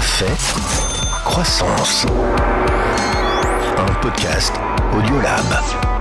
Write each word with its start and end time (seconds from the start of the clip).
Café 0.00 0.32
Croissance. 1.26 2.06
Un 3.76 3.92
podcast 4.00 4.54
Audiolab. 4.94 5.99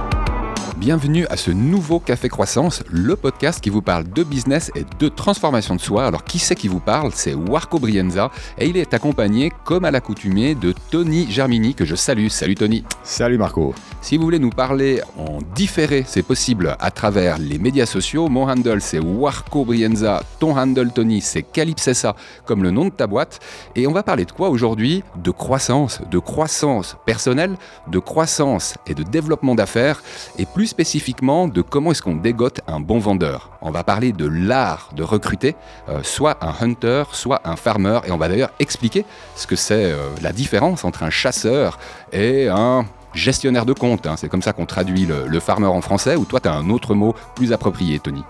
Bienvenue 0.79 1.27
à 1.29 1.35
ce 1.35 1.51
nouveau 1.51 1.99
Café 1.99 2.29
Croissance, 2.29 2.83
le 2.89 3.17
podcast 3.17 3.59
qui 3.59 3.69
vous 3.69 3.81
parle 3.81 4.09
de 4.09 4.23
business 4.23 4.71
et 4.75 4.85
de 4.97 5.09
transformation 5.09 5.75
de 5.75 5.81
soi. 5.81 6.05
Alors 6.05 6.23
qui 6.23 6.39
c'est 6.39 6.55
qui 6.55 6.69
vous 6.69 6.79
parle? 6.79 7.11
C'est 7.13 7.33
Warco 7.33 7.79
Brienza 7.79 8.31
et 8.57 8.69
il 8.69 8.77
est 8.77 8.93
accompagné, 8.93 9.51
comme 9.65 9.83
à 9.83 9.91
l'accoutumée, 9.91 10.55
de 10.55 10.73
Tony 10.89 11.29
Germini 11.29 11.75
que 11.75 11.83
je 11.83 11.95
salue. 11.95 12.29
Salut 12.29 12.55
Tony. 12.55 12.85
Salut 13.03 13.37
Marco. 13.37 13.75
Si 14.01 14.15
vous 14.15 14.23
voulez 14.23 14.39
nous 14.39 14.51
parler 14.51 15.01
en 15.17 15.39
différé, 15.53 16.05
c'est 16.07 16.23
possible 16.23 16.77
à 16.79 16.91
travers 16.91 17.39
les 17.39 17.57
médias 17.57 17.85
sociaux. 17.85 18.29
Mon 18.29 18.49
handle 18.49 18.79
c'est 18.79 18.99
Warco 18.99 19.65
Brienza, 19.65 20.23
ton 20.39 20.57
handle 20.57 20.93
Tony 20.93 21.19
c'est 21.19 21.43
Calypsessa 21.43 22.15
comme 22.45 22.63
le 22.63 22.71
nom 22.71 22.85
de 22.85 22.91
ta 22.91 23.05
boîte. 23.05 23.41
Et 23.75 23.85
on 23.85 23.91
va 23.91 24.03
parler 24.03 24.23
de 24.23 24.31
quoi 24.31 24.49
aujourd'hui? 24.49 25.03
De 25.17 25.31
croissance, 25.31 25.99
de 26.09 26.19
croissance 26.19 26.95
personnelle, 27.05 27.57
de 27.87 27.99
croissance 27.99 28.75
et 28.87 28.93
de 28.93 29.03
développement 29.03 29.55
d'affaires 29.55 30.01
et 30.37 30.45
plus 30.45 30.68
spécifiquement 30.69 31.47
de 31.47 31.61
comment 31.61 31.91
est-ce 31.91 32.01
qu'on 32.01 32.15
dégote 32.15 32.61
un 32.67 32.79
bon 32.79 32.99
vendeur. 32.99 33.51
On 33.61 33.71
va 33.71 33.83
parler 33.83 34.11
de 34.13 34.25
l'art 34.25 34.89
de 34.95 35.03
recruter, 35.03 35.55
euh, 35.89 35.99
soit 36.03 36.37
un 36.41 36.53
hunter, 36.61 37.03
soit 37.11 37.41
un 37.43 37.55
farmer, 37.55 37.99
et 38.05 38.11
on 38.11 38.17
va 38.17 38.29
d'ailleurs 38.29 38.51
expliquer 38.59 39.05
ce 39.35 39.45
que 39.47 39.55
c'est 39.55 39.91
euh, 39.91 39.97
la 40.21 40.31
différence 40.31 40.85
entre 40.85 41.03
un 41.03 41.09
chasseur 41.09 41.79
et 42.13 42.47
un 42.47 42.85
gestionnaire 43.13 43.65
de 43.65 43.73
compte. 43.73 44.05
hein. 44.07 44.15
C'est 44.17 44.29
comme 44.29 44.43
ça 44.43 44.53
qu'on 44.53 44.65
traduit 44.67 45.05
le, 45.05 45.27
le 45.27 45.39
farmer 45.39 45.67
en 45.67 45.81
français, 45.81 46.15
ou 46.15 46.25
toi 46.25 46.39
tu 46.39 46.47
as 46.47 46.53
un 46.53 46.69
autre 46.69 46.93
mot 46.93 47.15
plus 47.35 47.51
approprié, 47.51 47.99
Tony? 47.99 48.23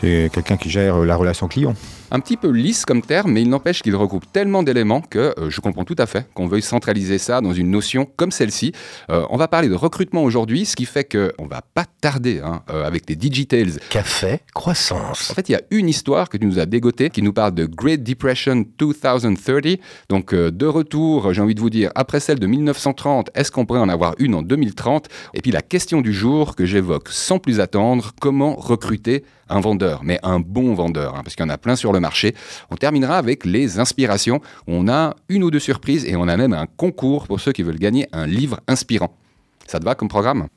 C'est 0.00 0.30
quelqu'un 0.32 0.58
qui 0.58 0.68
gère 0.68 0.98
la 0.98 1.16
relation 1.16 1.48
client. 1.48 1.72
Un 2.16 2.20
petit 2.20 2.38
peu 2.38 2.48
lisse 2.48 2.86
comme 2.86 3.02
terme, 3.02 3.32
mais 3.32 3.42
il 3.42 3.50
n'empêche 3.50 3.82
qu'il 3.82 3.94
regroupe 3.94 4.24
tellement 4.32 4.62
d'éléments 4.62 5.02
que 5.02 5.34
euh, 5.38 5.50
je 5.50 5.60
comprends 5.60 5.84
tout 5.84 5.96
à 5.98 6.06
fait 6.06 6.26
qu'on 6.32 6.46
veuille 6.46 6.62
centraliser 6.62 7.18
ça 7.18 7.42
dans 7.42 7.52
une 7.52 7.70
notion 7.70 8.08
comme 8.16 8.30
celle-ci. 8.30 8.72
Euh, 9.10 9.26
on 9.28 9.36
va 9.36 9.48
parler 9.48 9.68
de 9.68 9.74
recrutement 9.74 10.24
aujourd'hui, 10.24 10.64
ce 10.64 10.76
qui 10.76 10.86
fait 10.86 11.04
qu'on 11.04 11.46
va 11.46 11.60
pas 11.60 11.84
tarder 12.00 12.40
hein, 12.42 12.62
euh, 12.70 12.86
avec 12.86 13.06
les 13.10 13.16
Digitales. 13.16 13.72
Café 13.90 14.40
Croissance. 14.54 15.30
En 15.30 15.34
fait, 15.34 15.50
il 15.50 15.52
y 15.52 15.56
a 15.56 15.60
une 15.70 15.90
histoire 15.90 16.30
que 16.30 16.38
tu 16.38 16.46
nous 16.46 16.58
as 16.58 16.64
dégotée 16.64 17.10
qui 17.10 17.20
nous 17.20 17.34
parle 17.34 17.52
de 17.52 17.66
Great 17.66 18.02
Depression 18.02 18.64
2030. 18.78 19.78
Donc, 20.08 20.34
de 20.34 20.66
retour, 20.66 21.34
j'ai 21.34 21.42
envie 21.42 21.54
de 21.54 21.60
vous 21.60 21.68
dire, 21.68 21.90
après 21.96 22.20
celle 22.20 22.38
de 22.38 22.46
1930, 22.46 23.28
est-ce 23.34 23.50
qu'on 23.50 23.66
pourrait 23.66 23.80
en 23.80 23.90
avoir 23.90 24.14
une 24.16 24.34
en 24.34 24.40
2030 24.40 25.08
Et 25.34 25.42
puis 25.42 25.50
la 25.50 25.60
question 25.60 26.00
du 26.00 26.14
jour 26.14 26.56
que 26.56 26.64
j'évoque 26.64 27.10
sans 27.10 27.38
plus 27.38 27.60
attendre, 27.60 28.12
comment 28.18 28.54
recruter 28.56 29.22
un 29.48 29.60
vendeur, 29.60 30.00
mais 30.02 30.18
un 30.22 30.40
bon 30.40 30.74
vendeur, 30.74 31.14
hein, 31.14 31.20
parce 31.22 31.36
qu'il 31.36 31.44
y 31.44 31.48
en 31.48 31.52
a 31.52 31.58
plein 31.58 31.76
sur 31.76 31.92
le 31.92 32.00
marché. 32.00 32.05
On 32.70 32.76
terminera 32.76 33.18
avec 33.18 33.44
les 33.44 33.78
inspirations. 33.78 34.40
On 34.66 34.88
a 34.88 35.14
une 35.28 35.44
ou 35.44 35.50
deux 35.50 35.60
surprises 35.60 36.04
et 36.04 36.16
on 36.16 36.28
a 36.28 36.36
même 36.36 36.52
un 36.52 36.66
concours 36.66 37.26
pour 37.26 37.40
ceux 37.40 37.52
qui 37.52 37.62
veulent 37.62 37.78
gagner 37.78 38.08
un 38.12 38.26
livre 38.26 38.60
inspirant. 38.68 39.14
Ça 39.66 39.78
te 39.80 39.84
va 39.84 39.94
comme 39.94 40.08
programme? 40.08 40.48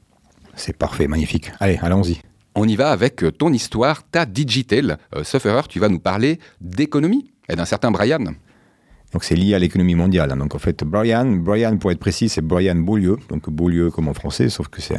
C'est 0.56 0.78
parfait, 0.78 1.08
magnifique. 1.08 1.52
Allez, 1.60 1.80
allons-y. 1.82 2.22
On 2.56 2.68
y 2.68 2.76
va 2.76 2.92
avec 2.92 3.24
ton 3.38 3.54
histoire, 3.54 4.04
ta 4.04 4.26
digital. 4.26 4.98
Euh, 5.16 5.24
sauf 5.24 5.46
erreur, 5.46 5.68
tu 5.68 5.80
vas 5.80 5.90
nous 5.90 6.00
parler 6.00 6.40
d'économie 6.60 7.32
et 7.48 7.56
d'un 7.56 7.66
certain 7.66 7.92
Brian. 7.92 8.34
Donc 9.12 9.24
c'est 9.24 9.36
lié 9.36 9.56
à 9.56 9.60
l'économie 9.60 9.96
mondiale. 9.96 10.32
hein. 10.32 10.38
Donc 10.38 10.54
en 10.56 10.60
fait, 10.60 10.84
Brian, 10.84 11.26
Brian 11.26 11.78
pour 11.78 11.92
être 11.92 12.00
précis, 12.00 12.30
c'est 12.30 12.42
Brian 12.42 12.76
Beaulieu. 12.76 13.18
Donc 13.30 13.50
Beaulieu 13.50 13.90
comme 13.90 14.08
en 14.08 14.14
français, 14.14 14.50
sauf 14.50 14.68
que 14.68 14.82
c'est 14.82 14.98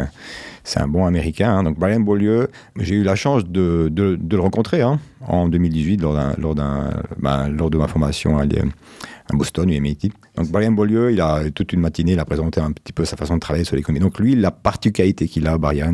un, 0.80 0.89
bon 0.89 1.06
américain. 1.06 1.58
hein. 1.58 1.62
Donc 1.62 1.78
Brian 1.78 2.00
Beaulieu, 2.00 2.48
j'ai 2.78 2.97
eu 2.97 3.03
la 3.05 3.14
chance 3.14 3.44
de, 3.44 3.91
le 3.97 4.41
rencontrer 4.41 4.83
hein, 4.83 4.98
en 5.27 5.48
2018 5.48 6.00
lors, 6.03 6.14
d'un, 6.14 6.34
lors, 6.38 6.55
d'un, 6.55 6.91
ben, 7.19 7.48
lors 7.48 7.70
de 7.70 7.78
ma 7.78 7.86
formation 7.86 8.38
à, 8.38 8.42
à 8.42 9.36
Boston, 9.36 9.70
UMIT. 9.70 10.11
Donc 10.36 10.48
Brian 10.48 10.72
Beaulieu, 10.72 11.12
il 11.12 11.20
a 11.20 11.48
toute 11.50 11.72
une 11.72 11.81
matinée, 11.81 12.12
il 12.12 12.19
a 12.19 12.25
présenté 12.25 12.61
un 12.61 12.72
petit 12.72 12.92
peu 12.92 13.05
sa 13.05 13.16
façon 13.16 13.36
de 13.36 13.41
travailler 13.41 13.64
sur 13.64 13.77
l'économie. 13.77 14.00
Donc 14.00 14.19
lui, 14.19 14.34
la 14.34 14.50
particularité 14.50 15.28
qu'il 15.28 15.47
a, 15.47 15.56
Brian, 15.56 15.92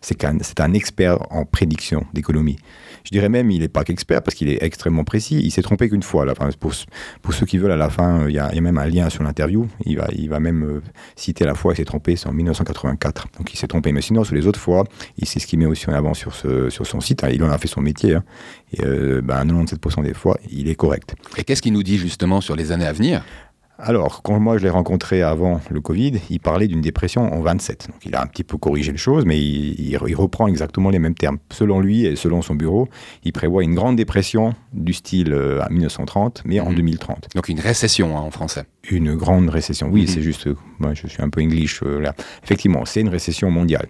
c'est 0.00 0.14
qu'un 0.14 0.38
c'est 0.40 0.60
un 0.60 0.72
expert 0.72 1.18
en 1.30 1.44
prédiction 1.44 2.06
d'économie. 2.14 2.56
Je 3.04 3.10
dirais 3.10 3.28
même, 3.28 3.50
il 3.50 3.60
n'est 3.60 3.68
pas 3.68 3.84
qu'expert 3.84 4.22
parce 4.22 4.34
qu'il 4.34 4.48
est 4.48 4.62
extrêmement 4.62 5.04
précis. 5.04 5.40
Il 5.42 5.50
s'est 5.50 5.62
trompé 5.62 5.88
qu'une 5.88 6.02
fois. 6.02 6.24
Là. 6.24 6.34
Pour, 6.58 7.34
ceux 7.34 7.46
qui 7.46 7.58
veulent, 7.58 7.72
à 7.72 7.76
la 7.76 7.90
fin, 7.90 8.22
euh, 8.22 8.30
il 8.30 8.34
y, 8.34 8.38
a 8.38 8.60
même 8.60 8.78
un 8.78 8.86
lien 8.86 9.10
sur 9.10 9.22
l'interview. 9.22 9.68
Il 9.84 9.98
va, 10.28 10.40
même 10.40 10.64
euh, 10.64 10.82
citer 11.16 11.44
la 11.44 11.54
fois 11.54 11.72
il 11.72 11.76
s'est 11.76 11.84
trompé, 11.84 12.16
c'est 12.16 12.28
en 12.28 12.32
1984. 12.32 13.28
Donc 13.38 13.52
il 13.52 13.56
s'est 13.56 13.66
trompé. 13.66 13.92
Mais 13.92 14.02
sinon, 14.02 14.24
sur 14.24 14.34
les 14.34 14.46
autres 14.46 14.60
fois, 14.60 14.84
il 15.18 15.26
sait 15.26 15.38
ce 15.40 15.46
qu'il 15.46 15.58
met 15.58 15.66
aussi 15.66 15.88
en 15.88 15.94
avant 15.94 16.14
sur, 16.14 16.34
son 16.34 17.00
site. 17.00 17.24
hein. 17.24 17.30
Il 17.32 17.42
en 17.42 17.50
a 17.50 17.58
fait 17.58 17.68
son 17.68 17.80
métier. 17.80 18.14
hein. 18.14 18.24
Et 18.72 18.84
euh, 18.84 19.20
ben, 19.22 19.44
97% 19.44 20.02
des 20.02 20.14
fois, 20.14 20.38
il 20.50 20.68
est 20.68 20.74
correct. 20.74 21.14
Et 21.36 21.44
qu'est-ce 21.44 21.62
qu'il 21.62 21.72
nous 21.72 21.82
dit 21.82 21.98
justement 21.98 22.40
sur 22.40 22.56
les 22.56 22.72
années 22.72 22.86
à 22.86 22.92
venir? 22.92 23.24
Alors, 23.78 24.22
quand 24.22 24.38
moi 24.38 24.58
je 24.58 24.62
l'ai 24.62 24.70
rencontré 24.70 25.22
avant 25.22 25.60
le 25.70 25.80
Covid, 25.80 26.20
il 26.30 26.38
parlait 26.40 26.68
d'une 26.68 26.82
dépression 26.82 27.32
en 27.32 27.40
27. 27.40 27.88
Donc 27.90 27.96
il 28.04 28.14
a 28.14 28.22
un 28.22 28.26
petit 28.26 28.44
peu 28.44 28.56
corrigé 28.56 28.92
les 28.92 28.98
choses, 28.98 29.24
mais 29.24 29.40
il, 29.40 29.80
il- 29.80 29.98
il 30.06 30.14
reprend 30.14 30.46
exactement 30.46 30.90
les 30.90 30.98
mêmes 31.00 31.14
termes. 31.14 31.38
Selon 31.50 31.80
lui 31.80 32.04
et 32.04 32.14
selon 32.14 32.42
son 32.42 32.54
bureau, 32.54 32.88
il 33.24 33.32
prévoit 33.32 33.64
une 33.64 33.74
grande 33.74 33.96
dépression 33.96 34.54
du 34.72 34.92
style 34.92 35.32
euh, 35.32 35.62
à 35.62 35.68
1930, 35.70 36.42
mais 36.44 36.60
en 36.60 36.68
Mhm. 36.70 36.76
2030. 36.76 37.28
Donc 37.34 37.48
une 37.48 37.60
récession 37.60 38.16
hein, 38.16 38.20
en 38.20 38.30
français. 38.30 38.64
Une 38.90 39.14
grande 39.16 39.48
récession. 39.48 39.88
Oui, 39.90 40.02
Mhm. 40.02 40.06
c'est 40.06 40.22
juste, 40.22 40.46
euh, 40.46 40.56
moi 40.78 40.92
je 40.94 41.06
suis 41.08 41.22
un 41.22 41.28
peu 41.30 41.40
English 41.40 41.80
euh, 41.82 41.98
là. 42.00 42.14
Effectivement, 42.44 42.84
c'est 42.84 43.00
une 43.00 43.08
récession 43.08 43.50
mondiale 43.50 43.86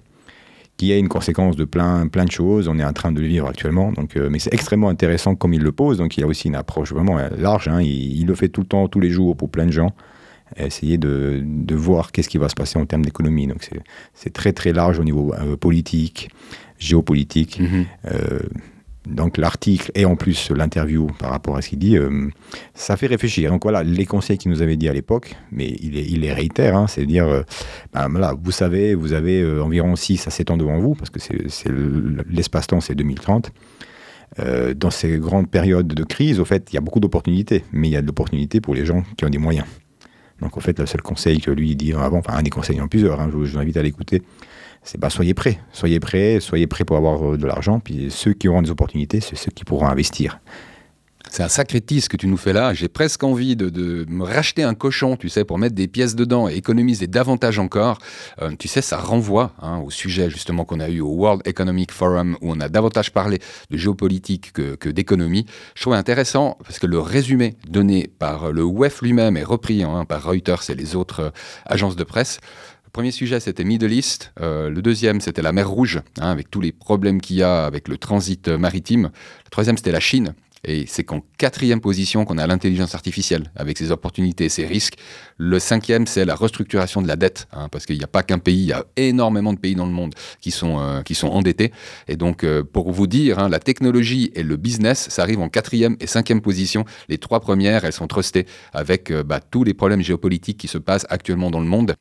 qui 0.77 0.93
a 0.93 0.97
une 0.97 1.09
conséquence 1.09 1.55
de 1.57 1.65
plein, 1.65 2.09
plein 2.09 2.25
de 2.25 2.31
choses. 2.31 2.67
On 2.69 2.79
est 2.79 2.85
en 2.85 2.93
train 2.93 3.13
de 3.13 3.21
le 3.21 3.27
vivre 3.27 3.47
actuellement. 3.47 3.93
Donc, 3.93 4.17
euh, 4.17 4.29
mais 4.31 4.39
c'est 4.41 4.53
extrêmement 4.53 4.89
intéressant 4.89 5.35
comme 5.37 5.55
il 5.55 5.63
le 5.63 5.71
pose. 5.73 5.99
Donc, 5.99 6.17
il 6.17 6.25
a 6.25 6.27
aussi 6.27 6.49
une 6.49 6.57
approche 6.57 6.93
vraiment 6.93 7.19
euh, 7.19 7.29
large. 7.39 7.69
hein. 7.69 7.81
Il, 7.81 8.19
il 8.21 8.27
le 8.27 8.35
fait 8.35 8.49
tout 8.49 8.63
le 8.63 8.67
temps, 8.67 8.89
tous 8.89 8.99
les 9.01 9.11
jours 9.11 9.37
pour 9.37 9.49
plein 9.51 9.67
de 9.67 9.71
gens. 9.73 9.91
Essayer 10.57 10.99
de, 10.99 11.41
de 11.45 11.75
voir 11.75 12.13
qu'est-ce 12.13 12.29
qui 12.29 12.37
va 12.37 12.49
se 12.49 12.55
passer 12.55 12.79
en 12.79 12.85
termes 12.85 13.05
d'économie. 13.05 13.47
Donc, 13.47 13.67
c'est- 14.15 14.31
très, 14.33 14.53
très 14.53 14.73
large 14.73 14.99
au 14.99 15.05
niveau 15.05 15.33
euh, 15.35 15.57
politique, 15.57 16.31
géopolitique. 16.79 17.61
Mhm. 17.61 17.85
Euh, 18.13 18.39
donc 19.07 19.37
l'article 19.37 19.91
et 19.95 20.05
en 20.05 20.15
plus 20.17 20.51
l'interview 20.51 21.09
par 21.19 21.31
rapport 21.31 21.57
à 21.57 21.63
ce 21.63 21.71
qu'il 21.71 21.79
dit, 21.79 21.97
euh, 21.97 22.29
ça 22.75 22.97
fait 22.97 23.07
réfléchir. 23.09 23.51
Donc 23.51 23.63
voilà 23.65 23.83
les 23.83 24.07
conseils 24.07 24.39
qu'il 24.39 24.51
nous 24.53 24.63
avait 24.63 24.77
dit 24.77 24.89
à 24.89 24.93
l'époque, 24.93 25.35
mais 25.51 25.77
il 25.81 25.93
les, 25.95 26.03
il 26.03 26.21
les 26.21 26.33
réitère, 26.33 26.77
hein, 26.77 26.87
c'est 26.87 27.05
dire, 27.07 27.27
euh, 27.27 27.43
ben, 27.93 28.09
vous 28.43 28.53
savez, 28.53 28.95
vous 28.95 29.13
avez 29.13 29.43
euh, 29.43 29.63
environ 29.63 29.97
6 29.97 30.27
à 30.29 30.31
7 30.31 30.51
ans 30.53 30.57
devant 30.57 30.79
vous, 30.79 30.95
parce 30.95 31.11
que 31.11 31.19
c'est 31.21 31.49
c'est 31.49 31.69
le- 31.69 32.25
l'espace-temps, 32.31 32.81
c'est 32.81 32.95
2030. 32.95 33.51
Euh, 34.39 34.73
dans 34.73 34.91
ces 34.91 35.19
grandes 35.19 35.51
périodes 35.51 35.89
de 35.89 36.05
crise, 36.05 36.41
au 36.41 36.45
fait, 36.47 36.69
il 36.73 36.75
y 36.75 36.79
a 36.79 36.81
beaucoup 36.81 37.01
d'opportunités, 37.01 37.65
mais 37.73 37.89
il 37.89 37.91
y 37.93 37.97
a 37.97 38.01
de 38.03 38.07
l'opportunité 38.07 38.61
pour 38.63 38.75
les 38.75 38.87
gens 38.87 39.03
qui 39.17 39.27
ont 39.27 39.31
des 39.31 39.37
moyens. 39.39 39.67
Donc, 40.41 40.57
en 40.57 40.61
fait, 40.61 40.79
le 40.79 40.87
seul 40.87 41.03
conseil 41.03 41.41
que 41.41 41.51
lui 41.51 41.77
dit 41.77 41.93
avant, 41.93 42.19
enfin, 42.19 42.35
un 42.35 42.43
des 42.43 42.51
conseils 42.51 42.81
en 42.81 42.89
plusieurs, 42.89 43.21
hein, 43.21 43.29
je 43.31 43.37
vous 43.37 43.59
invite 43.59 43.77
à 43.77 43.83
l'écouter, 43.83 44.23
c'est 44.83 44.99
bah, 44.99 45.11
soyez 45.11 45.35
prêts. 45.35 45.59
Soyez 45.73 46.01
prêts, 46.01 46.41
soyez 46.41 46.67
prêts 46.67 46.85
pour 46.85 46.97
avoir 46.97 47.33
euh, 47.33 47.37
de 47.37 47.47
l'argent. 47.47 47.81
Puis 47.81 48.11
ceux 48.11 48.33
qui 48.33 48.49
auront 48.49 48.63
des 48.63 48.71
opportunités, 48.71 49.21
c'est 49.21 49.37
ceux 49.37 49.51
qui 49.51 49.65
pourront 49.65 49.87
investir. 49.87 50.41
C'est 51.31 51.43
un 51.43 51.49
sacré 51.49 51.81
tease 51.81 52.09
que 52.09 52.19
tu 52.19 52.27
nous 52.27 52.37
fais 52.37 52.53
là. 52.53 52.75
J'ai 52.75 52.89
presque 52.89 53.23
envie 53.25 53.57
de, 53.57 54.05
me 54.07 54.23
racheter 54.23 54.65
un 54.65 54.75
cochon, 54.75 55.17
tu 55.17 55.31
sais, 55.31 55.45
pour 55.45 55.57
mettre 55.59 55.75
des 55.75 55.89
pièces 55.89 56.15
dedans 56.15 56.47
et 56.47 56.57
économiser 56.57 57.07
davantage 57.07 57.59
encore. 57.59 57.97
Euh, 58.43 58.51
tu 58.59 58.69
sais, 58.69 58.83
ça 58.83 58.99
renvoie 58.99 59.53
hein, 59.63 59.79
au 59.79 59.91
sujet 59.91 60.29
justement 60.29 60.67
qu'on 60.67 60.79
a 60.79 60.91
eu 60.91 61.01
au 61.01 61.09
World 61.09 61.41
Economic 61.47 61.91
Forum 61.91 62.37
où 62.43 62.53
on 62.53 62.61
a 62.61 62.69
davantage 62.69 63.13
parlé 63.13 63.39
de 63.71 63.79
géopolitique 63.79 64.53
que, 64.53 64.89
d'économie. 64.91 65.47
Je 65.75 65.81
trouve 65.81 65.95
intéressant 65.95 66.59
parce 66.65 66.79
que 66.79 66.87
le 66.87 66.99
résumé 66.99 67.57
donné 67.67 68.11
par 68.19 68.53
le 68.53 68.65
WEF 68.65 69.01
lui-même 69.01 69.39
est 69.39 69.45
repris 69.45 69.85
hein, 69.85 70.05
par 70.05 70.25
Reuters 70.25 70.69
et 70.69 70.75
les 70.75 70.97
autres 70.97 71.21
euh, 71.21 71.31
agences 71.65 71.97
de 71.97 72.05
presse. 72.05 72.41
Premier 72.93 73.11
sujet, 73.11 73.41
c'était 73.41 73.65
Middle 73.65 73.91
East. 73.91 74.35
Euh, 74.43 74.69
le 74.69 74.83
deuxième, 74.83 75.23
c'était 75.23 75.41
la 75.41 75.53
mer 75.53 75.71
Rouge, 75.71 76.03
hein, 76.21 76.31
avec 76.31 76.51
tous 76.51 76.61
les 76.61 76.73
problèmes 76.73 77.23
qu'il 77.23 77.37
y 77.37 77.43
a 77.43 77.65
avec 77.65 77.89
le 77.89 77.97
transit 77.97 78.49
euh, 78.49 78.59
maritime. 78.59 79.05
Le 79.47 79.51
troisième, 79.51 79.79
c'était 79.79 79.93
la 79.93 80.01
Chine. 80.01 80.35
Et 80.65 80.85
c'est 80.87 81.03
qu'en 81.03 81.23
quatrième 81.39 81.81
position 81.81 82.27
qu'on 82.27 82.37
a 82.37 82.47
l'intelligence 82.47 82.95
artificielle, 82.95 83.51
avec 83.57 83.79
ses 83.79 83.93
opportunités 83.93 84.45
et 84.45 84.49
ses 84.51 84.67
risques. 84.67 84.99
Le 85.39 85.59
cinquième, 85.59 86.07
c'est 86.07 86.27
la 86.27 86.35
restructuration 86.35 87.01
de 87.01 87.09
la 87.09 87.17
dette, 87.17 87.49
hein, 87.53 87.69
parce 87.73 87.87
qu'il 87.87 87.97
n'y 87.97 88.05
a 88.05 88.09
pas 88.09 88.23
qu'un 88.23 88.39
pays, 88.39 88.61
il 88.61 88.67
y 88.67 88.73
a 88.75 88.85
énormément 88.97 89.55
de 89.55 89.59
pays 89.59 89.75
dans 89.75 89.87
le 89.87 89.93
monde 89.93 90.15
qui 90.43 90.51
sont, 90.51 90.79
euh, 90.79 91.03
endettés. 91.23 91.73
Et 92.09 92.17
donc, 92.17 92.45
pour 92.75 92.93
vous 92.93 93.07
dire, 93.07 93.39
hein, 93.39 93.49
la 93.49 93.59
technologie 93.59 94.33
et 94.35 94.43
le 94.43 94.59
business, 94.59 95.09
ça 95.09 95.23
arrive 95.23 95.41
en 95.41 95.49
quatrième 95.49 95.97
et 95.99 96.07
cinquième 96.07 96.43
position. 96.43 96.85
Les 97.09 97.17
trois 97.17 97.41
premières, 97.41 97.87
elles 97.87 97.95
sont 97.95 98.07
trustées 98.07 98.47
avec 98.75 99.11
bah, 99.11 99.41
tous 99.41 99.65
les 99.65 99.73
problèmes 99.73 100.03
géopolitiques 100.03 100.59
qui 100.59 100.69
se 100.69 100.79
passent 100.79 101.07
actuellement 101.09 101.51
dans 101.51 101.61
le 101.61 101.67
monde. 101.67 101.97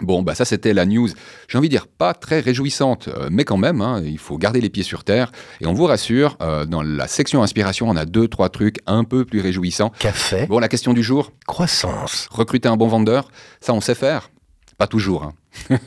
Bon, 0.00 0.22
bah 0.22 0.34
ça 0.34 0.44
c'était 0.44 0.72
la 0.74 0.86
news, 0.86 1.08
j'ai 1.48 1.58
envie 1.58 1.68
de 1.68 1.72
dire 1.74 1.86
pas 1.88 2.14
très 2.14 2.40
réjouissante, 2.40 3.08
euh, 3.08 3.28
mais 3.30 3.44
quand 3.44 3.56
même, 3.56 3.80
hein, 3.80 4.00
il 4.04 4.18
faut 4.18 4.38
garder 4.38 4.60
les 4.60 4.70
pieds 4.70 4.82
sur 4.84 5.02
terre. 5.04 5.32
Et 5.60 5.66
on 5.66 5.72
vous 5.72 5.84
rassure, 5.86 6.36
euh, 6.40 6.64
dans 6.66 6.82
la 6.82 7.08
section 7.08 7.42
inspiration, 7.42 7.88
on 7.88 7.96
a 7.96 8.04
deux, 8.04 8.28
trois 8.28 8.48
trucs 8.48 8.76
un 8.86 9.04
peu 9.04 9.24
plus 9.24 9.40
réjouissants. 9.40 9.90
Café 9.98 10.46
Bon, 10.46 10.58
la 10.60 10.68
question 10.68 10.92
du 10.92 11.02
jour, 11.02 11.32
Croissance. 11.46 12.28
recruter 12.30 12.68
un 12.68 12.76
bon 12.76 12.86
vendeur, 12.88 13.30
ça 13.60 13.72
on 13.74 13.80
sait 13.80 13.94
faire 13.96 14.30
Pas 14.76 14.86
toujours. 14.86 15.24
hein. 15.24 15.32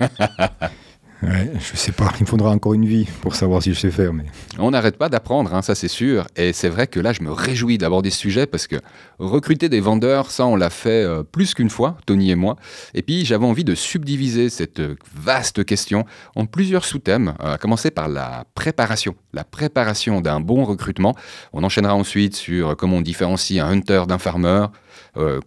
Ouais, 1.23 1.51
je 1.59 1.77
sais 1.77 1.91
pas, 1.91 2.11
il 2.19 2.21
me 2.21 2.25
faudra 2.25 2.49
encore 2.49 2.73
une 2.73 2.87
vie 2.87 3.07
pour 3.21 3.35
savoir 3.35 3.61
si 3.61 3.75
je 3.75 3.79
sais 3.79 3.91
faire. 3.91 4.11
Mais... 4.11 4.25
On 4.57 4.71
n'arrête 4.71 4.97
pas 4.97 5.07
d'apprendre, 5.07 5.53
hein, 5.53 5.61
ça 5.61 5.75
c'est 5.75 5.87
sûr. 5.87 6.25
Et 6.35 6.51
c'est 6.51 6.69
vrai 6.69 6.87
que 6.87 6.99
là, 6.99 7.13
je 7.13 7.21
me 7.21 7.31
réjouis 7.31 7.77
d'aborder 7.77 8.09
ce 8.09 8.17
sujet 8.17 8.47
parce 8.47 8.65
que 8.65 8.77
recruter 9.19 9.69
des 9.69 9.81
vendeurs, 9.81 10.31
ça 10.31 10.47
on 10.47 10.55
l'a 10.55 10.71
fait 10.71 11.03
euh, 11.03 11.21
plus 11.21 11.53
qu'une 11.53 11.69
fois, 11.69 11.95
Tony 12.07 12.31
et 12.31 12.35
moi. 12.35 12.55
Et 12.95 13.03
puis 13.03 13.23
j'avais 13.23 13.45
envie 13.45 13.63
de 13.63 13.75
subdiviser 13.75 14.49
cette 14.49 14.79
euh, 14.79 14.95
vaste 15.15 15.63
question 15.63 16.05
en 16.35 16.47
plusieurs 16.47 16.85
sous-thèmes, 16.85 17.35
à 17.39 17.59
commencer 17.59 17.91
par 17.91 18.09
la 18.09 18.45
préparation. 18.55 19.15
La 19.33 19.43
préparation 19.43 20.21
d'un 20.21 20.39
bon 20.39 20.63
recrutement. 20.63 21.15
On 21.53 21.63
enchaînera 21.63 21.93
ensuite 21.93 22.35
sur 22.35 22.75
comment 22.75 22.97
on 22.97 23.01
différencie 23.01 23.59
un 23.59 23.67
hunter 23.67 24.03
d'un 24.07 24.17
farmer, 24.17 24.47
euh, 24.47 24.67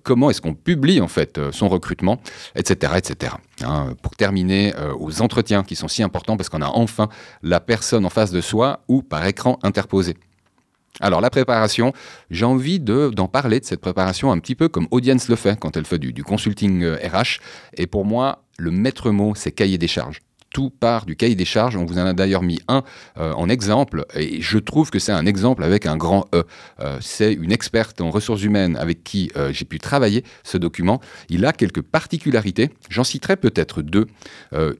comment 0.02 0.30
est-ce 0.30 0.40
qu'on 0.40 0.54
publie 0.54 1.00
en 1.00 1.08
fait 1.08 1.40
son 1.50 1.68
recrutement, 1.68 2.20
etc. 2.54 2.92
etc. 2.96 3.34
Hein, 3.62 3.94
pour 4.02 4.16
terminer, 4.16 4.72
aux 4.98 5.22
entretiens 5.22 5.62
qui 5.62 5.76
sont 5.76 5.88
si 5.88 6.02
importants 6.02 6.36
parce 6.36 6.48
qu'on 6.48 6.62
a 6.62 6.68
enfin 6.68 7.08
la 7.42 7.60
personne 7.60 8.04
en 8.04 8.10
face 8.10 8.30
de 8.30 8.40
soi 8.40 8.80
ou 8.88 9.02
par 9.02 9.26
écran 9.26 9.58
interposé. 9.62 10.14
Alors 11.00 11.20
la 11.20 11.30
préparation, 11.30 11.92
j'ai 12.30 12.44
envie 12.44 12.78
d'en 12.78 13.26
parler 13.26 13.60
de 13.60 13.64
cette 13.64 13.80
préparation 13.80 14.30
un 14.30 14.38
petit 14.38 14.54
peu 14.54 14.68
comme 14.68 14.86
Audience 14.90 15.28
le 15.28 15.36
fait 15.36 15.58
quand 15.58 15.76
elle 15.76 15.84
fait 15.84 15.98
du, 15.98 16.12
du 16.12 16.22
consulting 16.22 16.84
RH. 16.84 16.84
Euh, 16.84 17.22
Et 17.76 17.86
pour 17.86 18.04
moi, 18.04 18.44
le 18.58 18.70
maître 18.70 19.10
mot, 19.10 19.34
c'est 19.34 19.50
cahier 19.50 19.78
des 19.78 19.88
charges 19.88 20.20
tout 20.54 20.70
part 20.70 21.04
du 21.04 21.16
cahier 21.16 21.34
des 21.34 21.44
charges. 21.44 21.76
On 21.76 21.84
vous 21.84 21.98
en 21.98 22.06
a 22.06 22.14
d'ailleurs 22.14 22.42
mis 22.42 22.60
un 22.68 22.84
euh, 23.18 23.32
en 23.32 23.48
exemple, 23.50 24.06
et 24.14 24.40
je 24.40 24.56
trouve 24.56 24.90
que 24.90 25.00
c'est 25.00 25.12
un 25.12 25.26
exemple 25.26 25.64
avec 25.64 25.84
un 25.84 25.96
grand 25.96 26.26
E. 26.32 26.44
Euh, 26.80 26.96
c'est 27.00 27.32
une 27.32 27.50
experte 27.50 28.00
en 28.00 28.10
ressources 28.10 28.44
humaines 28.44 28.76
avec 28.76 29.02
qui 29.02 29.32
euh, 29.36 29.52
j'ai 29.52 29.64
pu 29.64 29.78
travailler 29.80 30.24
ce 30.44 30.56
document. 30.56 31.00
Il 31.28 31.44
a 31.44 31.52
quelques 31.52 31.82
particularités, 31.82 32.70
j'en 32.88 33.02
citerai 33.04 33.36
peut-être 33.36 33.82
deux. 33.82 34.06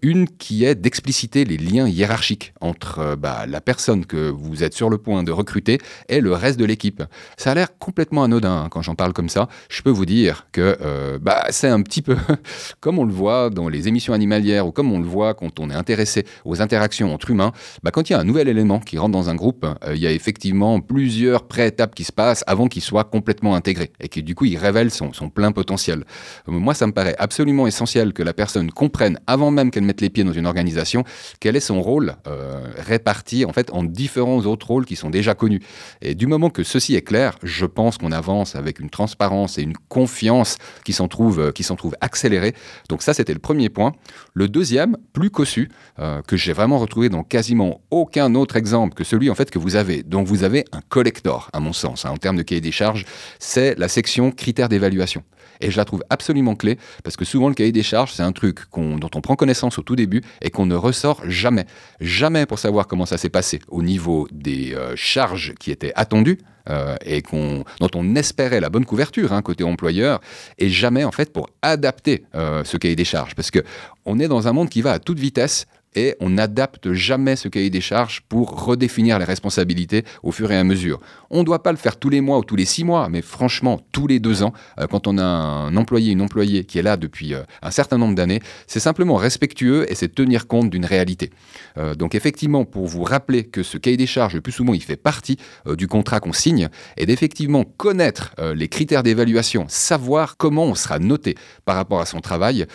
une 0.03 0.29
qui 0.29 0.65
est 0.65 0.77
d'expliciter 0.77 1.45
les 1.45 1.57
liens 1.57 1.89
hiérarchiques 1.89 2.55
entre 2.61 3.17
bah, 3.17 3.47
la 3.49 3.61
personne 3.61 4.07
que 4.07 4.31
vous 4.31 4.63
êtes 4.63 4.75
sur 4.75 4.89
le 4.89 4.99
point 4.99 5.25
de 5.25 5.33
recruter 5.33 5.79
et 6.09 6.21
le 6.21 6.33
reste 6.33 6.59
de 6.59 6.65
l'équipe. 6.65 7.03
Ça 7.37 7.51
a 7.51 7.55
l'air 7.55 7.77
complètement 7.79 8.23
anodin 8.23 8.65
hein, 8.65 8.69
quand 8.71 8.83
j'en 8.83 8.95
parle 8.95 9.13
comme 9.13 9.29
ça. 9.29 9.49
Je 9.69 9.83
peux 9.83 9.91
vous 9.91 10.07
dire 10.07 10.47
que 10.53 11.19
bah, 11.21 11.47
c'est 11.51 11.69
un 11.69 11.83
petit 11.83 12.03
peu 12.03 12.17
comme 12.81 13.01
on 13.01 13.05
le 13.05 13.13
voit 13.13 13.51
dans 13.51 13.69
les 13.69 13.89
émissions 13.89 14.13
animalières 14.13 14.69
ou 14.69 14.71
comme 14.71 14.93
on 14.93 15.01
le 15.01 15.07
voit 15.07 15.35
quand 15.35 15.59
on 15.59 15.64
on 15.65 15.71
est 15.71 15.75
intéressé 15.75 16.25
aux 16.45 16.63
interactions 16.63 17.13
entre 17.13 17.31
humains, 17.31 17.53
bah, 17.83 17.91
quand 17.91 18.09
il 18.09 18.13
y 18.13 18.17
a 18.17 18.19
un 18.19 18.25
nouvel 18.25 18.49
élément 18.49 18.81
qui 18.81 18.99
rentre 18.99 19.13
dans 19.13 19.29
un 19.29 19.35
groupe, 19.35 19.65
euh, 19.65 19.95
il 19.95 20.01
y 20.01 20.07
a 20.07 20.13
effectivement 20.13 20.81
plusieurs 20.81 21.47
pré-étapes 21.47 21.95
qui 21.95 22.05
se 22.05 22.13
passent 22.13 22.45
avant 22.47 22.67
qu'il 22.67 22.83
soit 22.83 23.05
complètement 23.05 23.55
intégré 23.55 23.93
et 24.01 24.09
que 24.09 24.21
du 24.21 24.35
coup 24.35 24.45
il 24.45 24.57
révèle 24.57 24.91
son, 24.91 25.11
plein 25.29 25.53
potentiel. 25.53 26.05
Euh, 26.49 26.53
moi, 26.53 26.75
ça 26.75 26.87
me 26.87 26.93
paraît 26.93 27.17
absolument 27.19 27.67
essentiel 27.67 28.13
que 28.13 28.23
la 28.23 28.33
personne 28.33 28.71
comprenne 28.71 29.19
avant 29.27 29.51
même 29.51 29.71
qu'elle 29.71 29.85
mette 29.85 30.01
les 30.01 30.11
pieds 30.11 30.25
dans 30.25 30.33
une 30.33 30.47
organisation 30.47 31.05
quel 31.41 31.57
est 31.57 31.61
son 31.61 31.83
rôle 31.83 32.17
euh, 32.27 32.67
réparti 32.79 33.45
en 33.45 33.53
fait 33.53 33.71
en 33.73 33.85
différents 33.85 34.41
autres 34.41 34.67
rôles 34.67 34.87
qui 34.87 34.97
sont 34.97 35.11
déjà 35.11 35.35
connus. 35.35 35.61
Et 36.03 36.15
du 36.15 36.27
moment 36.27 36.51
que 36.51 36.63
ceci 36.63 36.95
est 36.95 37.03
clair, 37.03 37.39
je 37.43 37.67
pense 37.67 37.99
qu'on 37.99 38.13
avance 38.13 38.57
avec 38.57 38.79
une 38.81 38.91
transparence 38.91 39.59
et 39.59 39.63
une 39.63 39.77
confiance 39.89 40.57
qui 40.85 40.93
s'en 40.93 41.09
trouve, 41.09 41.53
qui 41.53 41.65
trouve 41.77 41.95
accélérée. 42.01 42.55
Donc 42.89 43.03
ça, 43.03 43.15
c'était 43.15 43.33
le 43.33 43.39
premier 43.39 43.69
point. 43.69 43.93
Le 44.35 44.49
deuxième, 44.49 44.97
plus 45.13 45.31
cossu, 45.31 45.54
euh, 45.99 46.23
que 46.23 46.37
j'ai 46.37 46.53
vraiment 46.53 46.79
retrouvé 46.79 47.09
dans 47.09 47.23
quasiment 47.23 47.81
aucun 47.91 48.35
autre 48.35 48.57
exemple 48.57 48.95
que 48.95 49.05
celui 49.05 49.31
en 49.31 49.35
fait 49.35 49.51
que 49.51 49.59
vous 49.59 49.77
avez. 49.77 50.03
Donc 50.03 50.27
vous 50.27 50.45
avez 50.45 50.65
un 50.73 50.81
collector, 50.89 51.51
à 51.53 51.61
mon 51.61 51.73
sens, 51.73 52.05
hein, 52.05 52.11
en 52.11 52.17
termes 52.17 52.37
de 52.37 52.43
cahier 52.43 52.61
des 52.61 52.73
charges, 52.73 53.05
c'est 53.39 53.79
la 53.79 53.89
section 53.89 54.31
critères 54.31 54.69
d'évaluation. 54.69 55.23
Et 55.61 55.71
je 55.71 55.77
la 55.77 55.85
trouve 55.85 56.03
absolument 56.11 56.57
clé 56.57 56.79
parce 57.03 57.17
que 57.17 57.25
souvent 57.25 57.49
le 57.49 57.55
cahier 57.55 57.73
des 57.73 57.83
charges, 57.83 58.13
c'est 58.13 58.23
un 58.23 58.33
truc 58.33 58.59
dont 58.77 59.11
on 59.15 59.21
prend 59.21 59.37
connaissance 59.37 59.79
au 59.79 59.83
tout 59.83 59.97
début 59.97 60.23
et 60.43 60.51
qu'on 60.51 60.67
ne 60.67 60.75
ressort 60.75 61.21
jamais. 61.29 61.67
Jamais 62.01 62.47
pour 62.47 62.59
savoir 62.59 62.87
comment 62.87 63.07
ça 63.07 63.19
s'est 63.19 63.31
passé 63.31 63.61
au 63.69 63.83
niveau 63.83 64.29
des 64.33 64.75
euh, 64.75 64.95
charges 64.97 65.55
qui 65.61 65.71
étaient 65.71 65.93
attendues, 65.95 66.39
euh, 66.71 66.97
et 67.05 67.23
dont 67.23 67.91
on 67.95 68.15
espérait 68.15 68.61
la 68.61 68.71
bonne 68.71 68.85
couverture 68.85 69.33
hein, 69.33 69.43
côté 69.43 69.65
employeur, 69.65 70.21
et 70.59 70.69
jamais 70.69 71.05
en 71.05 71.13
fait 71.13 71.33
pour 71.33 71.49
adapter 71.63 72.25
euh, 72.35 72.65
ce 72.65 72.77
cahier 72.77 72.97
des 72.97 73.05
charges, 73.05 73.35
parce 73.35 73.51
que 73.51 73.61
on 74.05 74.19
est 74.19 74.29
dans 74.29 74.49
un 74.49 74.53
monde 74.53 74.69
qui 74.69 74.83
va 74.83 74.93
à 74.93 74.99
toute 74.99 75.19
vitesse 75.19 75.67
et 75.95 76.17
on 76.21 76.31
n'adapte 76.31 76.93
jamais 76.93 77.37
ce 77.37 77.49
cahier 77.49 77.71
des 77.71 77.81
charges 77.81 78.23
pour 78.29 78.65
redéfinir 78.65 79.19
les 79.19 79.25
responsabilités 79.25 80.05
au 80.23 80.33
fur 80.33 80.51
et 80.51 80.57
à 80.57 80.65
mesure. 80.65 81.01
On 81.31 81.41
ne 81.41 81.45
doit 81.45 81.63
pas 81.63 81.73
le 81.73 81.79
faire 81.79 81.97
tous 81.97 82.11
les 82.11 82.21
mois 82.21 82.39
ou 82.39 82.45
tous 82.45 82.57
les 82.57 82.65
six 82.65 82.85
mois, 82.85 83.09
mais 83.09 83.23
franchement, 83.23 83.81
tous 83.93 84.07
les 84.07 84.21
deux 84.21 84.43
ans, 84.43 84.53
euh, 84.79 84.87
quand 84.87 85.07
on 85.07 85.19
a 85.19 85.25
un 85.25 85.77
employé, 85.77 86.13
une 86.13 86.23
employée 86.23 86.65
qui 86.65 86.79
est 86.79 86.83
là 86.83 86.97
depuis 86.97 87.35
euh, 87.35 87.43
un 87.63 87.71
certain 87.71 87.99
nombre 87.99 88.15
d'années, 88.15 88.41
c'est 88.67 88.81
simplement 88.81 89.17
respectueux 89.17 89.91
et 89.91 89.95
c'est 89.95 90.15
tenir 90.15 90.47
compte 90.47 90.71
d'une 90.71 90.85
réalité. 90.85 91.31
Euh, 91.79 91.95
donc 91.95 92.15
effectivement, 92.15 92.65
pour 92.65 92.87
vous 92.87 93.03
rappeler 93.03 93.45
que 93.45 93.63
ce 93.63 93.79
cahier 93.79 93.97
des 93.97 94.07
charges, 94.07 94.35
le 94.35 94.41
plus 94.41 94.53
souvent, 94.53 94.75
il 94.75 94.83
fait 94.83 94.97
partie 94.97 95.39
du 95.67 95.87
contrat 95.89 96.21
qu'on 96.21 96.33
signe, 96.33 96.69
et 96.97 97.07
d'effectivement 97.07 97.65
connaître 97.65 98.35
les 98.55 98.69
critères 98.69 99.03
d'évaluation, 99.03 99.67
savoir 99.69 100.37
comment 100.37 100.65
on 100.65 100.75
sera 100.75 100.99
noté 100.99 101.35
par 101.65 101.77
rapport 101.77 102.01
à 102.01 102.07
son 102.07 102.21
travail, 102.21 102.67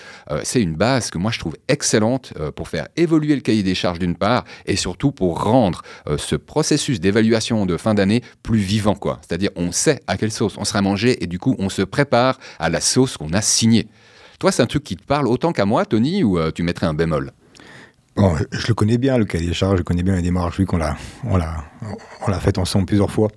c'est 0.43 0.61
une 0.61 0.75
base 0.75 1.09
que 1.09 1.17
moi 1.17 1.31
je 1.31 1.39
trouve 1.39 1.55
excellente 1.67 2.33
pour 2.55 2.67
faire 2.67 2.87
évoluer 2.95 3.08
évoluer 3.09 3.35
le 3.35 3.41
cahier 3.41 3.63
des 3.63 3.75
charges 3.75 3.99
d'une 3.99 4.15
part, 4.15 4.45
et 4.65 4.75
surtout 4.75 5.11
pour 5.11 5.43
rendre 5.43 5.81
euh, 6.07 6.17
ce 6.17 6.35
processus 6.35 6.99
d'évaluation 6.99 7.65
de 7.65 7.75
fin 7.75 7.95
d'année 7.95 8.21
plus 8.43 8.59
vivant. 8.59 8.95
quoi. 8.95 9.19
C'est-à-dire 9.21 9.49
on 9.55 9.71
sait 9.71 9.99
à 10.07 10.17
quelle 10.17 10.31
sauce 10.31 10.57
on 10.57 10.65
sera 10.65 10.81
mangé, 10.81 11.23
et 11.23 11.27
du 11.27 11.39
coup 11.39 11.55
on 11.57 11.69
se 11.69 11.81
prépare 11.81 12.39
à 12.59 12.69
la 12.69 12.81
sauce 12.81 13.17
qu'on 13.17 13.33
a 13.33 13.41
signée. 13.41 13.87
Toi, 14.39 14.51
c'est 14.51 14.61
un 14.61 14.67
truc 14.67 14.83
qui 14.83 14.95
te 14.95 15.03
parle 15.03 15.27
autant 15.27 15.51
qu'à 15.51 15.65
moi, 15.65 15.85
Tony, 15.85 16.23
ou 16.23 16.37
euh, 16.37 16.51
tu 16.51 16.63
mettrais 16.63 16.87
un 16.87 16.93
bémol? 16.93 17.31
Bon, 18.15 18.35
je 18.51 18.67
le 18.67 18.73
connais 18.73 18.97
bien, 18.97 19.17
le 19.17 19.25
cahier 19.25 19.47
des 19.47 19.53
charges, 19.53 19.79
je 19.79 19.83
connais 19.83 20.03
bien 20.03 20.15
la 20.15 20.21
démarche, 20.21 20.57
vu 20.59 20.65
qu'on 20.65 20.77
l'a, 20.77 20.95
on 21.25 22.33
fait 22.39 22.57
ensemble 22.57 22.85
plusieurs 22.85 23.11
fois. 23.11 23.29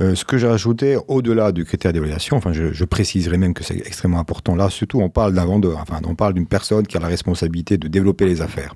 Euh, 0.00 0.14
ce 0.14 0.24
que 0.24 0.38
j'ai 0.38 0.46
ajouté, 0.46 0.96
au-delà 1.08 1.50
du 1.50 1.64
critère 1.64 1.92
d'évaluation, 1.92 2.36
enfin, 2.36 2.52
je, 2.52 2.72
je, 2.72 2.84
préciserai 2.84 3.36
même 3.36 3.52
que 3.52 3.64
c'est 3.64 3.78
extrêmement 3.78 4.20
important. 4.20 4.54
Là, 4.54 4.70
surtout, 4.70 5.00
on 5.00 5.08
parle 5.08 5.34
d'un 5.34 5.44
vendeur, 5.44 5.78
enfin, 5.78 6.00
on 6.06 6.14
parle 6.14 6.34
d'une 6.34 6.46
personne 6.46 6.86
qui 6.86 6.96
a 6.96 7.00
la 7.00 7.08
responsabilité 7.08 7.78
de 7.78 7.88
développer 7.88 8.24
les 8.26 8.40
affaires. 8.40 8.74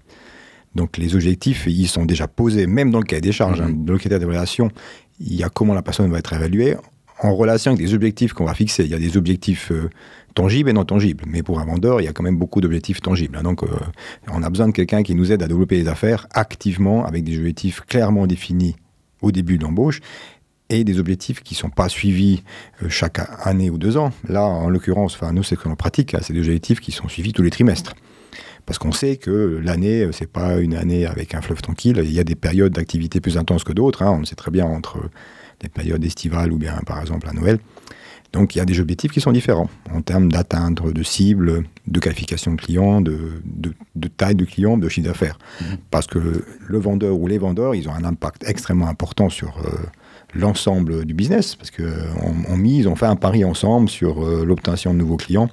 Donc, 0.74 0.96
les 0.96 1.14
objectifs, 1.14 1.66
ils 1.66 1.86
sont 1.86 2.04
déjà 2.06 2.26
posés, 2.26 2.66
même 2.66 2.90
dans 2.90 2.98
le 2.98 3.04
cahier 3.04 3.20
des 3.20 3.32
charges, 3.32 3.60
hein, 3.60 3.68
mm-hmm. 3.68 3.84
dans 3.84 3.92
le 3.92 3.98
critère 3.98 4.18
d'évaluation. 4.18 4.70
Il 5.20 5.34
y 5.34 5.44
a 5.44 5.48
comment 5.48 5.74
la 5.74 5.82
personne 5.82 6.10
va 6.10 6.18
être 6.18 6.32
évaluée 6.32 6.76
en 7.20 7.34
relation 7.36 7.72
avec 7.72 7.84
des 7.84 7.94
objectifs 7.94 8.32
qu'on 8.32 8.46
va 8.46 8.54
fixer. 8.54 8.84
Il 8.84 8.90
y 8.90 8.94
a 8.94 8.98
des 8.98 9.16
objectifs 9.16 9.70
euh, 9.70 9.90
tangibles 10.34 10.70
et 10.70 10.72
non 10.72 10.84
tangibles. 10.84 11.24
Mais 11.28 11.42
pour 11.44 11.60
un 11.60 11.64
vendeur, 11.64 12.00
il 12.00 12.04
y 12.04 12.08
a 12.08 12.12
quand 12.12 12.24
même 12.24 12.38
beaucoup 12.38 12.60
d'objectifs 12.60 13.00
tangibles. 13.00 13.36
Hein. 13.36 13.42
Donc, 13.42 13.62
euh, 13.62 13.68
on 14.32 14.42
a 14.42 14.50
besoin 14.50 14.66
de 14.66 14.72
quelqu'un 14.72 15.02
qui 15.02 15.14
nous 15.14 15.30
aide 15.30 15.42
à 15.42 15.46
développer 15.46 15.76
les 15.76 15.88
affaires 15.88 16.26
activement, 16.32 17.04
avec 17.04 17.22
des 17.22 17.38
objectifs 17.38 17.82
clairement 17.82 18.26
définis 18.26 18.74
au 19.20 19.30
début 19.30 19.58
de 19.58 19.62
l'embauche 19.62 20.00
et 20.72 20.84
des 20.84 20.98
objectifs 20.98 21.42
qui 21.42 21.54
ne 21.54 21.58
sont 21.58 21.70
pas 21.70 21.88
suivis 21.88 22.42
euh, 22.82 22.88
chaque 22.88 23.20
année 23.44 23.70
ou 23.70 23.78
deux 23.78 23.96
ans. 23.96 24.10
Là, 24.28 24.44
en 24.44 24.68
l'occurrence, 24.68 25.14
enfin, 25.14 25.32
nous, 25.32 25.42
c'est 25.42 25.56
que 25.56 25.68
l'on 25.68 25.76
pratique, 25.76 26.16
c'est 26.22 26.32
des 26.32 26.40
objectifs 26.40 26.80
qui 26.80 26.92
sont 26.92 27.08
suivis 27.08 27.32
tous 27.32 27.42
les 27.42 27.50
trimestres. 27.50 27.94
Parce 28.64 28.78
qu'on 28.78 28.92
sait 28.92 29.16
que 29.16 29.60
l'année, 29.62 30.04
euh, 30.04 30.12
c'est 30.12 30.30
pas 30.30 30.58
une 30.58 30.74
année 30.74 31.06
avec 31.06 31.34
un 31.34 31.42
fleuve 31.42 31.60
tranquille. 31.60 32.00
Il 32.02 32.12
y 32.12 32.20
a 32.20 32.24
des 32.24 32.36
périodes 32.36 32.72
d'activité 32.72 33.20
plus 33.20 33.36
intenses 33.36 33.64
que 33.64 33.72
d'autres. 33.72 34.02
Hein. 34.02 34.12
On 34.16 34.18
le 34.20 34.24
sait 34.24 34.34
très 34.34 34.50
bien 34.50 34.64
entre 34.64 34.98
les 35.62 35.68
périodes 35.68 36.04
estivales 36.04 36.52
ou 36.52 36.58
bien, 36.58 36.80
par 36.86 37.00
exemple, 37.00 37.28
à 37.28 37.32
Noël. 37.32 37.58
Donc 38.32 38.54
il 38.54 38.58
y 38.58 38.60
a 38.62 38.64
des 38.64 38.80
objectifs 38.80 39.12
qui 39.12 39.20
sont 39.20 39.32
différents 39.32 39.68
en 39.92 40.00
termes 40.00 40.32
d'atteindre 40.32 40.90
de 40.90 41.02
cibles, 41.02 41.64
de 41.86 42.00
qualification 42.00 42.54
de 42.54 42.60
clients, 42.60 43.02
de, 43.02 43.42
de, 43.44 44.08
taille 44.08 44.34
de 44.34 44.46
client, 44.46 44.78
de 44.78 44.88
chiffre 44.88 45.06
d'affaires. 45.06 45.38
Mmh. 45.60 45.64
Parce 45.90 46.06
que 46.06 46.42
le 46.66 46.78
vendeur 46.78 47.18
ou 47.18 47.26
les 47.26 47.36
vendeurs, 47.36 47.74
ils 47.74 47.90
ont 47.90 47.94
un 47.94 48.04
impact 48.04 48.42
extrêmement 48.48 48.88
important 48.88 49.28
sur, 49.28 49.58
euh, 49.58 49.76
l'ensemble 50.34 51.04
du 51.04 51.14
business, 51.14 51.56
parce 51.56 51.70
qu'on 51.70 52.44
on 52.48 52.56
mise, 52.56 52.86
on 52.86 52.96
fait 52.96 53.06
un 53.06 53.16
pari 53.16 53.44
ensemble 53.44 53.88
sur 53.88 54.24
euh, 54.24 54.44
l'obtention 54.44 54.92
de 54.92 54.98
nouveaux 54.98 55.16
clients. 55.16 55.48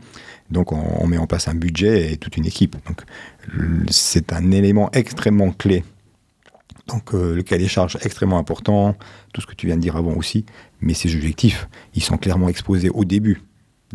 Donc 0.52 0.72
on, 0.72 1.06
met 1.06 1.18
en 1.18 1.28
place 1.28 1.48
un 1.48 1.54
budget 1.54 2.12
et 2.12 2.18
toute 2.18 2.36
une 2.36 2.46
équipe. 2.46 2.76
Donc 2.88 3.04
c'est 3.92 4.34
un 4.34 4.50
élément 4.50 4.90
extrêmement 4.94 5.52
clé. 5.52 5.84
Donc 6.88 7.14
euh, 7.14 7.36
le 7.36 7.44
cahier 7.44 7.64
des 7.64 7.70
charges 7.70 7.98
extrêmement 8.02 8.40
important, 8.40 8.96
tout 9.32 9.42
ce 9.42 9.46
que 9.46 9.54
tu 9.54 9.68
viens 9.68 9.76
de 9.76 9.82
dire 9.82 9.96
avant 9.96 10.14
aussi, 10.14 10.46
mais 10.82 10.96
ces 10.96 11.14
objectifs, 11.16 11.68
ils 11.94 12.02
sont 12.02 12.18
clairement 12.18 12.50
exposés 12.50 12.90
au 12.90 13.06
début, 13.06 13.44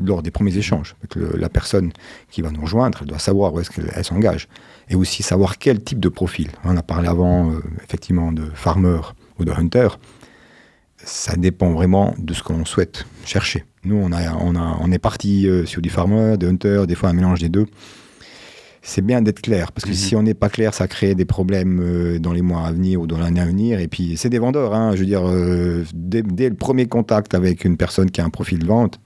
lors 0.01 0.23
des 0.23 0.31
premiers 0.31 0.57
échanges. 0.57 0.95
la 1.17 1.49
personne 1.49 1.93
qui 2.31 2.43
va 2.43 2.51
nous 2.51 2.61
rejoindre, 2.61 2.99
elle 3.03 3.09
doit 3.09 3.19
savoir 3.19 3.53
où 3.53 3.61
est-ce 3.61 3.71
qu'elle 3.71 4.05
s'engage. 4.05 4.49
Et 4.89 4.97
aussi 4.97 5.23
savoir 5.23 5.59
quel 5.59 5.83
type 5.83 5.99
de 5.99 6.09
profil. 6.09 6.51
On 6.65 6.77
a 6.77 6.83
parlé 6.83 7.09
avant, 7.09 7.51
euh, 7.51 7.63
effectivement, 7.83 8.33
de 8.33 8.45
farmer 8.55 9.01
ou 9.39 9.45
de 9.45 9.51
hunter 9.51 9.89
ça 11.05 11.37
dépend 11.37 11.73
vraiment 11.73 12.15
de 12.19 12.35
ce 12.35 12.43
qu'on 12.43 12.65
souhaite 12.65 13.07
chercher. 13.25 13.65
Nous, 13.85 13.97
on, 13.97 14.13
a, 14.13 14.35
on, 14.35 14.57
a, 14.57 14.79
on 14.81 14.91
est 14.91 14.99
parti 14.99 15.47
euh, 15.47 15.67
sur 15.67 15.83
du 15.83 15.91
farmer, 15.91 16.37
de 16.39 16.49
hunter, 16.49 16.85
des 16.87 16.95
fois 16.95 17.11
un 17.11 17.13
mélange 17.13 17.41
des 17.41 17.49
deux. 17.49 17.67
C'est 18.83 19.03
bien 19.03 19.23
d'être 19.23 19.41
clair, 19.41 19.73
parce 19.73 19.85
que 19.85 19.91
mhm. 19.91 19.97
si 19.97 20.17
on 20.17 20.23
n'est 20.23 20.35
pas 20.35 20.51
clair, 20.51 20.75
ça 20.75 20.87
crée 20.89 21.15
des 21.15 21.25
problèmes 21.25 21.81
euh, 21.83 22.19
dans 22.19 22.33
les 22.33 22.43
mois 22.43 22.67
à 22.67 22.73
venir 22.73 23.01
ou 23.01 23.07
dans 23.07 23.19
l'année 23.19 23.41
à 23.41 23.47
venir. 23.47 23.81
Et 23.81 23.89
puis, 23.89 24.17
c'est 24.17 24.29
des 24.29 24.39
vendeurs. 24.39 24.75
Hein, 24.75 24.93
je 24.95 25.01
veux 25.01 25.07
dire, 25.07 25.27
euh, 25.27 25.85
dès, 25.95 26.23
le 26.23 26.55
premier 26.55 26.87
contact 26.87 27.35
avec 27.35 27.65
une 27.65 27.77
personne 27.77 28.11
qui 28.11 28.21
a 28.21 28.25
un 28.25 28.31
profil 28.31 28.59
de 28.59 28.67
vente, 28.67 29.01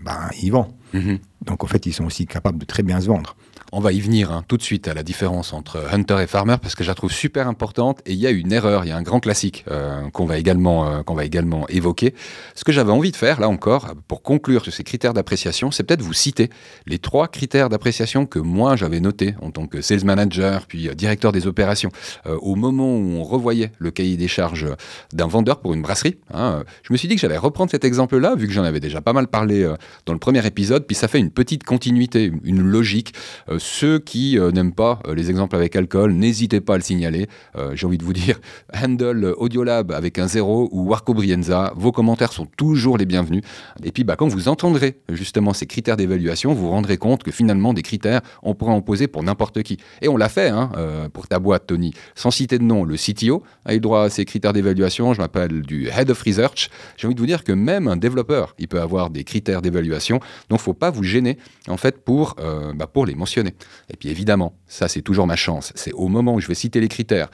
ben, 0.00 0.30
ils 0.40 0.50
vendent. 0.50 0.72
Mhm. 0.92 1.18
Donc, 1.44 1.64
en 1.64 1.66
fait, 1.66 1.86
ils 1.86 1.92
sont 1.92 2.04
aussi 2.04 2.26
capables 2.26 2.58
de 2.58 2.64
très 2.64 2.82
bien 2.82 3.00
se 3.00 3.06
vendre. 3.06 3.36
On 3.72 3.80
va 3.80 3.92
y 3.92 4.00
venir 4.00 4.30
hein, 4.30 4.44
tout 4.46 4.56
de 4.56 4.62
suite 4.62 4.86
à 4.86 4.94
la 4.94 5.02
différence 5.02 5.52
entre 5.52 5.82
hunter 5.92 6.18
et 6.22 6.26
farmer 6.28 6.56
parce 6.62 6.76
que 6.76 6.84
je 6.84 6.88
la 6.88 6.94
trouve 6.94 7.10
super 7.10 7.48
importante 7.48 8.00
et 8.06 8.12
il 8.12 8.18
y 8.18 8.26
a 8.26 8.30
une 8.30 8.52
erreur, 8.52 8.84
il 8.84 8.88
y 8.88 8.92
a 8.92 8.96
un 8.96 9.02
grand 9.02 9.18
classique 9.18 9.64
euh, 9.70 10.08
qu'on 10.10 10.24
va 10.24 10.38
également 10.38 10.88
euh, 10.88 11.02
va 11.08 11.24
également 11.24 11.66
évoquer. 11.68 12.14
Ce 12.54 12.62
que 12.62 12.72
j'avais 12.72 12.92
envie 12.92 13.10
de 13.10 13.16
faire 13.16 13.40
là 13.40 13.48
encore 13.48 13.94
pour 14.06 14.22
conclure 14.22 14.62
sur 14.62 14.72
ces 14.72 14.84
critères 14.84 15.14
d'appréciation, 15.14 15.70
c'est 15.70 15.82
peut-être 15.82 16.02
vous 16.02 16.12
citer 16.12 16.50
les 16.86 16.98
trois 16.98 17.26
critères 17.26 17.68
d'appréciation 17.68 18.26
que 18.26 18.38
moi 18.38 18.76
j'avais 18.76 19.00
notés 19.00 19.34
en 19.40 19.50
tant 19.50 19.66
que 19.66 19.80
sales 19.80 20.04
manager 20.04 20.66
puis 20.66 20.88
euh, 20.88 20.94
directeur 20.94 21.32
des 21.32 21.46
opérations 21.46 21.90
au 22.24 22.54
moment 22.54 22.96
où 22.96 23.16
on 23.16 23.24
revoyait 23.24 23.72
le 23.78 23.90
cahier 23.90 24.16
des 24.16 24.28
charges 24.28 24.66
d'un 25.12 25.26
vendeur 25.26 25.60
pour 25.60 25.74
une 25.74 25.82
brasserie. 25.82 26.16
Hein, 26.32 26.62
je 26.82 26.92
me 26.92 26.98
suis 26.98 27.08
dit 27.08 27.14
que 27.14 27.20
j'allais 27.20 27.36
reprendre 27.36 27.70
cet 27.70 27.84
exemple-là 27.84 28.34
vu 28.36 28.46
que 28.46 28.52
j'en 28.52 28.64
avais 28.64 28.80
déjà 28.80 29.00
pas 29.00 29.12
mal 29.12 29.26
parlé 29.26 29.68
dans 30.04 30.12
le 30.12 30.18
premier 30.18 30.44
épisode, 30.46 30.86
puis 30.86 30.94
ça 30.94 31.08
fait 31.08 31.18
une 31.18 31.30
petite 31.30 31.64
continuité, 31.64 32.32
une 32.44 32.62
logique 32.62 33.14
ceux 33.58 33.98
qui 33.98 34.38
euh, 34.38 34.50
n'aiment 34.50 34.72
pas 34.72 35.00
euh, 35.06 35.14
les 35.14 35.30
exemples 35.30 35.56
avec 35.56 35.76
alcool, 35.76 36.12
n'hésitez 36.12 36.60
pas 36.60 36.74
à 36.74 36.76
le 36.76 36.82
signaler. 36.82 37.26
Euh, 37.56 37.72
j'ai 37.74 37.86
envie 37.86 37.98
de 37.98 38.04
vous 38.04 38.12
dire, 38.14 38.38
Handle 38.74 39.34
Audiolab 39.36 39.92
avec 39.92 40.18
un 40.18 40.28
zéro 40.28 40.68
ou 40.72 40.88
Warco 40.88 41.14
Brienza, 41.14 41.72
vos 41.76 41.92
commentaires 41.92 42.32
sont 42.32 42.46
toujours 42.56 42.98
les 42.98 43.06
bienvenus. 43.06 43.42
Et 43.84 43.92
puis 43.92 44.04
bah, 44.04 44.16
quand 44.16 44.28
vous 44.28 44.48
entendrez 44.48 45.00
justement 45.08 45.52
ces 45.52 45.66
critères 45.66 45.96
d'évaluation, 45.96 46.54
vous 46.54 46.66
vous 46.66 46.70
rendrez 46.70 46.96
compte 46.96 47.22
que 47.22 47.30
finalement 47.30 47.72
des 47.72 47.82
critères, 47.82 48.20
on 48.42 48.54
pourrait 48.54 48.72
en 48.72 48.82
poser 48.82 49.08
pour 49.08 49.22
n'importe 49.22 49.62
qui. 49.62 49.78
Et 50.02 50.08
on 50.08 50.16
l'a 50.16 50.28
fait 50.28 50.48
hein, 50.48 50.70
pour 51.12 51.26
ta 51.28 51.38
boîte, 51.38 51.66
Tony. 51.66 51.92
Sans 52.14 52.30
citer 52.30 52.58
de 52.58 52.64
nom, 52.64 52.84
le 52.84 52.96
CTO 52.96 53.42
a 53.64 53.74
eu 53.74 53.80
droit 53.80 54.04
à 54.04 54.10
ces 54.10 54.24
critères 54.24 54.52
d'évaluation. 54.52 55.14
Je 55.14 55.20
m'appelle 55.20 55.62
du 55.62 55.88
Head 55.88 56.10
of 56.10 56.22
Research. 56.22 56.70
J'ai 56.96 57.06
envie 57.06 57.14
de 57.14 57.20
vous 57.20 57.26
dire 57.26 57.44
que 57.44 57.52
même 57.52 57.88
un 57.88 57.96
développeur, 57.96 58.54
il 58.58 58.68
peut 58.68 58.80
avoir 58.80 59.10
des 59.10 59.24
critères 59.24 59.62
d'évaluation. 59.62 60.20
Donc, 60.48 60.60
faut 60.60 60.74
pas 60.74 60.90
vous 60.90 61.02
gêner 61.02 61.38
en 61.68 61.76
fait 61.76 61.98
pour, 61.98 62.36
bah, 62.74 62.86
pour 62.86 63.06
les 63.06 63.14
mentionner. 63.14 63.45
Et 63.90 63.96
puis 63.96 64.08
évidemment, 64.08 64.54
ça 64.66 64.88
c'est 64.88 65.02
toujours 65.02 65.26
ma 65.26 65.36
chance, 65.36 65.72
c'est 65.74 65.92
au 65.92 66.08
moment 66.08 66.34
où 66.34 66.40
je 66.40 66.48
vais 66.48 66.54
citer 66.54 66.80
les 66.80 66.88
critères 66.88 67.30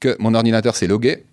que 0.00 0.16
mon 0.18 0.34
ordinateur 0.34 0.76
s'est 0.76 0.86
logué. 0.86 1.24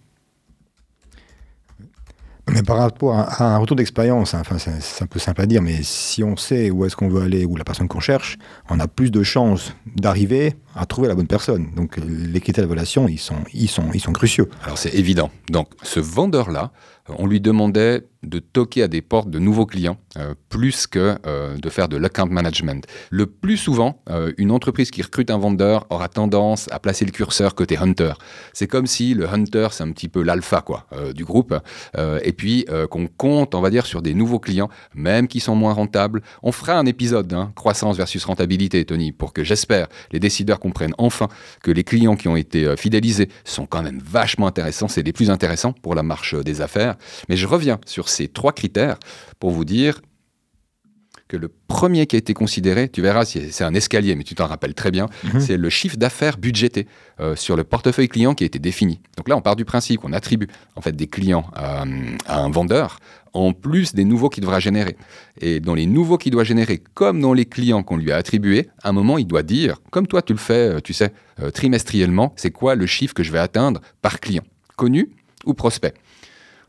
Mais 2.52 2.62
par 2.62 2.78
rapport 2.78 3.18
à 3.18 3.56
un 3.56 3.58
retour 3.58 3.78
d'expérience, 3.78 4.34
hein, 4.34 4.42
enfin, 4.42 4.58
c'est 4.58 5.02
un 5.02 5.08
peu 5.08 5.18
simple 5.18 5.42
à 5.42 5.46
dire, 5.46 5.62
mais 5.62 5.82
si 5.82 6.26
on 6.26 6.36
sait 6.36 6.72
où 6.72 6.84
est-ce 6.84 6.96
qu'on 6.96 7.08
veut 7.08 7.22
aller, 7.22 7.46
ou 7.46 7.56
la 7.56 7.64
personne 7.64 7.88
qu'on 7.88 8.02
cherche, 8.02 8.38
on 8.70 8.82
a 8.82 8.88
plus 8.88 9.12
de 9.12 9.24
chances 9.24 9.74
d'arriver 9.96 10.56
à 10.76 10.86
trouver 10.86 11.08
la 11.08 11.16
bonne 11.16 11.28
personne. 11.28 11.74
Donc 11.74 11.98
les 11.98 12.42
critères 12.42 12.66
d'évaluation, 12.66 13.08
ils 13.08 13.18
sont, 13.18 13.38
ils, 13.54 13.70
sont, 13.70 13.92
ils 13.94 14.02
sont 14.02 14.12
cruciaux. 14.12 14.50
Alors 14.66 14.78
c'est 14.78 14.94
évident. 14.94 15.32
Donc 15.50 15.70
ce 15.84 16.02
vendeur-là, 16.02 16.74
on 17.10 17.28
lui 17.28 17.42
demandait 17.42 18.04
de 18.24 18.40
toquer 18.40 18.84
à 18.84 18.88
des 18.88 19.02
portes 19.02 19.30
de 19.30 19.40
nouveaux 19.40 19.66
clients 19.66 19.98
euh, 20.18 20.34
plus 20.50 20.88
que 20.88 21.18
euh, 21.26 21.58
de 21.58 21.70
faire 21.70 21.90
de 21.90 21.98
l'account 21.98 22.28
management. 22.28 22.86
Le 23.10 23.26
plus 23.26 23.58
souvent, 23.58 24.02
euh, 24.10 24.32
une 24.38 24.52
entreprise 24.52 24.92
qui 24.92 25.02
recrute 25.02 25.30
un 25.30 25.38
vendeur 25.38 25.86
aura 25.90 26.08
tendance 26.08 26.70
à 26.72 26.80
placer 26.80 27.06
le 27.06 27.12
curseur 27.12 27.56
côté 27.56 27.78
hunter. 27.78 28.14
C'est 28.54 28.68
comme 28.68 28.88
si 28.88 29.14
le 29.14 29.28
hunter, 29.28 29.68
c'est 29.72 29.84
un 29.84 29.92
petit 29.92 30.10
peu 30.10 30.24
l'alpha 30.24 30.62
quoi 30.62 30.88
du 31.16 31.26
groupe, 31.26 31.56
et 32.24 32.34
puis 32.34 32.66
qu'on 32.90 33.08
compte, 33.08 33.56
on 33.56 33.62
va 33.62 33.70
dire, 33.70 33.86
sur 33.86 34.02
des 34.02 34.14
nouveaux 34.14 34.40
clients, 34.40 34.70
même 34.94 35.28
qui 35.28 35.40
sont 35.40 35.56
moins 35.56 35.74
rentables. 35.74 36.22
On 36.42 36.52
fera 36.52 36.74
un 36.74 36.86
épisode, 36.86 37.34
hein, 37.34 37.52
croissance 37.56 37.98
versus 37.98 38.24
rentabilité, 38.26 38.86
Tony, 38.86 39.12
pour 39.12 39.34
que 39.34 39.44
j'espère 39.44 39.88
les 40.12 40.20
décideurs 40.20 40.60
comprennent 40.60 40.94
enfin 40.98 41.28
que 41.62 41.72
les 41.72 41.84
clients 41.84 42.16
qui 42.16 42.28
ont 42.28 42.36
été 42.36 42.76
fidélisés 42.78 43.30
sont 43.44 43.66
quand 43.66 43.82
même 43.82 44.00
vachement 44.00 44.48
intéressants, 44.48 44.88
c'est 44.88 45.04
les 45.04 45.14
plus 45.14 45.30
intéressants 45.30 45.74
pour 45.74 45.96
la 45.96 46.04
marche 46.04 46.36
des 46.36 46.62
affaires. 46.62 46.93
Mais 47.30 47.38
je 47.38 47.48
reviens 47.48 47.80
sur 47.86 48.10
ces 48.10 48.28
trois 48.28 48.54
critères 48.54 48.98
pour 49.40 49.52
vous 49.52 49.66
dire 49.66 50.02
que 51.28 51.38
le 51.38 51.48
premier 51.48 52.06
qui 52.06 52.16
a 52.16 52.20
été 52.20 52.36
considéré, 52.36 52.90
tu 52.90 53.02
verras, 53.02 53.26
c'est 53.26 53.64
un 53.64 53.74
escalier, 53.74 54.16
mais 54.16 54.24
tu 54.24 54.36
t'en 54.36 54.46
rappelles 54.46 54.76
très 54.76 54.92
bien, 54.92 55.08
mhm. 55.24 55.40
c'est 55.40 55.58
le 55.58 55.70
chiffre 55.70 55.98
d'affaires 55.98 56.38
budgété 56.38 56.88
euh, 57.20 57.36
sur 57.36 57.56
le 57.56 57.64
portefeuille 57.64 58.08
client 58.08 58.36
qui 58.36 58.44
a 58.44 58.48
été 58.48 58.60
défini. 58.60 59.02
Donc 59.18 59.30
là, 59.30 59.36
on 59.36 59.42
part 59.42 59.56
du 59.56 59.66
principe 59.66 60.02
qu'on 60.02 60.14
attribue 60.14 60.48
en 60.76 60.82
fait 60.82 60.96
des 60.96 61.08
clients 61.08 61.46
à, 61.56 61.86
un 62.28 62.50
vendeur 62.52 63.00
en 63.34 63.52
plus 63.54 63.96
des 63.96 64.04
nouveaux 64.04 64.30
qu'il 64.30 64.42
devra 64.42 64.60
générer. 64.60 64.96
Et 65.42 65.60
dans 65.60 65.74
les 65.74 65.88
nouveaux 65.88 66.20
qu'il 66.20 66.32
doit 66.32 66.44
générer, 66.44 66.84
comme 66.94 67.20
dans 67.20 67.34
les 67.34 67.46
clients 67.46 67.82
qu'on 67.82 67.98
lui 67.98 68.12
a 68.12 68.18
attribués, 68.18 68.70
à 68.84 68.90
un 68.90 68.92
moment, 68.92 69.18
il 69.18 69.26
doit 69.26 69.42
dire, 69.42 69.82
comme 69.90 70.06
toi 70.06 70.22
tu 70.22 70.34
le 70.34 70.40
fais, 70.40 70.76
euh, 70.76 70.80
tu 70.82 70.94
sais, 70.94 71.14
euh, 71.42 71.50
trimestriellement, 71.50 72.34
c'est 72.36 72.52
quoi 72.52 72.76
le 72.76 72.86
chiffre 72.86 73.16
que 73.16 73.24
je 73.24 73.32
vais 73.32 73.40
atteindre 73.40 73.82
par 74.04 74.20
client, 74.20 74.44
connu 74.76 75.10
ou 75.46 75.56
prospect. 75.56 75.96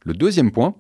Le 0.05 0.13
deuxième 0.13 0.51
point, 0.51 0.75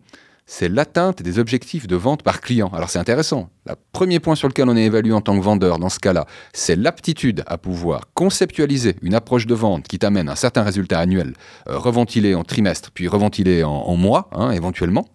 c'est 0.46 0.68
l'atteinte 0.68 1.22
des 1.22 1.38
objectifs 1.38 1.86
de 1.86 1.96
vente 1.96 2.22
par 2.22 2.42
client. 2.42 2.68
Alors 2.74 2.90
c'est 2.90 2.98
intéressant. 2.98 3.48
Le 3.66 3.74
premier 3.92 4.20
point 4.20 4.34
sur 4.34 4.48
lequel 4.48 4.68
on 4.68 4.76
est 4.76 4.84
évalué 4.84 5.12
en 5.12 5.22
tant 5.22 5.38
que 5.38 5.42
vendeur 5.42 5.78
dans 5.78 5.88
ce 5.88 5.98
cas-là, 5.98 6.26
c'est 6.52 6.76
l'aptitude 6.76 7.42
à 7.46 7.56
pouvoir 7.56 8.12
conceptualiser 8.12 8.96
une 9.00 9.14
approche 9.14 9.46
de 9.46 9.54
vente 9.54 9.88
qui 9.88 9.98
t'amène 9.98 10.28
un 10.28 10.34
certain 10.34 10.62
résultat 10.62 10.98
annuel, 11.00 11.32
euh, 11.68 11.78
reventilé 11.78 12.34
en 12.34 12.44
trimestre, 12.44 12.90
puis 12.92 13.08
reventilé 13.08 13.64
en, 13.64 13.96
mois, 13.96 14.28
hein, 14.32 14.50
éventuellement. 14.50 15.08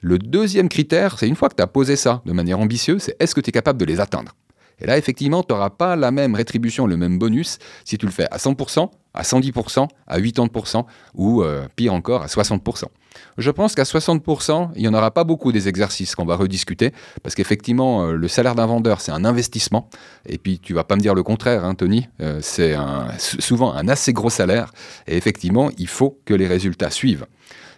Le 0.00 0.18
deuxième 0.18 0.68
critère, 0.68 1.18
c'est 1.18 1.28
une 1.28 1.36
fois 1.36 1.48
que 1.48 1.54
tu 1.54 1.62
as 1.62 1.68
posé 1.68 1.94
ça 1.94 2.22
de 2.26 2.32
manière 2.32 2.58
ambitieuse, 2.58 3.02
c'est 3.02 3.16
est-ce 3.20 3.36
que 3.36 3.40
tu 3.40 3.50
es 3.50 3.52
capable 3.52 3.78
de 3.78 3.84
les 3.84 4.00
atteindre? 4.00 4.32
Et 4.80 4.86
là, 4.86 4.98
effectivement, 4.98 5.42
tu 5.42 5.52
n'auras 5.52 5.70
pas 5.70 5.96
la 5.96 6.10
même 6.10 6.34
rétribution, 6.34 6.86
le 6.86 6.96
même 6.96 7.18
bonus 7.18 7.58
si 7.84 7.98
tu 7.98 8.06
le 8.06 8.12
fais 8.12 8.26
à 8.30 8.38
100%, 8.38 8.90
à 9.14 9.22
110%, 9.22 9.88
à 10.06 10.20
80% 10.20 10.84
ou 11.14 11.42
euh, 11.42 11.66
pire 11.76 11.94
encore 11.94 12.22
à 12.22 12.26
60%. 12.26 12.84
Je 13.38 13.50
pense 13.52 13.76
qu'à 13.76 13.84
60%, 13.84 14.70
il 14.74 14.82
n'y 14.82 14.88
en 14.88 14.94
aura 14.94 15.12
pas 15.12 15.22
beaucoup 15.22 15.52
des 15.52 15.68
exercices 15.68 16.16
qu'on 16.16 16.24
va 16.24 16.34
rediscuter 16.34 16.92
parce 17.22 17.36
qu'effectivement, 17.36 18.06
euh, 18.06 18.12
le 18.14 18.28
salaire 18.28 18.56
d'un 18.56 18.66
vendeur, 18.66 19.00
c'est 19.00 19.12
un 19.12 19.24
investissement. 19.24 19.88
Et 20.26 20.38
puis, 20.38 20.58
tu 20.58 20.74
vas 20.74 20.84
pas 20.84 20.96
me 20.96 21.00
dire 21.00 21.14
le 21.14 21.22
contraire, 21.22 21.64
hein, 21.64 21.74
Tony. 21.74 22.08
Euh, 22.20 22.40
c'est 22.42 22.76
souvent 23.18 23.72
un 23.72 23.88
assez 23.88 24.12
gros 24.12 24.30
salaire. 24.30 24.72
Et 25.06 25.16
effectivement, 25.16 25.70
il 25.78 25.88
faut 25.88 26.20
que 26.24 26.34
les 26.34 26.48
résultats 26.48 26.90
suivent. 26.90 27.26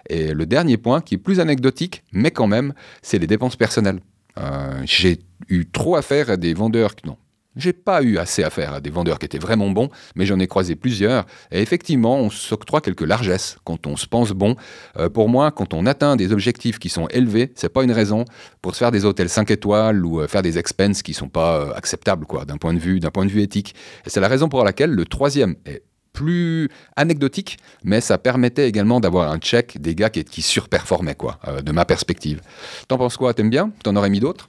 Et 0.08 0.32
le 0.32 0.46
dernier 0.46 0.76
point, 0.76 1.00
qui 1.00 1.16
est 1.16 1.18
plus 1.18 1.40
anecdotique, 1.40 2.04
mais 2.12 2.30
quand 2.30 2.46
même, 2.46 2.72
c'est 3.02 3.18
les 3.18 3.26
dépenses 3.26 3.56
personnelles. 3.56 4.00
Euh, 4.38 4.82
j'ai 4.84 5.20
eu 5.48 5.66
trop 5.66 5.96
affaire 5.96 6.30
à 6.30 6.36
des 6.36 6.54
vendeurs 6.54 6.94
qui 6.94 7.06
non. 7.06 7.16
J'ai 7.56 7.72
pas 7.72 8.02
eu 8.02 8.18
assez 8.18 8.44
affaire 8.44 8.74
à 8.74 8.80
des 8.80 8.90
vendeurs 8.90 9.18
qui 9.18 9.24
étaient 9.24 9.38
vraiment 9.38 9.70
bons, 9.70 9.88
mais 10.14 10.26
j'en 10.26 10.38
ai 10.38 10.46
croisé 10.46 10.76
plusieurs. 10.76 11.24
Et 11.50 11.62
effectivement, 11.62 12.18
on 12.18 12.28
s'octroie 12.28 12.82
quelques 12.82 13.00
largesses 13.00 13.56
quand 13.64 13.86
on 13.86 13.96
se 13.96 14.06
pense 14.06 14.32
bon. 14.32 14.56
Euh, 14.98 15.08
pour 15.08 15.30
moi, 15.30 15.50
quand 15.50 15.72
on 15.72 15.86
atteint 15.86 16.16
des 16.16 16.32
objectifs 16.32 16.78
qui 16.78 16.90
sont 16.90 17.08
élevés, 17.08 17.52
c'est 17.54 17.72
pas 17.72 17.82
une 17.82 17.92
raison 17.92 18.26
pour 18.60 18.74
se 18.74 18.80
faire 18.80 18.90
des 18.90 19.06
hôtels 19.06 19.30
5 19.30 19.50
étoiles 19.50 20.04
ou 20.04 20.20
euh, 20.20 20.28
faire 20.28 20.42
des 20.42 20.58
expenses 20.58 21.02
qui 21.02 21.14
sont 21.14 21.30
pas 21.30 21.74
acceptables, 21.74 22.26
quoi, 22.26 22.44
d'un 22.44 22.58
point 22.58 22.74
de 22.74 22.78
vue, 22.78 23.00
d'un 23.00 23.10
point 23.10 23.24
de 23.24 23.30
vue 23.30 23.40
éthique. 23.40 23.74
Et 24.04 24.10
c'est 24.10 24.20
la 24.20 24.28
raison 24.28 24.50
pour 24.50 24.62
laquelle 24.62 24.90
le 24.90 25.06
troisième 25.06 25.56
est 25.64 25.82
plus 26.16 26.68
anecdotique, 26.96 27.58
mais 27.84 28.00
ça 28.00 28.18
permettait 28.18 28.68
également 28.68 28.98
d'avoir 28.98 29.30
un 29.30 29.38
check 29.38 29.80
des 29.80 29.94
gars 29.94 30.10
qui, 30.10 30.24
qui 30.24 30.42
surperformaient, 30.42 31.14
quoi, 31.14 31.38
euh, 31.46 31.60
de 31.60 31.70
ma 31.70 31.84
perspective. 31.84 32.40
T'en 32.88 32.98
penses 32.98 33.16
quoi? 33.16 33.34
T'aimes 33.34 33.50
bien? 33.50 33.70
T'en 33.84 33.94
aurais 33.94 34.10
mis 34.10 34.18
d'autres? 34.18 34.48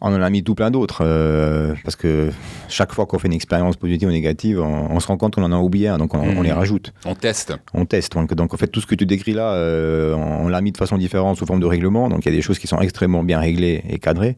On 0.00 0.08
en 0.08 0.20
a 0.20 0.28
mis 0.28 0.42
tout 0.42 0.54
plein 0.54 0.70
d'autres, 0.70 1.02
euh, 1.02 1.72
parce 1.84 1.96
que 1.96 2.30
chaque 2.68 2.92
fois 2.92 3.06
qu'on 3.06 3.18
fait 3.18 3.28
une 3.28 3.32
expérience 3.32 3.76
positive 3.76 4.08
ou 4.08 4.10
négative, 4.10 4.60
on, 4.60 5.00
se 5.00 5.06
rend 5.06 5.16
compte 5.16 5.36
qu'on 5.36 5.44
en 5.44 5.52
a 5.52 5.56
oublié 5.56 5.88
un, 5.88 5.96
donc 5.96 6.12
on, 6.14 6.42
les 6.42 6.50
mmh. 6.50 6.54
rajoute. 6.54 6.92
On 7.06 7.14
teste. 7.14 7.54
On 7.72 7.86
teste. 7.86 8.12
Donc, 8.12 8.34
donc 8.34 8.52
en 8.52 8.56
fait, 8.58 8.66
tout 8.66 8.80
ce 8.80 8.86
que 8.86 8.96
tu 8.96 9.06
décris 9.06 9.32
là, 9.32 9.54
euh, 9.54 10.14
on, 10.14 10.48
l'a 10.48 10.60
mis 10.60 10.72
de 10.72 10.76
façon 10.76 10.98
différente 10.98 11.38
sous 11.38 11.46
forme 11.46 11.60
de 11.60 11.66
règlement. 11.66 12.08
Donc 12.08 12.26
il 12.26 12.28
y 12.28 12.32
a 12.32 12.36
des 12.36 12.42
choses 12.42 12.58
qui 12.58 12.66
sont 12.66 12.80
extrêmement 12.80 13.22
bien 13.22 13.38
réglées 13.38 13.82
et 13.88 13.98
cadrées. 13.98 14.36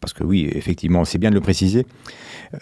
Parce 0.00 0.12
que 0.12 0.24
oui, 0.24 0.50
effectivement, 0.52 1.04
c'est 1.04 1.18
bien 1.18 1.30
de 1.30 1.36
le 1.36 1.40
préciser. 1.40 1.86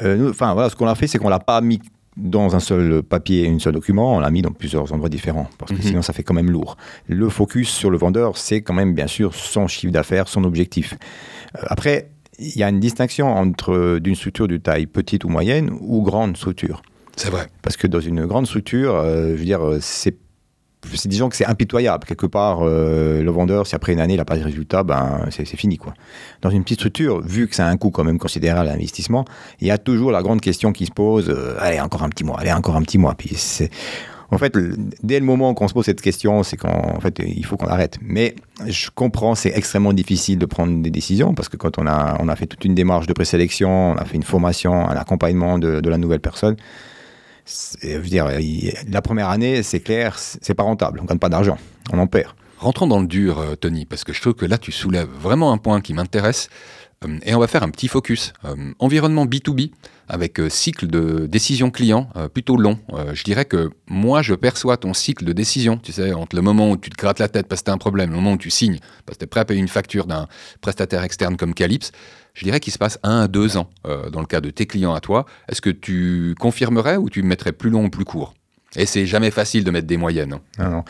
Enfin 0.00 0.54
voilà, 0.54 0.70
ce 0.70 0.76
qu'on 0.76 0.86
a 0.86 0.94
fait, 0.94 1.06
c'est 1.06 1.18
qu'on 1.18 1.28
l'a 1.28 1.40
pas 1.40 1.60
mis 1.60 1.80
dans 2.16 2.56
un 2.56 2.60
seul 2.60 3.02
papier, 3.02 3.48
un 3.48 3.58
seul 3.58 3.74
document, 3.74 4.16
on 4.16 4.20
l'a 4.20 4.30
mis 4.30 4.42
dans 4.42 4.52
plusieurs 4.52 4.92
endroits 4.92 5.08
différents, 5.08 5.48
parce 5.58 5.72
que 5.72 5.76
mhm. 5.76 5.82
sinon 5.82 6.02
ça 6.02 6.12
fait 6.12 6.22
quand 6.22 6.34
même 6.34 6.50
lourd. 6.50 6.76
Le 7.08 7.28
focus 7.28 7.68
sur 7.68 7.90
le 7.90 7.98
vendeur, 7.98 8.36
c'est 8.36 8.62
quand 8.62 8.74
même 8.74 8.94
bien 8.94 9.06
sûr 9.06 9.34
son 9.34 9.66
chiffre 9.66 9.92
d'affaires, 9.92 10.28
son 10.28 10.44
objectif. 10.44 10.94
Euh, 11.56 11.60
après, 11.68 12.10
il 12.38 12.56
y 12.56 12.62
a 12.62 12.68
une 12.68 12.80
distinction 12.80 13.28
entre 13.28 13.98
d'une 13.98 14.14
structure 14.14 14.48
de 14.48 14.56
taille 14.56 14.86
petite 14.86 15.24
ou 15.24 15.28
moyenne 15.28 15.70
ou 15.80 16.02
grande 16.02 16.36
structure. 16.36 16.82
C'est 17.16 17.30
vrai. 17.30 17.46
Parce 17.62 17.76
que 17.76 17.86
dans 17.86 18.00
une 18.00 18.26
grande 18.26 18.46
structure, 18.46 18.94
euh, 18.94 19.32
je 19.32 19.36
veux 19.36 19.44
dire, 19.44 19.62
c'est 19.80 20.16
disons 21.06 21.28
que 21.28 21.36
c'est 21.36 21.46
impitoyable. 21.46 22.04
Quelque 22.04 22.26
part, 22.26 22.60
euh, 22.62 23.22
le 23.22 23.30
vendeur, 23.30 23.66
si 23.66 23.74
après 23.74 23.92
une 23.92 24.00
année, 24.00 24.14
il 24.14 24.18
n'a 24.18 24.24
pas 24.24 24.36
de 24.36 24.44
résultat, 24.44 24.82
ben, 24.82 25.26
c'est 25.30 25.44
fini. 25.56 25.76
Quoi. 25.76 25.94
Dans 26.42 26.50
une 26.50 26.62
petite 26.62 26.80
structure, 26.80 27.20
vu 27.20 27.48
que 27.48 27.54
c'est 27.54 27.62
un 27.62 27.76
coût 27.76 27.90
quand 27.90 28.04
même 28.04 28.18
considérable 28.18 28.68
l'investissement, 28.68 29.24
il 29.60 29.66
y 29.66 29.70
a 29.70 29.78
toujours 29.78 30.10
la 30.10 30.22
grande 30.22 30.40
question 30.40 30.72
qui 30.72 30.86
se 30.86 30.92
pose, 30.92 31.28
euh, 31.28 31.56
allez, 31.60 31.80
encore 31.80 32.02
un 32.02 32.08
petit 32.08 32.24
mois, 32.24 32.40
allez, 32.40 32.52
encore 32.52 32.76
un 32.76 32.82
petit 32.82 32.98
mois. 32.98 33.14
Puis 33.14 33.32
c'est... 33.36 33.70
En 34.32 34.38
fait, 34.38 34.52
dès 35.04 35.20
le 35.20 35.24
moment 35.24 35.54
qu'on 35.54 35.68
se 35.68 35.72
pose 35.72 35.84
cette 35.84 36.00
question, 36.00 36.42
c'est 36.42 36.56
qu'en 36.56 36.98
fait, 36.98 37.20
il 37.24 37.46
faut 37.46 37.56
qu'on 37.56 37.68
arrête. 37.68 37.98
Mais 38.02 38.34
je 38.66 38.90
comprends, 38.92 39.36
c'est 39.36 39.52
extrêmement 39.54 39.92
difficile 39.92 40.36
de 40.36 40.46
prendre 40.46 40.82
des 40.82 40.90
décisions 40.90 41.32
parce 41.32 41.48
que 41.48 41.56
quand 41.56 41.78
on 41.78 41.86
a, 41.86 42.16
on 42.18 42.28
a 42.28 42.34
fait 42.34 42.46
toute 42.46 42.64
une 42.64 42.74
démarche 42.74 43.06
de 43.06 43.12
présélection, 43.12 43.92
on 43.92 43.94
a 43.94 44.04
fait 44.04 44.16
une 44.16 44.24
formation, 44.24 44.72
un 44.72 44.96
accompagnement 44.96 45.60
de 45.60 45.88
la 45.88 45.96
nouvelle 45.96 46.18
personne, 46.18 46.56
je 47.46 47.96
veux 47.96 48.08
dire, 48.08 48.28
la 48.88 49.02
première 49.02 49.28
année, 49.28 49.62
c'est 49.62 49.80
clair, 49.80 50.18
c'est 50.18 50.54
pas 50.54 50.64
rentable. 50.64 51.00
On 51.02 51.04
gagne 51.04 51.18
pas 51.18 51.28
d'argent, 51.28 51.58
on 51.92 51.98
en 51.98 52.06
perd. 52.06 52.34
Rentrons 52.58 52.86
dans 52.86 53.00
le 53.00 53.06
dur, 53.06 53.38
euh, 53.38 53.54
Tony, 53.54 53.84
parce 53.84 54.02
que 54.04 54.12
je 54.12 54.20
trouve 54.20 54.34
que 54.34 54.46
là, 54.46 54.56
tu 54.56 54.72
soulèves 54.72 55.08
vraiment 55.08 55.52
un 55.52 55.58
point 55.58 55.80
qui 55.80 55.92
m'intéresse. 55.92 56.48
Euh, 57.04 57.18
et 57.24 57.34
on 57.34 57.38
va 57.38 57.46
faire 57.46 57.62
un 57.62 57.68
petit 57.68 57.88
focus. 57.88 58.32
Euh, 58.46 58.72
environnement 58.78 59.26
B2B 59.26 59.72
avec 60.08 60.40
cycle 60.48 60.86
de 60.86 61.26
décision 61.26 61.70
client 61.72 62.08
plutôt 62.32 62.56
long. 62.56 62.78
je 63.12 63.24
dirais 63.24 63.44
que 63.44 63.70
moi, 63.88 64.22
je 64.22 64.34
perçois 64.36 64.76
ton 64.76 64.94
cycle 64.94 65.24
de 65.24 65.32
décision, 65.32 65.78
tu 65.78 65.90
sais, 65.90 66.12
entre 66.12 66.36
le 66.36 66.42
moment 66.42 66.70
où 66.70 66.76
tu 66.76 66.90
te 66.90 66.96
grattes 66.96 67.18
la 67.18 67.26
tête 67.26 67.48
parce 67.48 67.62
que 67.62 67.64
tu 67.64 67.70
as 67.72 67.74
un 67.74 67.78
problème, 67.78 68.10
le 68.10 68.14
moment 68.14 68.34
où 68.34 68.36
tu 68.36 68.48
signes 68.48 68.78
parce 69.04 69.16
que 69.16 69.18
tu 69.18 69.24
es 69.24 69.26
prêt 69.26 69.40
à 69.40 69.44
payer 69.44 69.58
une 69.58 69.66
facture 69.66 70.06
d'un 70.06 70.28
prestataire 70.60 71.02
externe 71.02 71.36
comme 71.36 71.54
Calypse, 71.54 71.90
je 72.36 72.44
dirais 72.44 72.60
qu'il 72.60 72.72
se 72.72 72.78
passe 72.78 73.00
un 73.02 73.22
à 73.22 73.28
deux 73.28 73.56
ans 73.56 73.68
dans 73.84 74.20
le 74.20 74.26
cas 74.26 74.40
de 74.40 74.50
tes 74.50 74.66
clients 74.66 74.94
à 74.94 75.00
toi. 75.00 75.24
Est-ce 75.48 75.62
que 75.62 75.70
tu 75.70 76.34
confirmerais 76.38 76.96
ou 76.96 77.08
tu 77.08 77.22
mettrais 77.22 77.52
plus 77.52 77.70
long 77.70 77.86
ou 77.86 77.90
plus 77.90 78.04
court? 78.04 78.34
Et 78.76 78.86
c'est 78.86 79.06
jamais 79.06 79.30
facile 79.30 79.64
de 79.64 79.70
mettre 79.70 79.86
des 79.86 79.96
moyennes. 79.96 80.34
Hein. 80.34 80.64
Non, 80.64 80.70
non. 80.70 80.84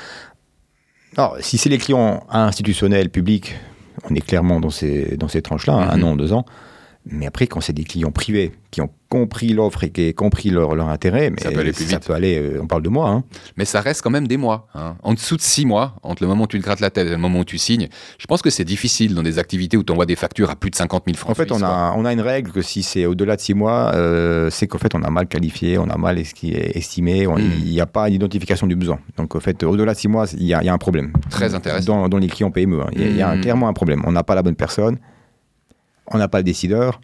Alors, 1.16 1.36
si 1.40 1.56
c'est 1.56 1.68
les 1.68 1.78
clients 1.78 2.26
institutionnels, 2.30 3.10
publics, 3.10 3.54
on 4.10 4.14
est 4.14 4.20
clairement 4.20 4.60
dans 4.60 4.70
ces, 4.70 5.16
dans 5.16 5.28
ces 5.28 5.40
tranches-là, 5.40 5.74
hein, 5.74 5.88
un 5.90 5.96
mhm. 5.98 6.04
an, 6.04 6.16
deux 6.16 6.32
ans. 6.32 6.44
Mais 7.08 7.26
après, 7.26 7.46
quand 7.46 7.60
c'est 7.60 7.72
des 7.72 7.84
clients 7.84 8.10
privés 8.10 8.52
qui 8.72 8.80
ont 8.80 8.90
compris 9.08 9.52
l'offre 9.52 9.84
et 9.84 9.90
qui 9.90 10.08
ont 10.10 10.12
compris 10.12 10.50
leur, 10.50 10.74
leur 10.74 10.88
intérêt, 10.88 11.30
mais 11.30 11.40
ça 11.40 11.52
peut 11.52 11.60
aller 11.60 11.72
plus 11.72 11.84
vite. 11.84 12.04
peut 12.04 12.12
aller, 12.12 12.36
euh, 12.36 12.60
on 12.60 12.66
parle 12.66 12.82
de 12.82 12.88
mois. 12.88 13.08
Hein. 13.08 13.24
Mais 13.56 13.64
ça 13.64 13.80
reste 13.80 14.02
quand 14.02 14.10
même 14.10 14.26
des 14.26 14.36
mois. 14.36 14.66
Hein. 14.74 14.96
En 15.02 15.14
dessous 15.14 15.36
de 15.36 15.40
six 15.40 15.64
mois, 15.64 15.94
entre 16.02 16.22
le 16.22 16.28
moment 16.28 16.44
où 16.44 16.46
tu 16.48 16.58
te 16.58 16.64
grattes 16.64 16.80
la 16.80 16.90
tête 16.90 17.06
et 17.06 17.10
le 17.10 17.16
moment 17.16 17.40
où 17.40 17.44
tu 17.44 17.58
signes, 17.58 17.88
je 18.18 18.26
pense 18.26 18.42
que 18.42 18.50
c'est 18.50 18.64
difficile 18.64 19.14
dans 19.14 19.22
des 19.22 19.38
activités 19.38 19.76
où 19.76 19.84
tu 19.84 19.92
envoies 19.92 20.06
des 20.06 20.16
factures 20.16 20.50
à 20.50 20.56
plus 20.56 20.70
de 20.70 20.76
50 20.76 21.04
000 21.06 21.16
francs. 21.16 21.30
En 21.30 21.34
fait, 21.34 21.52
on, 21.52 21.62
a, 21.62 21.94
on 21.96 22.04
a 22.04 22.12
une 22.12 22.20
règle 22.20 22.50
que 22.50 22.60
si 22.60 22.82
c'est 22.82 23.06
au-delà 23.06 23.36
de 23.36 23.40
six 23.40 23.54
mois, 23.54 23.92
euh, 23.94 24.50
c'est 24.50 24.66
qu'en 24.66 24.78
fait, 24.78 24.94
on 24.94 25.02
a 25.02 25.10
mal 25.10 25.28
qualifié, 25.28 25.78
on 25.78 25.88
a 25.88 25.96
mal 25.96 26.18
estimé, 26.18 27.26
hmm. 27.26 27.38
il 27.38 27.70
n'y 27.70 27.80
a 27.80 27.86
pas 27.86 28.10
d'identification 28.10 28.66
du 28.66 28.74
besoin. 28.74 28.98
Donc, 29.16 29.36
en 29.36 29.40
fait, 29.40 29.62
au-delà 29.62 29.94
de 29.94 29.98
six 29.98 30.08
mois, 30.08 30.26
il 30.36 30.42
y, 30.42 30.54
a 30.54 30.72
un 30.72 30.78
problème. 30.78 31.12
Très 31.30 31.54
intéressant. 31.54 32.08
Dans, 32.08 32.18
les 32.18 32.28
clients 32.28 32.50
PME, 32.50 32.80
hein. 32.80 32.90
il 32.92 33.16
y 33.16 33.22
a, 33.22 33.36
hmm. 33.36 33.40
clairement 33.42 33.68
un 33.68 33.72
problème. 33.72 34.02
On 34.06 34.12
n'a 34.12 34.24
pas 34.24 34.34
la 34.34 34.42
bonne 34.42 34.56
personne, 34.56 34.98
on 36.08 36.18
n'a 36.18 36.28
pas 36.28 36.38
le 36.38 36.44
décideur 36.44 37.00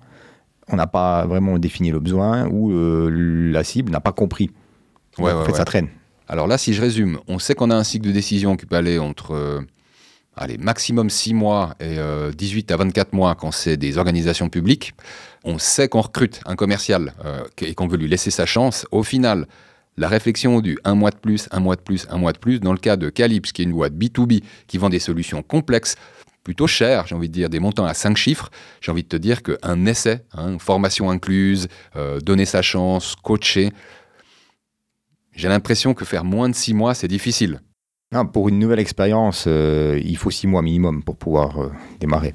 on 0.69 0.77
n'a 0.77 0.87
pas 0.87 1.27
vraiment 1.27 1.59
défini 1.59 1.91
le 1.91 2.01
besoin 2.01 2.47
ou 2.49 2.73
euh, 2.73 3.11
la 3.53 3.65
cible 3.65 3.91
n'a 3.91 4.01
pas 4.01 4.13
compris. 4.13 4.51
en 5.19 5.45
fait, 5.45 5.55
ça 5.55 5.65
traîne. 5.65 5.89
Alors 6.29 6.47
là, 6.47 6.57
si 6.57 6.73
je 6.73 6.81
résume, 6.81 7.19
on 7.29 7.39
sait 7.39 7.55
qu'on 7.55 7.71
a 7.71 7.77
un 7.77 7.85
cycle 7.85 8.07
de 8.07 8.13
décision 8.13 8.57
qui 8.57 8.65
peut 8.65 8.77
aller 8.77 8.99
entre 8.99 9.33
euh, 9.33 9.61
allez, 10.37 10.57
maximum 10.57 11.11
6 11.11 11.35
mois 11.35 11.75
et 11.81 11.99
18 12.35 12.71
euh, 12.71 12.75
à 12.75 12.77
24 12.79 13.13
mois 13.13 13.35
quand 13.35 13.51
c'est 13.51 13.77
des 13.77 13.99
organisations 13.99 14.49
publiques. 14.49 14.95
On 15.45 15.59
sait 15.59 15.89
qu'on 15.89 16.01
recrute 16.01 16.41
un 16.47 16.57
commercial 16.57 17.13
et 17.61 17.75
qu'on 17.75 17.89
veut 17.89 17.97
lui 17.97 18.09
laisser 18.09 18.31
sa 18.31 18.47
chance. 18.47 18.87
Au 18.93 19.03
final, 19.03 19.47
la 19.97 20.09
réflexion 20.09 20.61
du 20.61 20.79
un 20.85 20.95
mois 20.95 21.11
de 21.11 21.17
plus, 21.17 21.49
un 21.51 21.61
mois 21.61 21.77
de 21.77 21.83
plus, 21.83 22.07
un 22.09 22.17
mois 22.17 22.33
de 22.33 22.39
plus, 22.39 22.61
dans 22.61 22.73
le 22.73 22.79
cas 22.79 22.97
de 22.97 23.11
Calypse, 23.11 23.53
qui 23.53 23.63
est 23.63 23.65
une 23.65 23.73
boîte 23.73 23.93
B2B 23.93 24.43
qui 24.69 24.79
vend 24.79 24.89
des 24.89 25.01
solutions 25.01 25.43
complexes, 25.43 25.97
plutôt 26.45 26.67
cher, 26.67 27.07
j'ai 27.07 27.15
envie 27.15 27.29
de 27.29 27.35
dire, 27.35 27.51
des 27.51 27.61
montants 27.61 27.85
à 27.85 27.95
5 27.95 28.17
chiffres, 28.17 28.51
j'ai 28.81 28.91
envie 28.91 29.03
de 29.03 29.09
te 29.09 29.17
dire 29.17 29.43
qu'un 29.43 29.87
essai, 29.87 30.25
hein, 30.33 30.59
formation 30.59 31.11
incluse, 31.11 31.69
euh, 31.97 32.21
donner 32.21 32.45
sa 32.45 32.63
chance, 32.63 33.15
coacher, 33.23 33.71
j'ai 35.35 35.49
l'impression 35.49 35.95
que 35.95 36.05
faire 36.05 36.25
moins 36.25 36.49
de 36.49 36.55
6 36.55 36.75
mois, 36.75 36.95
c'est 36.95 37.09
difficile. 37.09 37.61
pour 38.33 38.49
une 38.51 38.59
nouvelle 38.59 38.81
expérience, 38.81 39.45
euh, 39.47 39.99
il 40.05 40.19
faut 40.19 40.31
6 40.31 40.47
mois 40.47 40.61
minimum 40.61 41.03
pour 41.03 41.17
pouvoir 41.17 41.59
euh, 41.59 41.73
démarrer. 41.99 42.35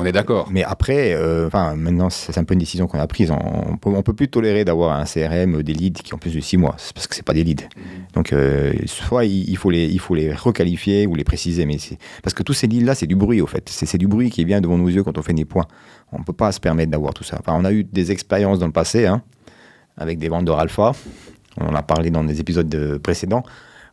On 0.00 0.04
est 0.04 0.12
d'accord. 0.12 0.46
Mais 0.52 0.62
après, 0.62 1.12
euh, 1.12 1.48
enfin, 1.48 1.74
maintenant, 1.74 2.08
c'est 2.08 2.38
un 2.38 2.44
peu 2.44 2.54
une 2.54 2.60
décision 2.60 2.86
qu'on 2.86 3.00
a 3.00 3.06
prise. 3.08 3.32
On, 3.32 3.76
on, 3.84 4.02
peut, 4.02 4.12
plus 4.12 4.28
tolérer 4.28 4.64
d'avoir 4.64 4.96
un 4.96 5.04
CRM, 5.04 5.60
des 5.64 5.72
leads 5.72 6.02
qui 6.02 6.14
ont 6.14 6.18
plus 6.18 6.32
de 6.32 6.40
6 6.40 6.56
mois, 6.56 6.76
parce 6.94 7.08
que 7.08 7.16
c'est 7.16 7.24
pas 7.24 7.32
des 7.32 7.42
leads. 7.42 7.64
Donc, 8.14 8.32
euh, 8.32 8.72
soit 8.86 9.24
il, 9.24 9.56
faut 9.56 9.70
les, 9.70 9.86
il 9.86 9.98
faut 9.98 10.14
les 10.14 10.32
requalifier 10.32 11.08
ou 11.08 11.16
les 11.16 11.24
préciser, 11.24 11.66
mais 11.66 11.78
parce 12.22 12.32
que 12.32 12.44
tous 12.44 12.52
ces 12.52 12.68
leads-là, 12.68 12.94
c'est 12.94 13.08
du 13.08 13.16
bruit, 13.16 13.40
au 13.40 13.48
fait. 13.48 13.68
C'est 13.68 13.98
du 13.98 14.06
bruit 14.06 14.30
qui 14.30 14.44
vient 14.44 14.60
devant 14.60 14.78
nos 14.78 14.88
yeux 14.88 15.02
quand 15.02 15.18
on 15.18 15.22
fait 15.22 15.32
des 15.32 15.44
points. 15.44 15.66
On 16.12 16.22
peut 16.22 16.32
pas 16.32 16.52
se 16.52 16.60
permettre 16.60 16.92
d'avoir 16.92 17.12
tout 17.12 17.24
ça. 17.24 17.38
Enfin, 17.40 17.58
on 17.58 17.64
a 17.64 17.72
eu 17.72 17.82
des 17.82 18.12
expériences 18.12 18.60
dans 18.60 18.66
le 18.66 18.72
passé, 18.72 19.06
hein, 19.06 19.22
avec 19.96 20.20
des 20.20 20.28
vendeurs 20.28 20.60
alpha. 20.60 20.92
On 21.60 21.66
en 21.66 21.74
a 21.74 21.82
parlé 21.82 22.12
dans 22.12 22.22
des 22.22 22.38
épisodes 22.38 22.98
précédents 23.02 23.42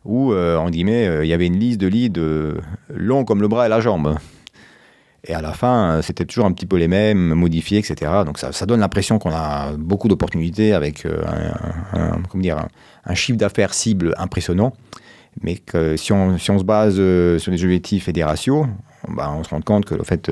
où, 0.04 0.32
euh, 0.32 0.56
en 0.56 0.70
guillemets, 0.70 1.18
il 1.22 1.26
y 1.26 1.32
avait 1.32 1.48
une 1.48 1.58
liste 1.58 1.80
de 1.80 1.88
leads 1.88 2.20
long 2.90 3.24
comme 3.24 3.40
le 3.40 3.48
bras 3.48 3.66
et 3.66 3.68
la 3.68 3.80
jambe. 3.80 4.16
Et 5.28 5.34
à 5.34 5.40
la 5.40 5.52
fin, 5.52 5.90
euh, 5.90 6.02
c'était 6.02 6.24
toujours 6.24 6.46
un 6.46 6.52
petit 6.52 6.66
peu 6.66 6.76
les 6.76 6.88
mêmes, 6.88 7.34
modifiés, 7.34 7.78
etc. 7.78 8.12
Donc 8.24 8.38
ça, 8.38 8.66
donne 8.66 8.80
l'impression 8.80 9.18
qu'on 9.18 9.32
a 9.32 9.72
beaucoup 9.76 10.08
d'opportunités 10.08 10.72
avec 10.72 11.04
euh, 11.04 11.22
un, 11.92 12.38
dire, 12.38 12.68
un, 13.04 13.14
chiffre 13.14 13.38
d'affaires 13.38 13.74
cible 13.74 14.14
impressionnant. 14.18 14.72
Mais 15.42 15.56
que 15.56 15.96
si 15.96 16.12
on, 16.12 16.38
si 16.38 16.50
on 16.50 16.58
se 16.58 16.64
base 16.64 16.96
euh, 16.98 17.38
sur 17.38 17.52
des 17.52 17.62
objectifs 17.62 18.08
et 18.08 18.12
des 18.12 18.24
ratios, 18.24 18.66
bah, 19.08 19.32
on 19.36 19.44
se 19.44 19.50
rend 19.50 19.60
compte 19.60 19.84
que 19.84 19.94
le, 19.94 20.02
fait, 20.02 20.30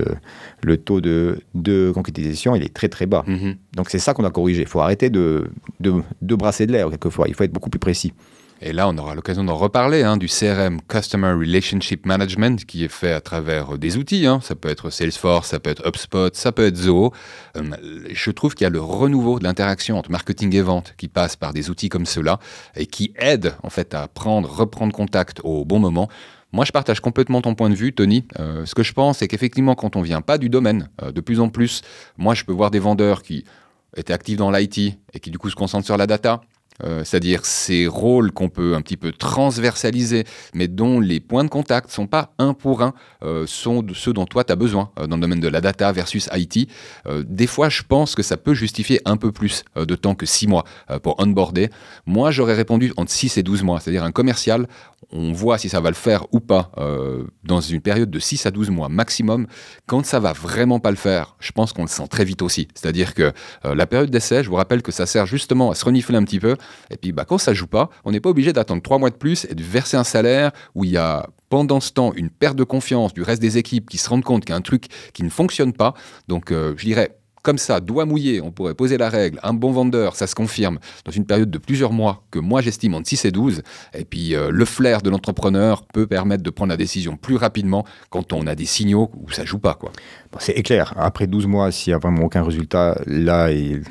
le 0.63 0.77
taux 0.79 1.01
de, 1.01 1.41
de 1.55 1.93
concrétisation 1.95 2.57
il 2.57 2.63
est 2.63 2.73
très 2.73 2.89
très 2.89 3.05
bas. 3.05 3.23
Mm-hmm. 3.29 3.57
Donc 3.77 3.91
c'est 3.91 3.99
ça 3.99 4.15
qu'on 4.15 4.25
a 4.25 4.31
corrigé. 4.31 4.63
Il 4.63 4.69
faut 4.69 4.81
arrêter 4.81 5.11
de, 5.11 5.51
de, 5.81 6.03
de 6.23 6.35
brasser 6.35 6.67
de 6.67 6.73
l'air 6.73 6.89
quelquefois. 6.89 7.29
Il 7.29 7.35
faut 7.35 7.45
être 7.45 7.53
beaucoup 7.53 7.71
plus 7.71 7.79
précis. 7.79 8.15
Et 8.61 8.73
là, 8.73 8.89
on 8.89 8.97
aura 8.97 9.15
l'occasion 9.15 9.45
d'en 9.45 9.57
reparler, 9.57 10.03
hein, 10.03 10.17
du 10.17 10.27
CRM 10.27 10.81
Customer 10.89 11.33
Relationship 11.33 12.07
Management, 12.07 12.65
qui 12.65 12.85
est 12.85 12.89
fait 12.89 13.13
à 13.13 13.21
travers 13.21 13.77
des 13.77 13.97
outils. 13.97 14.27
Hein. 14.27 14.41
Ça 14.43 14.55
peut 14.55 14.69
être 14.69 14.91
Salesforce, 14.91 15.49
ça 15.49 15.61
peut 15.61 15.71
être 15.71 15.87
HubSpot, 15.87 16.35
ça 16.35 16.53
peut 16.53 16.67
être 16.67 16.77
Zoho. 16.77 17.13
Euh, 17.57 17.63
je 18.11 18.31
trouve 18.31 18.55
qu'il 18.55 18.65
y 18.65 18.67
a 18.67 18.71
le 18.71 18.81
renouveau 18.81 19.39
de 19.39 19.45
l'interaction 19.45 19.99
entre 19.99 20.11
marketing 20.11 20.55
et 20.55 20.63
vente 20.63 20.95
qui 20.97 21.09
passe 21.09 21.37
par 21.37 21.53
des 21.53 21.69
outils 21.69 21.89
comme 21.89 22.07
ceux-là 22.07 22.39
et 22.77 22.87
qui 22.87 23.13
aident 23.17 23.55
en 23.63 23.71
fait 23.71 23.93
à 23.95 24.09
prendre, 24.09 24.49
reprendre 24.49 24.93
contact 24.93 25.41
au 25.45 25.65
bon 25.65 25.79
moment. 25.79 26.09
Moi, 26.53 26.65
je 26.65 26.71
partage 26.71 27.01
complètement 27.01 27.43
ton 27.43 27.57
point 27.57 27.69
de 27.69 27.75
vue, 27.75 27.93
Tony. 27.93 28.25
Euh, 28.39 28.65
ce 28.65 28.77
que 28.77 28.85
je 28.85 28.93
pense, 28.93 29.19
c'est 29.19 29.27
qu'effectivement, 29.27 29.75
quand 29.75 29.97
on 29.97 30.03
vient 30.03 30.21
pas 30.21 30.39
du 30.39 30.49
domaine, 30.49 30.89
euh, 31.03 31.11
de 31.11 31.21
plus 31.21 31.41
en 31.41 31.49
plus, 31.49 31.83
moi, 32.17 32.35
je 32.35 32.45
peux 32.45 32.53
voir 32.53 32.71
des 32.71 32.79
vendeurs 32.79 33.25
qui 33.25 33.45
étaient 33.97 34.13
actifs 34.13 34.37
dans 34.37 34.53
l'IT 34.53 34.79
et 35.13 35.21
qui 35.21 35.33
du 35.33 35.39
coup 35.39 35.51
se 35.51 35.57
concentrent 35.57 35.85
sur 35.85 35.97
la 35.97 36.07
data, 36.07 36.43
euh, 36.83 37.05
c'est-à-dire 37.05 37.47
ces 37.47 37.87
rôles 37.87 38.33
qu'on 38.33 38.49
peut 38.49 38.75
un 38.75 38.83
petit 38.83 38.97
peu 38.97 39.13
transversaliser, 39.13 40.25
mais 40.55 40.67
dont 40.67 40.99
les 40.99 41.21
points 41.21 41.45
de 41.45 41.49
contact 41.49 41.91
sont 41.91 42.09
pas 42.09 42.33
un 42.39 42.53
pour 42.53 42.83
un, 42.83 42.95
euh, 43.23 43.47
sont 43.47 43.85
ceux 43.95 44.13
dont 44.13 44.27
toi 44.27 44.43
tu 44.43 44.53
as 44.53 44.57
besoin 44.57 44.91
euh, 44.99 45.07
dans 45.07 45.15
le 45.17 45.23
domaine 45.23 45.41
de 45.41 45.49
la 45.49 45.61
data 45.61 45.93
versus 45.93 46.29
IT. 46.33 46.69
des 47.25 47.47
fois, 47.47 47.69
je 47.69 47.83
pense 47.83 48.15
que 48.15 48.23
ça 48.23 48.37
peut 48.37 48.55
justifier 48.55 49.01
un 49.05 49.17
peu 49.17 49.31
plus 49.31 49.65
de 49.77 49.95
temps 49.95 50.15
que 50.15 50.27
6 50.27 50.47
mois 50.47 50.65
pour 51.03 51.21
onboarder. 51.21 51.71
Moi, 52.07 52.31
j'aurais 52.31 52.55
répondu 52.55 52.93
entre 52.97 53.11
6 53.11 53.39
et 53.39 53.43
12 53.43 53.63
mois, 53.63 53.81
c'est-à-dire 53.81 54.05
un 54.05 54.13
commercial, 54.13 54.67
on 55.13 55.33
voit 55.33 55.59
si 55.59 55.69
ça 55.69 55.81
va 55.81 55.91
le 55.91 55.95
faire 55.95 56.27
ou 56.33 56.41
pas 56.41 56.71
dans 57.45 57.61
une 57.61 57.81
période 57.81 58.11
de 58.11 58.19
6 58.19 58.47
à 58.47 58.51
12 58.51 58.71
mois 58.71 58.89
maximum. 58.89 59.47
Quand 59.87 60.05
ça 60.05 60.21
va 60.21 60.33
vraiment 60.33 60.81
pas 60.81 60.91
le 60.91 60.97
faire, 60.97 61.37
je 61.41 61.53
pense 61.53 61.73
qu'on 61.73 61.83
le 61.83 61.89
sent 61.89 62.09
très 62.09 62.25
vite 62.25 62.43
aussi. 62.43 62.69
C'est-à-dire 62.75 63.15
que 63.15 63.33
la 63.65 63.87
période 63.87 64.11
d'essai, 64.11 64.43
je 64.43 64.49
vous 64.49 64.57
rappelle 64.57 64.83
que 64.83 64.93
ça 64.93 65.07
sert 65.07 65.27
justement 65.27 65.71
à 65.71 65.75
se 65.75 65.85
renifler 65.85 66.17
un 66.17 66.25
petit 66.25 66.41
peu 66.41 66.57
et 66.91 66.97
puis, 66.97 67.13
bah, 67.13 67.25
quand 67.25 67.39
ça 67.39 67.55
joue 67.55 67.67
pas, 67.67 67.91
on 68.05 68.13
n'est 68.13 68.21
pas 68.21 68.31
obligé 68.31 68.53
d'attendre 68.53 68.83
trois 68.83 68.99
mois 68.99 69.11
de 69.11 69.17
plus 69.17 69.47
et 69.51 69.55
de 69.55 69.63
verser 69.63 69.97
un 69.97 70.05
salaire 70.05 70.53
où 70.75 70.85
il 70.85 70.91
y 70.91 70.97
a 70.97 71.29
pendant 71.49 71.81
ce 71.81 71.93
temps 71.93 72.13
une 72.15 72.31
perte 72.31 72.57
de 72.57 72.65
confiance 72.65 73.15
du 73.15 73.23
reste 73.23 73.41
des 73.41 73.59
équipes 73.59 73.89
qui 73.89 73.99
se 73.99 74.09
rendent 74.09 74.25
compte 74.25 74.45
qu'il 74.45 74.51
y 74.51 74.55
a 74.55 74.57
un 74.57 74.63
truc 74.63 74.87
qui 75.13 75.23
ne 75.23 75.31
fonctionne 75.31 75.73
pas. 75.73 75.95
Donc, 76.29 76.51
euh, 76.51 76.75
je 76.77 76.85
dirais, 76.85 77.19
comme 77.45 77.59
ça, 77.59 77.79
doigt 77.79 78.07
mouillé, 78.07 78.41
on 78.41 78.51
pourrait 78.51 78.75
poser 78.75 78.97
la 78.97 79.11
règle, 79.11 79.39
un 79.43 79.53
bon 79.53 79.71
vendeur, 79.71 80.17
ça 80.17 80.27
se 80.27 80.35
confirme 80.35 80.79
dans 81.05 81.13
une 81.13 81.27
période 81.27 81.51
de 81.51 81.59
plusieurs 81.59 81.93
mois 81.93 82.25
que 82.31 82.39
moi 82.39 82.63
j'estime 82.63 82.95
entre 82.95 83.07
6 83.07 83.27
et 83.27 83.31
12. 83.31 83.63
Et 83.93 84.05
puis 84.05 84.35
euh, 84.35 84.51
le 84.51 84.65
flair 84.65 85.03
de 85.03 85.11
l'entrepreneur 85.11 85.87
peut 85.87 86.07
permettre 86.07 86.43
de 86.43 86.51
prendre 86.51 86.71
la 86.71 86.79
décision 86.79 87.17
plus 87.17 87.37
rapidement 87.37 87.85
quand 88.09 88.33
on 88.33 88.47
a 88.47 88.55
des 88.55 88.65
signaux 88.65 89.11
où 89.15 89.31
ça 89.31 89.45
joue 89.45 89.59
pas. 89.59 89.79
c'est 90.39 90.63
clair. 90.63 90.95
Après 90.97 91.27
12 91.27 91.47
mois, 91.47 91.71
s'il 91.71 91.91
n'y 91.91 91.95
a 91.95 91.99
vraiment 91.99 92.25
aucun 92.25 92.43
résultat, 92.43 92.99
là, 93.07 93.53
il 93.53 93.83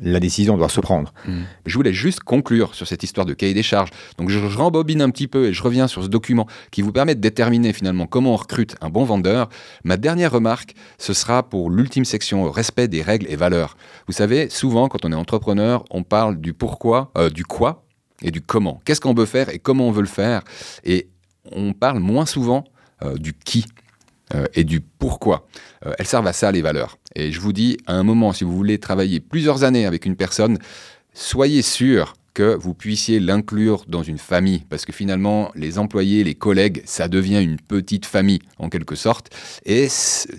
la 0.00 0.20
décision 0.20 0.56
doit 0.56 0.68
se 0.68 0.80
prendre. 0.80 1.12
Hmm. 1.26 1.42
Je 1.66 1.74
voulais 1.74 1.92
juste 1.92 2.20
conclure 2.20 2.74
sur 2.74 2.86
cette 2.86 3.02
histoire 3.02 3.26
de 3.26 3.34
cahier 3.34 3.54
des 3.54 3.62
charges. 3.62 3.90
Donc 4.18 4.28
je, 4.28 4.38
rembobine 4.38 5.02
un 5.02 5.10
petit 5.10 5.28
peu 5.28 5.46
et 5.46 5.52
je 5.52 5.62
reviens 5.62 5.86
sur 5.86 6.02
ce 6.02 6.08
document 6.08 6.46
qui 6.70 6.82
vous 6.82 6.92
permet 6.92 7.14
de 7.14 7.20
déterminer 7.20 7.72
finalement 7.72 8.06
comment 8.06 8.32
on 8.32 8.36
recrute 8.36 8.76
un 8.80 8.90
bon 8.90 9.04
vendeur. 9.04 9.48
Ma 9.84 9.96
dernière 9.96 10.32
remarque, 10.32 10.74
ce 10.98 11.12
sera 11.12 11.42
pour 11.42 11.70
l'ultime 11.70 12.04
section 12.04 12.50
respect 12.50 12.88
des 12.88 13.02
règles 13.02 13.26
et 13.28 13.36
valeurs. 13.36 13.76
Vous 14.06 14.12
savez, 14.12 14.48
souvent 14.48 14.88
quand 14.88 15.04
on 15.04 15.12
est 15.12 15.16
entrepreneur, 15.16 15.84
on 15.90 16.02
parle 16.02 16.40
du 16.40 16.52
pourquoi, 16.52 17.12
euh, 17.16 17.30
du 17.30 17.44
quoi 17.44 17.84
et 18.22 18.30
du 18.30 18.40
comment. 18.40 18.80
Qu'est-ce 18.84 19.00
qu'on 19.00 19.14
veut 19.14 19.26
faire 19.26 19.48
et 19.48 19.58
comment 19.58 19.88
on 19.88 19.92
veut 19.92 20.02
le 20.02 20.06
faire? 20.06 20.42
Et 20.84 21.08
on 21.52 21.72
parle 21.72 22.00
moins 22.00 22.26
souvent 22.26 22.64
euh, 23.02 23.16
du 23.16 23.32
qui. 23.32 23.64
Euh, 24.34 24.46
et 24.54 24.64
du 24.64 24.80
pourquoi. 24.80 25.46
Euh, 25.86 25.92
elles 25.98 26.06
servent 26.06 26.26
à 26.26 26.32
ça, 26.32 26.52
les 26.52 26.62
valeurs. 26.62 26.98
Et 27.16 27.32
je 27.32 27.40
vous 27.40 27.52
dis, 27.52 27.78
à 27.86 27.94
un 27.94 28.02
moment, 28.02 28.32
si 28.32 28.44
vous 28.44 28.56
voulez 28.56 28.78
travailler 28.78 29.20
plusieurs 29.20 29.64
années 29.64 29.86
avec 29.86 30.06
une 30.06 30.16
personne, 30.16 30.58
soyez 31.14 31.62
sûr 31.62 32.14
que 32.32 32.54
vous 32.54 32.74
puissiez 32.74 33.18
l'inclure 33.18 33.84
dans 33.88 34.04
une 34.04 34.18
famille, 34.18 34.62
parce 34.68 34.84
que 34.84 34.92
finalement, 34.92 35.50
les 35.56 35.78
employés, 35.78 36.22
les 36.22 36.36
collègues, 36.36 36.82
ça 36.84 37.08
devient 37.08 37.42
une 37.42 37.56
petite 37.56 38.06
famille, 38.06 38.38
en 38.58 38.68
quelque 38.68 38.94
sorte, 38.94 39.30
et 39.66 39.88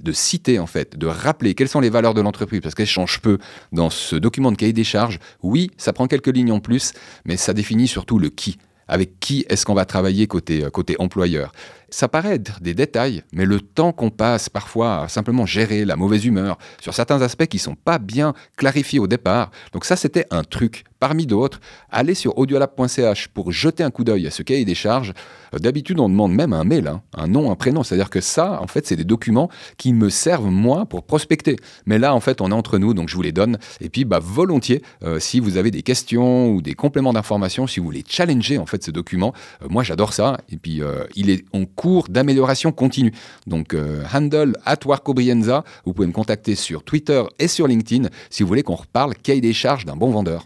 de 0.01 0.11
citer, 0.13 0.59
en 0.59 0.67
fait, 0.67 0.97
de 0.97 1.07
rappeler 1.07 1.53
quelles 1.53 1.67
sont 1.67 1.81
les 1.81 1.89
valeurs 1.89 2.13
de 2.13 2.21
l'entreprise, 2.21 2.61
parce 2.61 2.75
qu'elles 2.75 2.85
changent 2.87 3.19
peu 3.19 3.39
dans 3.73 3.89
ce 3.89 4.15
document 4.15 4.53
de 4.53 4.57
cahier 4.57 4.73
des 4.73 4.85
charges. 4.85 5.19
Oui, 5.43 5.69
ça 5.77 5.91
prend 5.91 6.07
quelques 6.07 6.33
lignes 6.33 6.53
en 6.53 6.61
plus, 6.61 6.93
mais 7.25 7.35
ça 7.35 7.53
définit 7.53 7.89
surtout 7.89 8.19
le 8.19 8.29
qui 8.29 8.57
avec 8.91 9.21
qui 9.21 9.45
est-ce 9.47 9.65
qu'on 9.65 9.73
va 9.73 9.85
travailler 9.85 10.27
côté, 10.27 10.65
euh, 10.65 10.69
côté 10.69 10.97
employeur? 10.99 11.53
Ça 11.93 12.07
paraît 12.07 12.35
être 12.35 12.61
des 12.61 12.73
détails, 12.73 13.21
mais 13.33 13.43
le 13.43 13.59
temps 13.59 13.91
qu'on 13.91 14.09
passe 14.09 14.47
parfois 14.47 15.03
à 15.03 15.07
simplement 15.09 15.45
gérer 15.45 15.83
la 15.83 15.97
mauvaise 15.97 16.25
humeur 16.25 16.57
sur 16.79 16.93
certains 16.93 17.21
aspects 17.21 17.47
qui 17.47 17.59
sont 17.59 17.75
pas 17.75 17.99
bien 17.99 18.33
clarifiés 18.55 18.99
au 18.99 19.07
départ. 19.07 19.51
Donc 19.73 19.83
ça, 19.83 19.97
c'était 19.97 20.25
un 20.31 20.43
truc 20.45 20.85
parmi 21.01 21.25
d'autres. 21.25 21.59
Allez 21.89 22.13
sur 22.13 22.37
audiolab.ch 22.37 23.27
pour 23.29 23.51
jeter 23.51 23.83
un 23.83 23.89
coup 23.89 24.05
d'œil 24.05 24.27
à 24.27 24.31
ce 24.31 24.43
cahier 24.43 24.63
des 24.63 24.75
charges. 24.75 25.13
Euh, 25.53 25.57
d'habitude, 25.57 25.99
on 25.99 26.07
demande 26.07 26.31
même 26.31 26.53
un 26.53 26.63
mail, 26.63 26.87
hein, 26.87 27.01
un 27.17 27.27
nom, 27.27 27.51
un 27.51 27.55
prénom. 27.55 27.83
C'est-à-dire 27.83 28.09
que 28.09 28.21
ça, 28.21 28.61
en 28.61 28.67
fait, 28.67 28.87
c'est 28.87 28.95
des 28.95 29.03
documents 29.03 29.49
qui 29.77 29.93
me 29.93 30.09
servent 30.09 30.51
moi 30.51 30.85
pour 30.85 31.03
prospecter. 31.03 31.57
Mais 31.85 31.99
là, 31.99 32.15
en 32.15 32.19
fait, 32.19 32.39
on 32.39 32.51
est 32.51 32.53
entre 32.53 32.77
nous, 32.77 32.93
donc 32.93 33.09
je 33.09 33.15
vous 33.15 33.21
les 33.23 33.31
donne. 33.31 33.57
Et 33.81 33.89
puis, 33.89 34.05
bah, 34.05 34.19
volontiers, 34.21 34.83
euh, 35.03 35.19
si 35.19 35.39
vous 35.39 35.57
avez 35.57 35.71
des 35.71 35.81
questions 35.81 36.51
ou 36.51 36.61
des 36.61 36.75
compléments 36.75 37.13
d'information, 37.13 37.65
si 37.65 37.79
vous 37.79 37.87
voulez 37.87 38.03
challenger 38.07 38.59
en 38.59 38.67
fait 38.67 38.83
ce 38.83 38.91
document, 38.91 39.33
euh, 39.63 39.67
moi 39.69 39.83
j'adore 39.83 40.13
ça. 40.13 40.39
Et 40.49 40.57
puis, 40.57 40.81
il 41.15 41.29
est 41.29 41.43
en 41.53 41.65
cours 41.81 42.07
d'amélioration 42.09 42.71
continue. 42.71 43.11
Donc, 43.47 43.75
handle 44.13 44.55
at 44.65 44.77
Warcobrienza, 44.85 45.63
vous 45.83 45.93
pouvez 45.93 46.07
me 46.07 46.13
contacter 46.13 46.53
sur 46.53 46.83
Twitter 46.83 47.23
et 47.39 47.47
sur 47.47 47.65
LinkedIn 47.65 48.07
si 48.29 48.43
vous 48.43 48.47
voulez 48.47 48.61
qu'on 48.61 48.75
reparle 48.75 49.15
cahier 49.15 49.41
des 49.41 49.53
charges 49.53 49.85
d'un 49.85 49.95
bon 49.95 50.11
vendeur. 50.11 50.45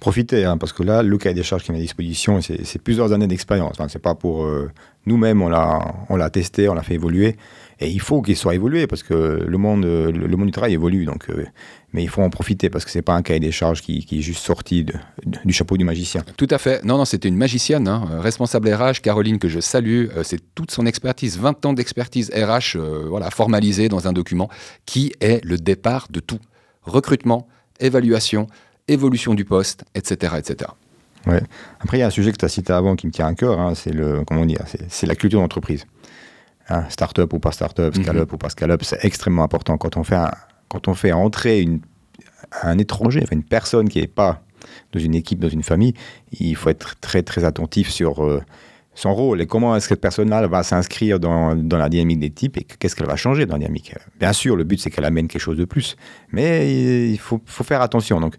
Profitez, 0.00 0.44
hein, 0.44 0.56
parce 0.56 0.72
que 0.72 0.82
là, 0.82 1.02
le 1.02 1.16
cahier 1.18 1.34
des 1.34 1.44
charges 1.44 1.62
qui 1.62 1.70
est 1.70 1.74
à 1.76 1.78
disposition, 1.78 2.40
c'est 2.40 2.82
plusieurs 2.82 3.12
années 3.12 3.28
d'expérience. 3.28 3.74
Enfin, 3.74 3.86
c'est 3.88 4.00
pas 4.00 4.14
pour 4.14 4.44
euh, 4.44 4.70
nous-mêmes, 5.06 5.42
on 5.42 6.16
l'a 6.16 6.30
testé, 6.30 6.68
on 6.68 6.74
l'a 6.74 6.82
fait 6.82 6.94
évoluer, 6.94 7.36
et 7.78 7.88
il 7.88 8.00
faut 8.00 8.22
qu'il 8.22 8.36
soit 8.36 8.54
évolué 8.54 8.86
parce 8.86 9.02
que 9.02 9.44
le 9.46 9.58
monde, 9.58 9.84
le, 9.84 10.36
monde 10.36 10.46
du 10.46 10.52
travail 10.52 10.72
évolue. 10.72 11.04
Donc, 11.04 11.30
euh, 11.30 11.44
mais 11.92 12.02
il 12.02 12.08
faut 12.08 12.22
en 12.22 12.30
profiter 12.30 12.70
parce 12.70 12.84
que 12.84 12.90
c'est 12.90 13.02
pas 13.02 13.14
un 13.14 13.22
cahier 13.22 13.40
des 13.40 13.52
charges 13.52 13.82
qui, 13.82 14.06
est 14.10 14.20
juste 14.20 14.44
sorti 14.44 14.86
du 15.24 15.52
chapeau 15.52 15.76
du 15.76 15.84
magicien. 15.84 16.22
Tout 16.36 16.48
à 16.50 16.58
fait. 16.58 16.84
Non, 16.84 16.98
non, 16.98 17.04
c'était 17.04 17.28
une 17.28 17.36
magicienne, 17.36 17.88
hein, 17.88 18.08
responsable 18.20 18.72
RH, 18.72 19.00
Caroline 19.02 19.38
que 19.38 19.48
je 19.48 19.60
salue. 19.60 20.06
Euh, 20.16 20.22
c'est 20.22 20.40
toute 20.54 20.70
son 20.70 20.86
expertise, 20.86 21.38
20 21.38 21.66
ans 21.66 21.72
d'expertise 21.72 22.30
RH, 22.30 22.78
voilà, 23.08 23.30
formalisée 23.30 23.88
dans 23.88 24.08
un 24.08 24.12
document 24.12 24.48
qui 24.86 25.12
est 25.20 25.44
le 25.44 25.58
départ 25.58 26.08
de 26.10 26.20
tout. 26.20 26.40
Recrutement, 26.82 27.46
évaluation, 27.80 28.46
évolution 28.88 29.34
du 29.34 29.44
poste, 29.44 29.84
etc. 29.94 30.34
etc. 30.38 30.70
Ouais. 31.26 31.42
Après, 31.80 31.98
il 31.98 32.00
y 32.00 32.02
a 32.02 32.06
un 32.06 32.10
sujet 32.10 32.32
que 32.32 32.36
tu 32.36 32.44
as 32.44 32.48
cité 32.48 32.72
avant 32.72 32.96
qui 32.96 33.06
me 33.06 33.12
tient 33.12 33.26
à 33.26 33.34
cœur, 33.34 33.60
hein, 33.60 33.74
c'est 33.74 33.92
le 33.92 34.24
comment 34.26 34.44
dire, 34.44 34.64
c'est 34.88 35.06
la 35.06 35.14
culture 35.14 35.40
d'entreprise. 35.40 35.84
Hein, 36.68 36.84
start-up 36.88 37.32
ou 37.32 37.38
pas 37.38 37.52
start-up, 37.52 37.96
mhm. 37.96 38.02
scale-up 38.02 38.32
ou 38.32 38.38
pas 38.38 38.48
scale-up, 38.48 38.82
c'est 38.82 39.04
extrêmement 39.04 39.42
important. 39.42 39.78
Quand 39.78 39.96
on 39.96 40.04
fait, 40.04 40.16
quand 40.72 40.88
on 40.88 40.94
fait 40.94 41.12
entrer 41.12 41.68
un 42.62 42.78
étranger, 42.78 43.22
une 43.30 43.42
personne 43.42 43.90
qui 43.90 44.00
n'est 44.00 44.06
pas 44.06 44.42
dans 44.92 45.00
une 45.00 45.14
équipe, 45.14 45.38
dans 45.38 45.50
une 45.50 45.62
famille, 45.62 45.92
il 46.40 46.56
faut 46.56 46.70
être 46.70 46.98
très 46.98 47.22
très 47.22 47.44
attentif 47.44 47.90
sur 47.90 48.24
euh, 48.24 48.40
son 48.94 49.14
rôle 49.14 49.42
et 49.42 49.46
comment 49.46 49.76
est-ce 49.76 49.84
que 49.84 49.90
cette 49.90 50.00
personne-là 50.00 50.46
va 50.46 50.62
s'inscrire 50.62 51.20
dans, 51.20 51.54
la 51.54 51.88
dynamique 51.90 52.20
des 52.20 52.30
types 52.30 52.56
et 52.56 52.64
qu'est-ce 52.64 52.96
qu'elle 52.96 53.06
va 53.06 53.16
changer 53.16 53.44
dans 53.44 53.56
la 53.56 53.58
dynamique. 53.58 53.94
Bien 54.18 54.32
sûr, 54.32 54.56
le 54.56 54.64
but 54.64 54.80
c'est 54.80 54.90
qu'elle 54.90 55.04
amène 55.04 55.28
quelque 55.28 55.42
chose 55.42 55.58
de 55.58 55.66
plus, 55.66 55.96
mais 56.30 57.10
il 57.12 57.18
faut, 57.18 57.42
faire 57.44 57.82
attention. 57.82 58.18
Donc, 58.18 58.36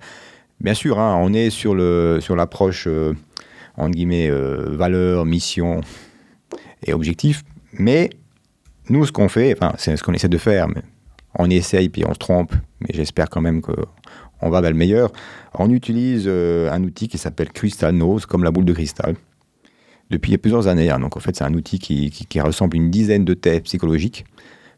bien 0.60 0.74
sûr, 0.74 1.00
hein, 1.00 1.20
on 1.22 1.34
est 1.34 1.52
sur 1.52 1.76
l'approche 1.76 2.86
euh, 2.88 3.14
entre 3.78 3.92
guillemets 3.92 4.30
euh, 4.32 4.76
valeur, 4.76 5.26
mission 5.26 5.82
et 6.84 6.94
objectif, 6.94 7.44
mais 7.74 8.10
nous, 8.90 9.06
ce 9.06 9.12
qu'on 9.12 9.30
fait, 9.30 9.54
enfin, 9.56 9.74
c'est 9.78 9.96
ce 9.98 10.02
qu'on 10.02 10.14
essaie 10.14 10.30
de 10.30 10.38
faire, 10.40 10.68
mais 10.68 10.82
on 11.36 11.50
essaye 11.50 11.90
puis 11.90 12.04
on 12.06 12.14
se 12.14 12.20
trompe, 12.20 12.54
mais 12.82 12.90
j'espère 12.94 13.30
quand 13.30 13.42
même 13.42 13.62
qu'on 13.62 14.50
va 14.50 14.62
vers 14.62 14.72
le 14.72 14.78
meilleur. 14.78 15.12
On 15.54 15.70
utilise 15.70 16.26
euh, 16.28 16.72
un 16.72 16.84
outil 16.84 17.08
qui 17.08 17.18
s'appelle 17.18 17.52
Crystal 17.52 17.94
Nose, 17.94 18.26
comme 18.26 18.44
la 18.44 18.52
boule 18.52 18.66
de 18.66 18.74
cristal 18.74 19.16
depuis 20.10 20.38
plusieurs 20.38 20.68
années. 20.68 20.90
Hein. 20.90 21.00
Donc 21.00 21.18
en 21.18 21.20
fait, 21.20 21.36
c'est 21.36 21.44
un 21.44 21.54
outil 21.54 21.80
qui, 21.80 22.10
qui, 22.10 22.42
ressemble 22.42 22.78
à 22.78 22.80
une 22.80 22.92
dizaine 22.92 23.26
de 23.26 23.34
tests 23.34 23.64
psychologiques. 23.64 24.26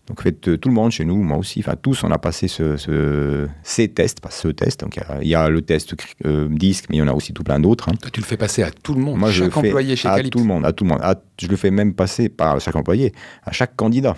Donc 0.08 0.20
en 0.20 0.24
fait, 0.24 0.48
euh, 0.48 0.58
tout 0.58 0.70
le 0.70 0.76
monde 0.76 0.92
chez 0.92 1.04
nous, 1.04 1.16
moi 1.16 1.38
aussi, 1.38 1.62
enfin 1.62 1.76
tous, 1.82 2.04
on 2.04 2.12
a 2.12 2.20
passé 2.20 2.48
ce, 2.48 3.48
ces 3.64 3.88
tests, 3.88 4.20
pas 4.20 4.30
ce 4.30 4.50
test. 4.50 4.82
Donc 4.82 5.00
il 5.22 5.28
y 5.28 5.36
a 5.36 5.50
le 5.50 5.62
test 5.62 5.96
euh, 6.26 6.48
disque, 6.50 6.86
mais 6.90 6.98
il 6.98 7.00
y 7.00 7.02
en 7.02 7.08
a 7.08 7.14
aussi 7.14 7.34
tout 7.34 7.44
plein 7.44 7.60
d'autres. 7.60 7.90
Hein. 7.90 7.96
Tu 8.14 8.20
le 8.20 8.26
fais 8.26 8.38
passer 8.38 8.62
à 8.62 8.70
tout 8.70 8.94
le 8.94 9.02
monde, 9.02 9.18
moi, 9.18 9.32
chaque 9.32 9.52
je 9.52 9.60
employé 9.60 9.96
chez 9.96 10.08
à 10.08 10.22
tout 10.24 10.40
le 10.40 10.46
monde, 10.46 10.66
à 10.66 10.74
tout 10.74 10.84
le 10.84 10.92
monde. 10.92 11.02
je 11.42 11.48
le 11.48 11.56
fais 11.56 11.72
même 11.72 11.96
passer 11.96 12.30
par 12.30 12.60
chaque 12.62 12.76
employé, 12.76 13.14
à 13.44 13.52
chaque 13.52 13.76
candidat. 13.76 14.16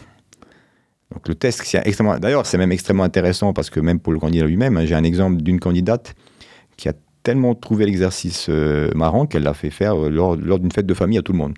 D'ailleurs, 2.19 2.45
c'est 2.45 2.57
même 2.57 2.71
extrêmement 2.71 3.03
intéressant 3.03 3.53
parce 3.53 3.69
que 3.69 3.79
même 3.79 3.99
pour 3.99 4.13
le 4.13 4.19
candidat 4.19 4.45
lui-même, 4.45 4.77
hein, 4.77 4.85
j'ai 4.85 4.95
un 4.95 5.03
exemple 5.03 5.41
d'une 5.41 5.59
candidate 5.59 6.15
qui 6.77 6.89
a 6.89 6.93
tellement 7.23 7.55
trouvé 7.55 7.85
l'exercice 7.85 8.47
euh, 8.49 8.89
marrant 8.95 9.25
qu'elle 9.25 9.43
l'a 9.43 9.53
fait 9.53 9.69
faire 9.69 10.01
euh, 10.01 10.09
lors, 10.09 10.37
d'une 10.37 10.71
fête 10.71 10.85
de 10.85 10.93
famille 10.93 11.17
à 11.17 11.21
tout 11.21 11.33
le 11.33 11.37
monde. 11.37 11.53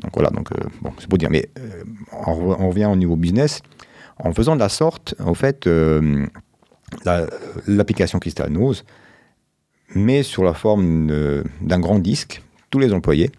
Donc 0.00 0.12
voilà, 0.14 0.30
donc 0.30 0.52
euh, 0.52 0.56
c'est 0.98 1.08
pour 1.08 1.18
dire. 1.18 1.30
Mais 1.30 1.48
on, 2.12 2.68
revient 2.68 2.86
au 2.86 2.96
niveau 2.96 3.16
business. 3.16 3.60
En 4.18 4.32
faisant 4.32 4.54
de 4.54 4.60
la 4.60 4.68
sorte, 4.68 5.16
en 5.18 5.34
fait, 5.34 5.68
l'application 7.66 8.20
Crystal 8.20 8.48
Nose 8.50 8.84
met 9.96 10.22
sur 10.22 10.44
la 10.44 10.54
forme 10.54 11.08
d'un 11.60 11.80
grand 11.80 11.98
disque 11.98 12.42
tous 12.70 12.78
les 12.78 12.92
employés 12.92 13.32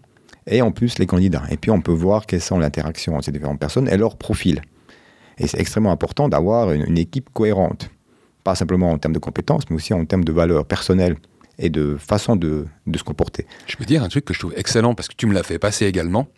et 0.46 0.62
en 0.62 0.70
plus 0.70 0.98
les 0.98 1.06
candidats. 1.06 1.44
Et 1.50 1.56
puis 1.56 1.70
on 1.70 1.80
peut 1.80 1.92
voir 1.92 2.26
quelles 2.26 2.42
sont 2.42 2.58
l'interaction 2.58 3.14
entre 3.14 3.24
ces 3.24 3.32
différentes 3.32 3.58
personnes 3.58 3.88
et 3.88 3.96
leur 3.96 4.16
profil. 4.16 4.60
Et 5.38 5.46
c'est 5.46 5.60
extrêmement 5.60 5.92
important 5.92 6.28
d'avoir 6.28 6.72
une, 6.72 6.98
équipe 6.98 7.30
cohérente, 7.32 7.90
pas 8.44 8.54
simplement 8.54 8.90
en 8.90 8.98
termes 8.98 9.14
de 9.14 9.18
compétences, 9.18 9.68
mais 9.68 9.76
aussi 9.76 9.92
en 9.92 10.04
termes 10.04 10.24
de 10.24 10.32
valeurs 10.32 10.64
personnelles 10.64 11.16
et 11.58 11.70
de 11.70 11.96
façon 11.96 12.36
de, 12.36 12.66
de 12.86 12.98
se 12.98 13.04
comporter. 13.04 13.46
Je 13.66 13.76
peux 13.76 13.84
dire 13.84 14.02
un 14.02 14.08
truc 14.08 14.24
que 14.24 14.34
je 14.34 14.38
trouve 14.38 14.54
excellent 14.56 14.94
parce 14.94 15.08
que 15.08 15.14
tu 15.14 15.26
me 15.26 15.34
l'as 15.34 15.42
fait 15.42 15.58
passer 15.58 15.86
également. 15.86 16.28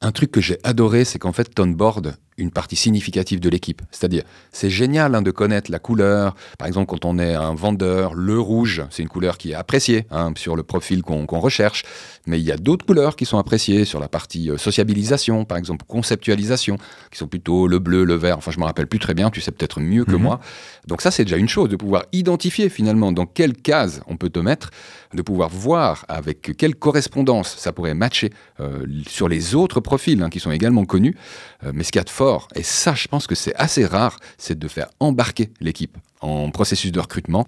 Un 0.00 0.12
truc 0.12 0.30
que 0.30 0.40
j'ai 0.40 0.58
adoré, 0.62 1.04
c'est 1.04 1.18
qu'en 1.18 1.32
fait, 1.32 1.54
ton 1.54 1.68
board 1.68 2.16
une 2.38 2.50
partie 2.50 2.76
significative 2.76 3.40
de 3.40 3.48
l'équipe. 3.48 3.82
C'est-à-dire, 3.90 4.22
c'est 4.52 4.70
génial 4.70 5.14
hein, 5.14 5.22
de 5.22 5.30
connaître 5.30 5.70
la 5.70 5.78
couleur. 5.78 6.34
Par 6.58 6.68
exemple, 6.68 6.86
quand 6.86 7.04
on 7.04 7.18
est 7.18 7.34
un 7.34 7.54
vendeur, 7.54 8.14
le 8.14 8.38
rouge, 8.38 8.84
c'est 8.90 9.02
une 9.02 9.08
couleur 9.08 9.38
qui 9.38 9.52
est 9.52 9.54
appréciée 9.54 10.06
hein, 10.10 10.32
sur 10.36 10.56
le 10.56 10.62
profil 10.62 11.02
qu'on 11.02 11.40
recherche. 11.40 11.84
Mais 12.26 12.38
il 12.38 12.44
y 12.44 12.52
a 12.52 12.56
d'autres 12.56 12.84
couleurs 12.84 13.16
qui 13.16 13.24
sont 13.24 13.38
appréciées 13.38 13.84
sur 13.84 14.00
la 14.00 14.08
partie 14.08 14.50
euh, 14.50 14.58
sociabilisation, 14.58 15.44
par 15.44 15.56
exemple, 15.56 15.84
conceptualisation, 15.86 16.76
qui 17.10 17.18
sont 17.18 17.28
plutôt 17.28 17.68
le 17.68 17.78
bleu, 17.78 18.04
le 18.04 18.14
vert. 18.14 18.36
Enfin, 18.36 18.50
je 18.50 18.58
me 18.58 18.64
rappelle 18.64 18.86
plus 18.86 18.98
très 18.98 19.14
bien, 19.14 19.30
tu 19.30 19.40
sais 19.40 19.52
peut-être 19.52 19.80
mieux 19.80 20.04
que 20.04 20.12
mhm. 20.12 20.22
moi. 20.22 20.40
Donc 20.86 21.00
ça, 21.00 21.10
c'est 21.10 21.24
déjà 21.24 21.36
une 21.36 21.48
chose, 21.48 21.68
de 21.68 21.76
pouvoir 21.76 22.04
identifier 22.12 22.68
finalement 22.68 23.12
dans 23.12 23.26
quelle 23.26 23.54
case 23.54 24.02
on 24.08 24.16
peut 24.16 24.30
te 24.30 24.40
mettre, 24.40 24.70
de 25.14 25.22
pouvoir 25.22 25.48
voir 25.48 26.04
avec 26.08 26.56
quelle 26.56 26.74
correspondance 26.74 27.56
ça 27.56 27.72
pourrait 27.72 27.94
matcher 27.94 28.30
euh, 28.60 28.86
sur 29.08 29.28
les 29.28 29.54
autres 29.54 29.80
profils 29.80 30.22
hein, 30.22 30.30
qui 30.30 30.40
sont 30.40 30.50
également 30.50 30.84
connus. 30.84 31.16
Euh, 31.64 31.72
mais 31.74 31.84
ce 31.84 31.92
qu'il 31.92 31.98
y 31.98 32.00
a 32.00 32.04
de 32.04 32.10
fort, 32.10 32.48
et 32.54 32.62
ça 32.62 32.94
je 32.94 33.08
pense 33.08 33.26
que 33.26 33.34
c'est 33.34 33.54
assez 33.56 33.84
rare, 33.84 34.18
c'est 34.38 34.58
de 34.58 34.68
faire 34.68 34.88
embarquer 35.00 35.50
l'équipe 35.60 35.96
en 36.20 36.50
processus 36.50 36.92
de 36.92 37.00
recrutement. 37.00 37.46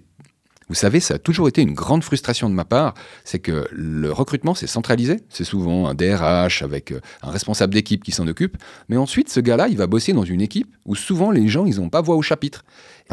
Vous 0.69 0.75
savez, 0.75 0.99
ça 0.99 1.15
a 1.15 1.17
toujours 1.17 1.47
été 1.47 1.63
une 1.63 1.73
grande 1.73 2.03
frustration 2.03 2.47
de 2.47 2.53
ma 2.53 2.63
part, 2.63 2.93
c'est 3.23 3.39
que 3.39 3.67
le 3.71 4.11
recrutement 4.11 4.53
c'est 4.53 4.67
centralisé, 4.67 5.17
c'est 5.27 5.43
souvent 5.43 5.87
un 5.87 5.95
DRH 5.95 6.61
avec 6.61 6.91
euh, 6.91 6.99
un 7.23 7.31
responsable 7.31 7.73
d'équipe 7.73 8.03
qui 8.03 8.11
s'en 8.11 8.27
occupe, 8.27 8.55
mais 8.87 8.95
ensuite 8.95 9.29
ce 9.29 9.39
gars-là, 9.39 9.67
il 9.67 9.77
va 9.77 9.87
bosser 9.87 10.13
dans 10.13 10.23
une 10.23 10.41
équipe 10.41 10.75
où 10.85 10.93
souvent 10.93 11.31
les 11.31 11.47
gens, 11.47 11.65
ils 11.65 11.77
n'ont 11.77 11.89
pas 11.89 12.01
voix 12.01 12.15
au 12.15 12.21
chapitre. 12.21 12.63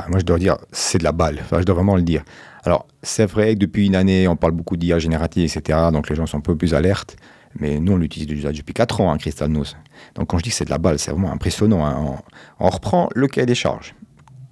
Moi 0.09 0.19
je 0.19 0.25
dois 0.27 0.39
dire, 0.39 0.59
c'est 0.71 0.99
de 0.99 1.05
la 1.05 1.13
balle, 1.13 1.45
je 1.51 1.63
dois 1.63 1.75
vraiment 1.75 1.97
le 1.97 2.03
dire. 2.03 2.23
Alors 2.67 2.87
c'est 3.03 3.27
vrai 3.27 3.55
que 3.55 3.61
depuis 3.61 3.87
une 3.87 3.95
année, 3.95 4.27
on 4.27 4.37
parle 4.37 4.53
beaucoup 4.53 4.77
d'IA 4.77 4.99
générative, 4.99 5.45
etc., 5.45 5.79
donc 5.93 6.11
les 6.11 6.17
gens 6.17 6.27
sont 6.27 6.39
un 6.39 6.41
peu 6.41 6.57
plus 6.57 6.75
alertes. 6.75 7.17
Mais 7.59 7.79
nous, 7.79 7.93
on 7.93 7.97
l'utilise 7.97 8.27
depuis 8.27 8.75
4 8.75 9.01
ans, 9.01 9.13
hein, 9.13 9.19
Crystal 9.19 9.49
Nose. 9.49 9.77
Donc 10.15 10.29
quand 10.29 10.39
je 10.39 10.43
dis 10.43 10.51
que 10.51 10.57
c'est 10.57 10.67
de 10.67 10.71
la 10.71 10.79
balle, 10.79 10.99
c'est 10.99 11.11
vraiment 11.11 11.33
impressionnant. 11.33 11.87
Hein. 11.87 12.19
On, 12.59 12.69
reprend 12.69 13.09
le 13.15 13.29
cahier 13.29 13.47
des 13.47 13.55
charges. 13.55 13.95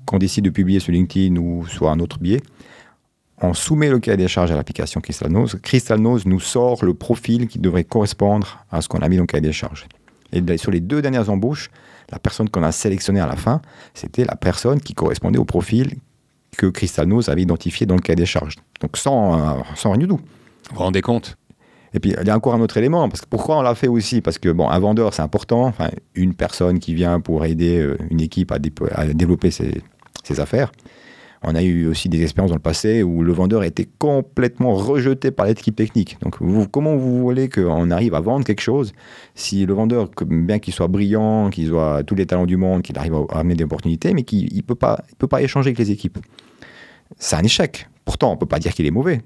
Qu'on 0.07 0.18
décide 0.18 0.44
de 0.44 0.50
publier 0.50 0.81
sur 0.81 0.92
LinkedIn 0.92 1.37
ou 1.37 1.66
sur 1.66 1.90
un 1.90 1.98
autre 1.98 2.18
biais, 2.18 2.40
on 3.42 3.53
soumet 3.53 3.90
le 3.90 3.98
cahier 3.98 4.16
des 4.16 4.29
charges 4.29 4.53
à 4.53 4.57
l'application. 4.57 5.00
Crystal 5.00 6.00
Nose 6.00 6.24
nous 6.24 6.40
sort 6.40 6.85
le 6.85 6.94
profil 6.94 7.48
qui 7.48 7.59
devrait 7.59 7.85
correspondre 7.85 8.64
à 8.70 8.81
ce 8.81 8.88
qu'on 8.88 9.00
a 9.00 9.09
mis 9.09 9.16
dans 9.16 9.24
le 9.24 9.27
cahier 9.27 9.42
des 9.42 9.53
charges. 9.53 9.87
Et 10.33 10.57
sur 10.57 10.70
les 10.70 10.81
deux 10.81 11.03
dernières 11.03 11.31
embauches, 11.31 11.68
la 12.11 12.18
personne 12.18 12.48
qu'on 12.48 12.62
a 12.62 12.72
sélectionnée 12.72 13.20
à 13.20 13.27
la 13.27 13.37
fin, 13.37 13.61
c'était 13.92 14.24
la 14.24 14.37
personne 14.37 14.81
qui 14.81 14.94
correspondait 14.94 15.38
au 15.38 15.44
profil 15.44 15.96
que 16.54 16.66
Crystal 16.66 17.06
Nose 17.06 17.28
avait 17.28 17.42
identifié 17.42 17.86
dans 17.86 17.94
le 17.94 18.00
cahier 18.00 18.16
des 18.16 18.26
charges. 18.26 18.56
Donc 18.80 18.96
sans, 18.96 19.38
euh, 19.38 19.62
sans 19.74 19.90
rien 19.92 19.98
du 19.98 20.08
tout. 20.08 20.20
Vous 20.70 20.76
vous 20.76 20.82
rendez 20.82 21.02
compte? 21.02 21.36
Et 21.94 22.00
puis, 22.00 22.14
il 22.20 22.26
y 22.26 22.30
a 22.30 22.36
encore 22.36 22.54
un 22.54 22.60
autre 22.60 22.76
élément. 22.76 23.08
Parce 23.08 23.20
que 23.20 23.26
pourquoi 23.26 23.58
on 23.58 23.62
l'a 23.62 23.74
fait 23.74 23.86
aussi? 23.86 24.20
Parce 24.20 24.38
que, 24.38 24.48
bon, 24.48 24.68
un 24.68 24.78
vendeur, 24.80 25.14
c'est 25.14 25.22
important. 25.22 25.64
Enfin, 25.64 25.90
une 26.14 26.34
personne 26.34 26.80
qui 26.80 26.92
vient 26.92 27.20
pour 27.20 27.44
aider 27.44 27.78
euh, 27.78 27.96
une 28.10 28.20
équipe 28.20 28.52
à, 28.52 28.58
développer 28.58 29.50
ses, 29.52 29.80
affaires. 30.40 30.72
On 31.46 31.54
a 31.54 31.62
eu 31.62 31.87
aussi 31.87 32.09
des 32.09 32.22
expériences 32.22 32.50
dans 32.50 32.57
le 32.57 32.62
passé 32.62 33.02
où 33.02 33.22
le 33.22 33.33
vendeur 33.33 33.61
a 33.61 33.66
été 33.66 33.87
complètement 33.98 34.74
rejeté 34.74 35.30
par 35.30 35.46
l'équipe 35.46 35.76
technique. 35.76 36.16
Donc, 36.22 36.37
comment 36.70 36.96
vous 36.96 37.20
voulez 37.20 37.50
qu'on 37.50 37.90
arrive 37.90 38.14
à 38.14 38.20
vendre 38.20 38.44
quelque 38.44 38.62
chose 38.62 38.92
si 39.35 39.66
le 39.66 39.74
vendeur, 39.74 40.09
bien 40.26 40.59
qu'il 40.59 40.72
soit 40.72 40.88
brillant, 40.88 41.50
qu'il 41.50 41.68
soit 41.68 42.02
tous 42.04 42.14
les 42.14 42.24
talents 42.24 42.46
du 42.46 42.57
monde, 42.57 42.83
qu'il 42.83 42.96
arrive 42.98 43.14
à 43.30 43.40
amener 43.40 43.54
des 43.54 43.64
opportunités, 43.64 44.14
mais 44.14 44.22
qu'il 44.22 44.54
ne 44.54 44.62
peut, 44.62 44.74
pas, 44.74 45.04
peut 45.18 45.26
pas 45.26 45.42
échanger 45.42 45.68
avec 45.68 45.78
les 45.78 45.90
équipes? 45.90 46.18
C'est 47.18 47.37
un 47.37 47.42
échec. 47.42 47.88
Pourtant, 48.07 48.30
on 48.30 48.35
ne 48.35 48.38
peut 48.38 48.46
pas 48.46 48.59
dire 48.59 48.72
qu'il 48.72 48.87
est 48.87 48.90
mauvais 48.90 49.20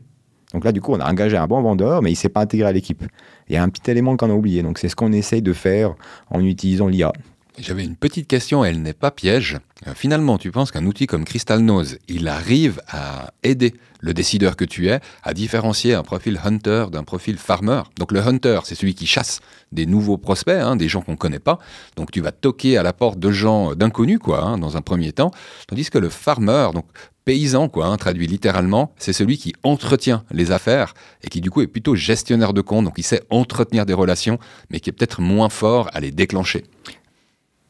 Donc 0.52 0.64
là, 0.64 0.72
du 0.72 0.80
coup, 0.80 0.92
on 0.92 1.00
a 1.00 1.08
engagé 1.08 1.36
un 1.36 1.46
bon 1.46 1.62
vendeur, 1.62 2.02
mais 2.02 2.10
il 2.10 2.14
ne 2.14 2.18
s'est 2.18 2.28
pas 2.28 2.40
intégré 2.40 2.68
à 2.68 2.72
l'équipe. 2.72 3.04
Il 3.48 3.54
y 3.54 3.56
a 3.56 3.62
un 3.62 3.68
petit 3.68 3.88
élément 3.90 4.16
qu'on 4.16 4.30
a 4.30 4.34
oublié. 4.34 4.62
Donc 4.64 4.78
c'est 4.78 4.88
ce 4.88 4.96
qu'on 4.96 5.12
essaye 5.12 5.42
de 5.42 5.52
faire 5.52 5.94
en 6.30 6.42
utilisant 6.42 6.88
l'IA. 6.88 7.12
J'avais 7.60 7.84
une 7.84 7.96
petite 7.96 8.28
question, 8.28 8.64
elle 8.64 8.82
n'est 8.82 8.92
pas 8.92 9.10
piège. 9.10 9.58
Euh, 9.86 9.94
finalement, 9.94 10.38
tu 10.38 10.52
penses 10.52 10.70
qu'un 10.70 10.86
outil 10.86 11.06
comme 11.06 11.24
Crystal 11.24 11.60
Nose, 11.60 11.98
il 12.06 12.28
arrive 12.28 12.80
à 12.88 13.32
aider 13.42 13.74
le 14.00 14.14
décideur 14.14 14.54
que 14.54 14.64
tu 14.64 14.88
es 14.88 15.00
à 15.24 15.34
différencier 15.34 15.94
un 15.94 16.04
profil 16.04 16.40
hunter 16.44 16.86
d'un 16.92 17.02
profil 17.02 17.36
farmer? 17.36 17.82
Donc 17.98 18.12
le 18.12 18.20
hunter, 18.20 18.60
c'est 18.62 18.76
celui 18.76 18.94
qui 18.94 19.06
chasse 19.06 19.40
des 19.72 19.86
nouveaux 19.86 20.18
prospects, 20.18 20.54
hein, 20.54 20.76
des 20.76 20.88
gens 20.88 21.00
qu'on 21.00 21.12
ne 21.12 21.16
connaît 21.16 21.40
pas. 21.40 21.58
Donc 21.96 22.12
tu 22.12 22.20
vas 22.20 22.30
toquer 22.30 22.78
à 22.78 22.84
la 22.84 22.92
porte 22.92 23.18
de 23.18 23.30
gens 23.32 23.74
d'inconnus, 23.74 24.20
quoi, 24.20 24.42
hein, 24.42 24.58
dans 24.58 24.76
un 24.76 24.80
premier 24.80 25.12
temps. 25.12 25.32
Tandis 25.66 25.90
que 25.90 25.98
le 25.98 26.10
farmer, 26.10 26.68
donc 26.72 26.86
paysan, 27.24 27.68
quoi, 27.68 27.86
hein, 27.86 27.96
traduit 27.96 28.28
littéralement, 28.28 28.94
c'est 28.98 29.12
celui 29.12 29.36
qui 29.36 29.52
entretient 29.64 30.24
les 30.30 30.52
affaires 30.52 30.94
et 31.24 31.28
qui 31.28 31.40
du 31.40 31.50
coup 31.50 31.60
est 31.60 31.66
plutôt 31.66 31.96
gestionnaire 31.96 32.52
de 32.52 32.60
compte, 32.60 32.84
donc 32.84 32.94
il 32.98 33.02
sait 33.02 33.22
entretenir 33.30 33.84
des 33.84 33.94
relations, 33.94 34.38
mais 34.70 34.80
qui 34.80 34.90
est 34.90 34.92
peut-être 34.92 35.20
moins 35.20 35.48
fort 35.48 35.90
à 35.92 36.00
les 36.00 36.12
déclencher. 36.12 36.64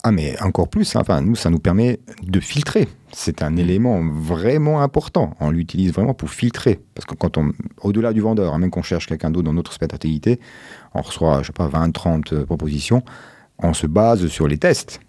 Ah, 0.09 0.11
mais 0.11 0.41
encore 0.41 0.69
plus, 0.69 0.97
hein. 0.97 1.01
enfin, 1.03 1.21
nous, 1.21 1.37
ça 1.37 1.51
nous 1.51 1.59
permet 1.59 2.01
de 2.23 2.41
filtrer. 2.41 2.89
C'est 3.13 3.43
un 3.43 3.57
élément 3.57 4.01
vraiment 4.11 4.81
important. 4.81 5.35
On 5.39 5.51
l'utilise 5.51 5.93
vraiment 5.93 6.15
pour 6.15 6.31
filtrer. 6.31 6.81
Parce 6.95 7.05
que 7.05 7.15
quand 7.15 7.37
on, 7.37 7.53
au-delà 7.83 8.15
du 8.15 8.23
vendeur, 8.23 8.55
hein, 8.55 8.59
même 8.59 8.71
qu'on 8.71 8.81
cherche 8.81 9.07
quelqu'un 9.07 9.31
d'autre 9.31 9.45
dans 9.45 9.53
notre 9.53 9.75
spectre 9.75 9.93
d'activité, 9.93 10.41
on 10.95 11.03
reçoit, 11.03 11.43
je 11.43 11.49
sais 11.49 11.53
pas, 11.53 11.67
20, 11.67 11.91
30 11.91 12.33
euh, 12.33 12.47
propositions. 12.47 13.03
On 13.59 13.75
se 13.75 13.87
base 13.87 14.29
sur 14.29 14.49
les 14.49 14.57
tests. 14.57 15.01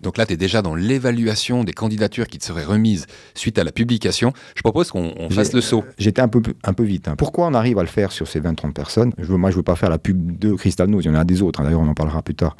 Donc 0.00 0.18
là, 0.18 0.26
tu 0.26 0.32
es 0.32 0.36
déjà 0.36 0.60
dans 0.60 0.74
l'évaluation 0.74 1.62
des 1.62 1.72
candidatures 1.72 2.26
qui 2.26 2.38
te 2.38 2.44
seraient 2.44 2.64
remises 2.64 3.06
suite 3.36 3.60
à 3.60 3.64
la 3.64 3.70
publication. 3.70 4.32
Je 4.56 4.62
propose 4.62 4.90
qu'on 4.90 5.30
fasse 5.30 5.52
le 5.52 5.60
saut. 5.60 5.84
J'étais 5.98 6.20
un 6.20 6.26
peu, 6.26 6.42
un 6.64 6.72
peu 6.72 6.82
vite. 6.82 7.06
Hein. 7.06 7.14
Pourquoi 7.16 7.46
on 7.46 7.54
arrive 7.54 7.78
à 7.78 7.82
le 7.82 7.88
faire 7.88 8.10
sur 8.10 8.26
ces 8.26 8.40
20-30 8.40 8.72
personnes? 8.72 9.12
Je 9.18 9.26
veux, 9.26 9.36
Moi, 9.36 9.50
je 9.50 9.54
ne 9.54 9.58
veux 9.58 9.62
pas 9.62 9.76
faire 9.76 9.90
la 9.90 9.98
pub 9.98 10.36
de 10.36 10.52
Crystal 10.54 10.88
Nose. 10.88 11.04
Il 11.04 11.08
y 11.08 11.10
en 11.12 11.14
a 11.14 11.24
des 11.24 11.42
autres. 11.42 11.62
D'ailleurs, 11.62 11.82
on 11.82 11.86
en 11.86 11.94
parlera 11.94 12.22
plus 12.22 12.34
tard. 12.34 12.56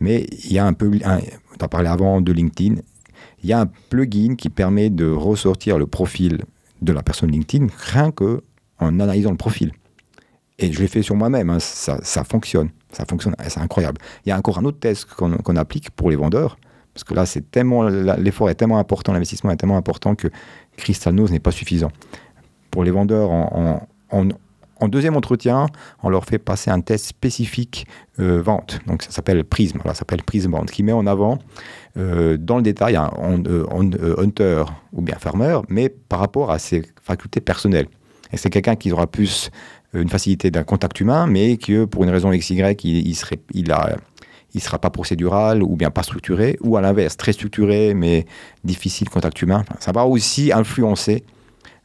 Mais 0.00 0.26
il 0.44 0.52
y 0.52 0.58
a 0.58 0.66
un 0.66 0.72
tu 0.72 1.00
as 1.60 1.68
parlé 1.68 1.88
avant 1.88 2.20
de 2.20 2.32
LinkedIn, 2.32 2.76
il 3.42 3.48
y 3.48 3.52
a 3.52 3.60
un 3.60 3.66
plugin 3.66 4.34
qui 4.36 4.48
permet 4.48 4.90
de 4.90 5.10
ressortir 5.10 5.78
le 5.78 5.86
profil 5.86 6.44
de 6.82 6.92
la 6.92 7.02
personne 7.02 7.30
LinkedIn 7.30 7.66
rien 7.76 8.10
qu'en 8.12 8.40
analysant 8.80 9.30
le 9.30 9.36
profil. 9.36 9.72
Et 10.58 10.72
je 10.72 10.80
l'ai 10.80 10.88
fait 10.88 11.02
sur 11.02 11.14
moi-même, 11.14 11.50
hein. 11.50 11.60
ça, 11.60 11.98
ça, 12.02 12.24
fonctionne, 12.24 12.70
ça 12.90 13.04
fonctionne, 13.04 13.34
c'est 13.46 13.60
incroyable. 13.60 14.00
Il 14.26 14.30
y 14.30 14.32
a 14.32 14.38
encore 14.38 14.58
un 14.58 14.64
autre 14.64 14.80
test 14.80 15.04
qu'on 15.04 15.56
applique 15.56 15.90
pour 15.90 16.10
les 16.10 16.16
vendeurs, 16.16 16.58
parce 16.94 17.04
que 17.04 17.14
là, 17.14 17.26
c'est 17.26 17.48
tellement 17.50 17.84
l'effort 17.88 18.50
est 18.50 18.56
tellement 18.56 18.78
important, 18.78 19.12
l'investissement 19.12 19.52
est 19.52 19.56
tellement 19.56 19.76
important 19.76 20.16
que 20.16 20.28
Crystal 20.76 21.14
Nose 21.14 21.30
n'est 21.30 21.38
pas 21.38 21.52
suffisant. 21.52 21.92
Pour 22.72 22.82
les 22.82 22.90
vendeurs, 22.90 23.30
en, 23.30 23.86
en, 24.10 24.28
en 24.80 24.88
deuxième 24.88 25.16
entretien, 25.16 25.66
on 26.02 26.08
leur 26.08 26.24
fait 26.24 26.38
passer 26.38 26.70
un 26.70 26.80
test 26.80 27.06
spécifique 27.06 27.86
euh, 28.20 28.40
vente. 28.40 28.78
Donc 28.86 29.02
ça 29.02 29.10
s'appelle 29.10 29.44
Prism, 29.44 29.78
ça 29.84 29.94
s'appelle 29.94 30.22
Prism 30.22 30.52
Vente, 30.52 30.70
qui 30.70 30.82
met 30.82 30.92
en 30.92 31.06
avant 31.06 31.38
euh, 31.96 32.36
dans 32.36 32.56
le 32.56 32.62
détail 32.62 32.96
un 32.96 33.10
euh, 33.46 33.66
hunter 34.18 34.64
ou 34.92 35.02
bien 35.02 35.16
farmer, 35.16 35.60
mais 35.68 35.88
par 35.88 36.20
rapport 36.20 36.50
à 36.50 36.58
ses 36.58 36.82
facultés 37.02 37.40
personnelles. 37.40 37.88
Et 38.32 38.36
c'est 38.36 38.50
quelqu'un 38.50 38.76
qui 38.76 38.92
aura 38.92 39.06
plus 39.06 39.50
une 39.94 40.08
facilité 40.08 40.50
d'un 40.50 40.64
contact 40.64 41.00
humain, 41.00 41.26
mais 41.26 41.56
que 41.56 41.86
pour 41.86 42.04
une 42.04 42.10
raison 42.10 42.30
XY, 42.30 42.60
il, 42.84 43.08
il 43.08 43.16
il 43.54 43.74
il 44.54 44.62
sera 44.62 44.78
pas 44.78 44.90
procédural 44.90 45.62
ou 45.62 45.76
bien 45.76 45.90
pas 45.90 46.02
structuré, 46.02 46.56
ou 46.62 46.76
à 46.76 46.80
l'inverse, 46.80 47.16
très 47.16 47.32
structuré 47.32 47.94
mais 47.94 48.26
difficile 48.64 49.08
contact 49.08 49.40
humain. 49.42 49.64
Ça 49.78 49.92
va 49.92 50.06
aussi 50.06 50.52
influencer 50.52 51.24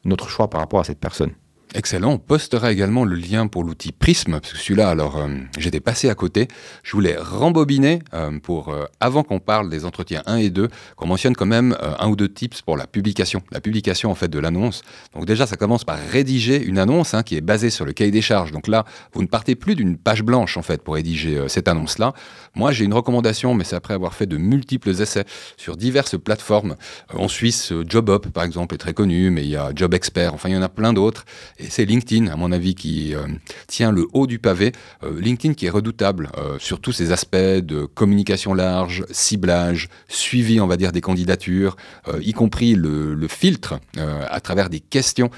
notre 0.06 0.30
choix 0.30 0.50
par 0.50 0.62
rapport 0.62 0.80
à 0.80 0.84
cette 0.84 1.00
personne. 1.00 1.32
Excellent. 1.76 2.12
On 2.12 2.18
postera 2.20 2.72
également 2.72 3.04
le 3.04 3.16
lien 3.16 3.48
pour 3.48 3.64
l'outil 3.64 3.92
Prism, 3.92 4.34
parce 4.34 4.54
que 4.54 4.60
celui-là, 4.60 4.90
alors, 4.90 5.18
euh, 5.18 5.28
j'étais 5.58 5.80
passé 5.80 6.08
à 6.08 6.14
côté. 6.14 6.48
Je 6.84 6.92
voulais 6.92 7.18
rembobiner 7.18 7.98
euh, 8.14 8.38
pour, 8.38 8.70
euh, 8.70 8.86
avant 9.00 9.24
qu'on 9.24 9.40
parle 9.40 9.72
des 9.72 9.84
entretiens 9.84 10.22
1 10.28 10.36
et 10.36 10.50
2, 10.52 10.68
qu'on 10.96 11.08
mentionne 11.08 11.36
quand 11.36 11.48
même 11.48 11.76
un 11.98 12.10
ou 12.10 12.16
deux 12.16 12.32
tips 12.32 12.62
pour 12.62 12.78
la 12.78 12.86
publication. 12.86 13.42
La 13.52 13.60
publication, 13.60 14.12
en 14.12 14.16
fait, 14.16 14.28
de 14.28 14.38
l'annonce. 14.38 14.84
Donc, 15.16 15.26
déjà, 15.26 15.48
ça 15.48 15.58
commence 15.58 15.84
par 15.84 15.98
rédiger 15.98 16.64
une 16.64 16.78
annonce 16.78 17.16
hein, 17.16 17.24
qui 17.24 17.36
est 17.36 17.42
basée 17.42 17.72
sur 17.72 17.86
le 17.86 17.94
cahier 17.94 18.12
des 18.12 18.22
charges. 18.22 18.52
Donc 18.52 18.68
là, 18.68 18.86
vous 19.14 19.24
ne 19.24 19.28
partez 19.28 19.56
plus 19.56 19.74
d'une 19.74 19.98
page 19.98 20.22
blanche, 20.22 20.58
en 20.58 20.62
fait, 20.62 20.84
pour 20.84 20.94
rédiger 20.94 21.44
cette 21.48 21.68
annonce-là. 21.68 22.14
Moi, 22.54 22.72
j'ai 22.72 22.86
une 22.86 22.94
recommandation, 22.94 23.56
mais 23.56 23.64
c'est 23.64 23.76
après 23.76 23.96
avoir 23.96 24.14
fait 24.14 24.28
de 24.28 24.38
multiples 24.38 24.90
essais 24.90 25.26
sur 25.58 25.76
diverses 25.76 26.20
plateformes. 26.20 26.76
en 27.16 27.28
Suisse, 27.28 27.74
JobUp, 27.90 28.28
par 28.30 28.44
exemple, 28.44 28.76
est 28.76 28.78
très 28.78 28.94
connu, 28.94 29.32
mais 29.32 29.44
il 29.44 29.50
y 29.50 29.56
a 29.56 29.72
Job 29.74 29.96
Expert. 29.96 30.36
Enfin, 30.36 30.50
il 30.50 30.54
y 30.54 30.58
en 30.58 30.62
a 30.62 30.70
plein 30.70 30.94
d'autres. 30.94 31.26
C'est 31.70 31.86
LinkedIn, 31.86 32.28
à 32.28 32.36
mon 32.36 32.52
avis, 32.52 32.76
qui 32.76 33.16
euh, 33.16 33.28
tient 33.68 33.92
le 33.92 34.08
haut 34.14 34.28
du 34.28 34.40
pavé. 34.40 34.72
Euh, 35.04 35.20
LinkedIn 35.20 35.54
qui 35.54 35.66
est 35.66 35.70
redoutable 35.70 36.30
euh, 36.38 36.58
sur 36.60 36.80
tous 36.80 36.92
ces 36.92 37.12
aspects 37.12 37.36
de 37.36 37.86
communication 37.86 38.54
large, 38.54 39.06
ciblage, 39.12 39.90
suivi, 40.08 40.60
on 40.60 40.68
va 40.68 40.78
dire, 40.78 40.92
des 40.92 41.02
candidatures, 41.02 41.76
y 42.22 42.34
compris 42.34 42.76
le, 42.76 43.28
filtre 43.28 43.80
à 43.98 44.40
travers 44.42 44.70
des 44.70 44.80
questions 44.80 45.30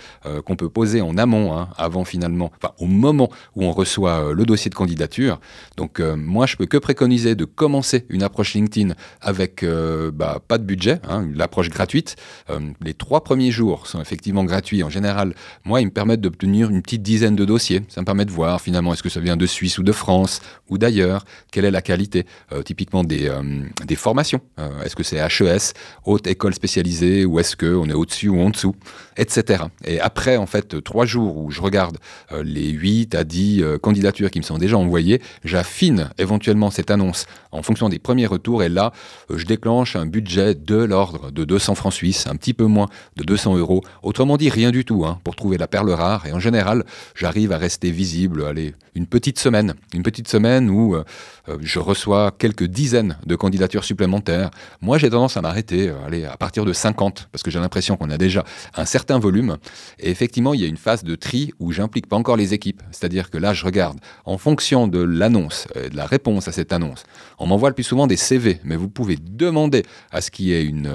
qu'on 0.46 0.56
peut 0.56 0.70
poser 0.70 1.02
en 1.02 1.18
amont, 1.18 1.56
hein, 1.56 1.70
avant 1.78 2.04
finalement, 2.04 2.52
au 2.80 2.86
moment 2.86 3.30
où 3.56 3.64
on 3.64 3.72
reçoit 3.72 4.34
le 4.34 4.46
dossier 4.46 4.70
de 4.70 4.76
candidature. 4.76 5.40
Donc 5.78 6.00
moi, 6.00 6.46
je 6.46 6.56
peux 6.56 6.66
que 6.66 6.78
préconiser 6.78 7.36
de 7.36 7.46
commencer 7.46 8.06
une 8.10 8.24
approche 8.24 8.54
LinkedIn 8.54 8.94
avec 9.22 9.64
bah, 10.14 10.42
pas 10.48 10.58
de 10.58 10.64
budget, 10.64 11.00
hein, 11.08 11.28
l'approche 11.34 11.70
gratuite. 11.70 12.16
les 12.82 12.94
trois 12.94 13.24
premiers 13.24 13.52
jours 13.52 13.88
sont 13.88 14.02
effectivement 14.02 14.44
gratuits. 14.44 14.84
En 14.84 14.90
général, 14.90 15.36
moi, 15.64 15.82
ils 15.82 15.86
me 15.86 15.92
permettent 15.92 16.15
d'obtenir 16.22 16.70
une 16.70 16.82
petite 16.82 17.02
dizaine 17.02 17.36
de 17.36 17.46
dossiers. 17.46 17.84
Ça 17.90 18.02
me 18.02 18.06
permet 18.06 18.26
de 18.26 18.32
voir 18.32 18.62
finalement 18.62 18.94
est-ce 18.94 19.04
que 19.04 19.10
ça 19.10 19.20
vient 19.20 19.38
de 19.38 19.46
Suisse 19.46 19.78
ou 19.78 19.84
de 19.84 19.92
France 19.92 20.42
ou 20.70 20.78
d'ailleurs, 20.78 21.26
quelle 21.52 21.66
est 21.66 21.72
la 21.72 21.82
qualité 21.82 22.26
euh, 22.52 22.62
typiquement 22.64 23.04
des, 23.04 23.28
euh, 23.28 23.42
des 23.86 23.96
formations. 23.96 24.42
Euh, 24.60 24.82
est-ce 24.84 24.96
que 24.96 25.04
c'est 25.04 25.18
HES, 25.18 25.74
haute 26.06 26.28
école 26.28 26.54
spécialisée 26.54 27.26
ou 27.26 27.40
est-ce 27.40 27.56
qu'on 27.56 27.90
est 27.90 27.94
au-dessus 27.94 28.30
ou 28.30 28.40
en 28.40 28.50
dessous, 28.50 28.76
etc. 29.18 29.64
Et 29.84 30.00
après 30.00 30.38
en 30.38 30.46
fait 30.46 30.84
trois 30.84 31.06
jours 31.06 31.38
où 31.38 31.52
je 31.52 31.62
regarde 31.62 31.98
les 32.44 32.70
8 32.70 33.16
à 33.16 33.24
10 33.24 33.64
candidatures 33.82 34.32
qui 34.32 34.40
me 34.40 34.44
sont 34.44 34.58
déjà 34.58 34.78
envoyées, 34.78 35.22
j'affine 35.44 36.10
éventuellement 36.18 36.72
cette 36.72 36.92
annonce 36.92 37.26
en 37.52 37.62
fonction 37.62 37.90
des 37.90 38.00
premiers 38.00 38.26
retours 38.26 38.64
et 38.64 38.70
là 38.70 38.92
je 39.34 39.46
déclenche 39.46 39.96
un 39.96 40.06
budget 40.06 40.56
de 40.56 40.76
l'ordre 40.76 41.32
de 41.32 41.46
200 41.46 41.76
francs 41.76 41.94
suisses, 41.94 42.28
un 42.28 42.36
petit 42.36 42.54
peu 42.54 42.66
moins 42.66 42.88
de 43.16 43.24
200 43.24 43.58
euros. 43.58 43.84
Autrement 44.04 44.38
dit 44.38 44.50
rien 44.50 44.72
du 44.72 44.86
tout 44.86 45.06
hein, 45.06 45.20
pour 45.24 45.36
trouver 45.36 45.58
la 45.58 45.68
perle 45.68 45.92
rare 45.92 46.05
et 46.26 46.32
en 46.32 46.40
général, 46.40 46.84
j'arrive 47.16 47.52
à 47.52 47.58
rester 47.58 47.92
visible, 47.92 48.46
allez, 48.46 48.74
une 48.96 49.08
petite 49.08 49.40
semaine. 49.40 49.74
Une 49.94 50.04
petite 50.04 50.28
semaine 50.28 50.70
où 50.70 50.96
euh, 50.96 51.04
euh, 51.50 51.58
je 51.62 51.80
reçois 51.80 52.32
quelques 52.38 52.64
dizaines 52.64 53.18
de 53.26 53.36
candidatures 53.36 53.84
supplémentaires. 53.84 54.52
Moi, 54.82 54.98
j'ai 54.98 55.10
tendance 55.10 55.38
à 55.38 55.42
m'arrêter, 55.42 55.90
euh, 55.90 56.06
allez, 56.06 56.26
à 56.26 56.38
partir 56.38 56.66
de 56.66 56.74
50, 56.74 57.30
parce 57.32 57.44
que 57.44 57.52
j'ai 57.52 57.60
l'impression 57.60 57.98
qu'on 57.98 58.10
a 58.10 58.18
déjà 58.18 58.44
un 58.76 58.86
certain 58.86 59.20
volume. 59.20 59.58
Et 60.00 60.10
effectivement, 60.10 60.54
il 60.54 60.62
y 60.62 60.66
a 60.66 60.68
une 60.68 60.78
phase 60.78 61.04
de 61.04 61.16
tri 61.16 61.54
où 61.60 61.72
j'implique 61.72 62.08
pas 62.08 62.16
encore 62.16 62.38
les 62.38 62.54
équipes. 62.54 62.82
C'est-à-dire 62.92 63.30
que 63.30 63.38
là, 63.38 63.54
je 63.54 63.66
regarde 63.66 64.00
en 64.26 64.38
fonction 64.38 64.88
de 64.88 65.00
l'annonce, 65.00 65.68
de 65.76 65.96
la 65.96 66.06
réponse 66.06 66.48
à 66.48 66.52
cette 66.52 66.72
annonce. 66.72 67.04
On 67.38 67.48
m'envoie 67.48 67.70
le 67.70 67.76
plus 67.76 67.84
souvent 67.84 68.08
des 68.08 68.18
CV, 68.18 68.60
mais 68.64 68.76
vous 68.76 68.90
pouvez 68.90 69.18
demander 69.18 69.84
à 70.12 70.22
ce 70.22 70.32
qu'il 70.32 70.46
y 70.46 70.54
ait 70.54 70.64
une, 70.64 70.92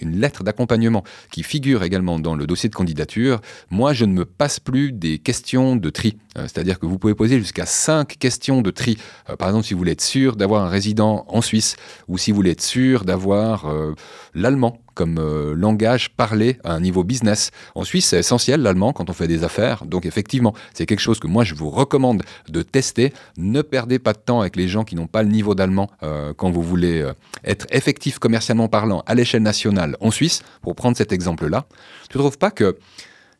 une 0.00 0.20
lettre 0.20 0.44
d'accompagnement 0.44 1.02
qui 1.30 1.42
figure 1.42 1.82
également 1.82 2.18
dans 2.18 2.34
le 2.34 2.46
dossier 2.46 2.68
de 2.68 2.74
candidature. 2.74 3.40
Moi, 3.70 3.92
je 3.92 4.04
ne 4.04 4.12
me 4.12 4.24
passe 4.38 4.60
plus 4.60 4.92
des 4.92 5.18
questions 5.18 5.76
de 5.76 5.90
tri. 5.90 6.16
Euh, 6.38 6.42
c'est-à-dire 6.42 6.78
que 6.78 6.86
vous 6.86 6.98
pouvez 6.98 7.14
poser 7.14 7.38
jusqu'à 7.38 7.66
5 7.66 8.16
questions 8.18 8.62
de 8.62 8.70
tri. 8.70 8.96
Euh, 9.28 9.36
par 9.36 9.48
exemple, 9.48 9.66
si 9.66 9.74
vous 9.74 9.78
voulez 9.78 9.92
être 9.92 10.00
sûr 10.00 10.36
d'avoir 10.36 10.64
un 10.64 10.68
résident 10.68 11.24
en 11.28 11.42
Suisse 11.42 11.76
ou 12.06 12.16
si 12.16 12.30
vous 12.30 12.36
voulez 12.36 12.52
être 12.52 12.62
sûr 12.62 13.04
d'avoir 13.04 13.66
euh, 13.66 13.94
l'allemand 14.34 14.80
comme 14.94 15.20
langage 15.54 16.10
parlé 16.10 16.58
à 16.64 16.72
un 16.72 16.80
niveau 16.80 17.04
business. 17.04 17.52
En 17.76 17.84
Suisse, 17.84 18.06
c'est 18.08 18.18
essentiel 18.18 18.62
l'allemand 18.62 18.92
quand 18.92 19.08
on 19.08 19.12
fait 19.12 19.28
des 19.28 19.44
affaires. 19.44 19.84
Donc 19.84 20.06
effectivement, 20.06 20.54
c'est 20.74 20.86
quelque 20.86 20.98
chose 20.98 21.20
que 21.20 21.28
moi 21.28 21.44
je 21.44 21.54
vous 21.54 21.70
recommande 21.70 22.24
de 22.48 22.62
tester. 22.62 23.12
Ne 23.36 23.62
perdez 23.62 24.00
pas 24.00 24.12
de 24.12 24.18
temps 24.18 24.40
avec 24.40 24.56
les 24.56 24.66
gens 24.66 24.82
qui 24.82 24.96
n'ont 24.96 25.06
pas 25.06 25.22
le 25.22 25.28
niveau 25.28 25.54
d'allemand 25.54 25.88
quand 26.36 26.50
vous 26.50 26.64
voulez 26.64 27.08
être 27.44 27.68
effectif 27.70 28.18
commercialement 28.18 28.66
parlant 28.66 29.04
à 29.06 29.14
l'échelle 29.14 29.44
nationale 29.44 29.96
en 30.00 30.10
Suisse. 30.10 30.42
Pour 30.62 30.74
prendre 30.74 30.96
cet 30.96 31.12
exemple-là, 31.12 31.66
tu 32.10 32.18
ne 32.18 32.22
trouves 32.24 32.38
pas 32.38 32.50
que 32.50 32.76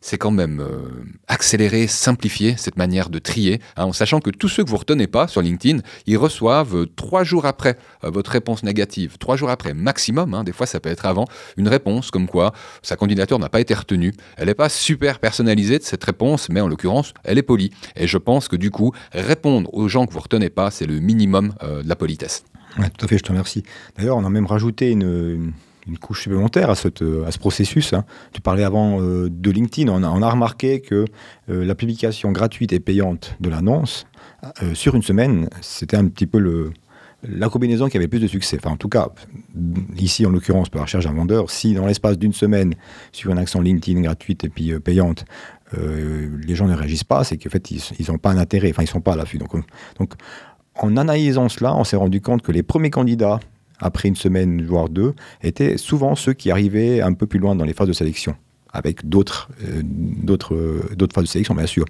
c'est 0.00 0.18
quand 0.18 0.30
même 0.30 0.60
euh, 0.60 1.04
accélérer, 1.26 1.86
simplifier 1.86 2.56
cette 2.56 2.76
manière 2.76 3.10
de 3.10 3.18
trier, 3.18 3.60
hein, 3.76 3.84
en 3.84 3.92
sachant 3.92 4.20
que 4.20 4.30
tous 4.30 4.48
ceux 4.48 4.64
que 4.64 4.70
vous 4.70 4.76
retenez 4.76 5.06
pas 5.06 5.26
sur 5.26 5.42
LinkedIn, 5.42 5.80
ils 6.06 6.16
reçoivent 6.16 6.76
euh, 6.76 6.86
trois 6.96 7.24
jours 7.24 7.46
après 7.46 7.76
euh, 8.04 8.10
votre 8.10 8.30
réponse 8.30 8.62
négative, 8.62 9.18
trois 9.18 9.36
jours 9.36 9.50
après 9.50 9.74
maximum, 9.74 10.34
hein, 10.34 10.44
des 10.44 10.52
fois 10.52 10.66
ça 10.66 10.80
peut 10.80 10.88
être 10.88 11.06
avant, 11.06 11.26
une 11.56 11.68
réponse 11.68 12.10
comme 12.10 12.28
quoi 12.28 12.52
sa 12.82 12.96
candidature 12.96 13.38
n'a 13.38 13.48
pas 13.48 13.60
été 13.60 13.74
retenue. 13.74 14.12
Elle 14.36 14.46
n'est 14.46 14.54
pas 14.54 14.68
super 14.68 15.18
personnalisée 15.18 15.78
de 15.78 15.84
cette 15.84 16.04
réponse, 16.04 16.48
mais 16.48 16.60
en 16.60 16.68
l'occurrence, 16.68 17.12
elle 17.24 17.38
est 17.38 17.42
polie. 17.42 17.70
Et 17.96 18.06
je 18.06 18.18
pense 18.18 18.48
que 18.48 18.56
du 18.56 18.70
coup, 18.70 18.92
répondre 19.12 19.72
aux 19.74 19.88
gens 19.88 20.06
que 20.06 20.12
vous 20.12 20.20
retenez 20.20 20.50
pas, 20.50 20.70
c'est 20.70 20.86
le 20.86 21.00
minimum 21.00 21.52
de 21.62 21.88
la 21.88 21.96
politesse. 21.96 22.44
Oui, 22.78 22.86
tout 22.96 23.04
à 23.04 23.08
fait, 23.08 23.18
je 23.18 23.22
te 23.22 23.28
remercie. 23.28 23.62
D'ailleurs, 23.96 24.16
on 24.16 24.24
a 24.24 24.30
même 24.30 24.46
rajouté 24.46 24.90
une 24.90 25.52
couche 25.96 26.22
supplémentaire 26.22 26.68
à, 26.68 26.74
cette, 26.74 27.02
à 27.26 27.30
ce 27.30 27.38
processus. 27.38 27.92
Hein. 27.92 28.04
Tu 28.32 28.40
parlais 28.40 28.64
avant 28.64 29.00
de 29.00 29.50
LinkedIn, 29.50 29.90
on 29.90 30.02
a, 30.02 30.08
on 30.08 30.20
a 30.20 30.30
remarqué 30.30 30.80
que 30.80 31.06
la 31.48 31.74
publication 31.74 32.32
gratuite 32.32 32.72
et 32.72 32.80
payante 32.80 33.36
de 33.40 33.48
l'annonce, 33.48 34.06
sur 34.74 34.94
une 34.94 35.02
semaine, 35.02 35.48
c'était 35.62 35.96
un 35.96 36.06
petit 36.08 36.26
peu 36.26 36.38
le, 36.38 36.72
la 37.26 37.48
combinaison 37.48 37.88
qui 37.88 37.96
avait 37.96 38.08
plus 38.08 38.20
de 38.20 38.26
succès. 38.26 38.58
Enfin, 38.60 38.72
en 38.72 38.76
tout 38.76 38.88
cas, 38.88 39.08
ici, 39.96 40.24
en 40.26 40.30
l'occurrence, 40.30 40.68
pour 40.68 40.78
la 40.78 40.84
recherche 40.84 41.04
d'un 41.04 41.14
vendeur, 41.14 41.50
si 41.50 41.74
dans 41.74 41.86
l'espace 41.86 42.18
d'une 42.18 42.32
semaine, 42.32 42.74
sur 43.12 43.30
une 43.30 43.38
action 43.38 43.60
LinkedIn 43.60 44.02
gratuite 44.02 44.44
et 44.44 44.48
puis 44.48 44.78
payante, 44.80 45.24
euh, 45.76 46.28
les 46.46 46.54
gens 46.54 46.66
ne 46.66 46.74
réagissent 46.74 47.04
pas, 47.04 47.24
c'est 47.24 47.36
qu'en 47.36 47.50
fait, 47.50 47.70
ils 47.70 48.10
n'ont 48.10 48.18
pas 48.18 48.30
un 48.30 48.38
intérêt, 48.38 48.70
enfin, 48.70 48.82
ils 48.82 48.86
ne 48.86 48.90
sont 48.90 49.00
pas 49.00 49.14
à 49.14 49.16
l'affût. 49.16 49.38
Donc, 49.38 49.50
donc, 49.98 50.14
en 50.76 50.96
analysant 50.96 51.48
cela, 51.48 51.74
on 51.74 51.84
s'est 51.84 51.96
rendu 51.96 52.20
compte 52.20 52.42
que 52.42 52.52
les 52.52 52.62
premiers 52.62 52.90
candidats, 52.90 53.40
après 53.80 54.08
une 54.08 54.16
semaine, 54.16 54.64
voire 54.64 54.88
deux, 54.88 55.14
étaient 55.42 55.76
souvent 55.76 56.14
ceux 56.14 56.32
qui 56.32 56.50
arrivaient 56.50 57.00
un 57.00 57.12
peu 57.12 57.26
plus 57.26 57.38
loin 57.38 57.54
dans 57.54 57.64
les 57.64 57.74
phases 57.74 57.88
de 57.88 57.92
sélection 57.92 58.34
avec 58.70 59.08
d'autres 59.08 59.48
euh, 59.64 59.80
d'autres 59.82 60.94
d'autres 60.94 61.14
phases 61.14 61.24
de 61.24 61.28
sélection, 61.28 61.54
bien 61.54 61.66
sûr. 61.66 61.86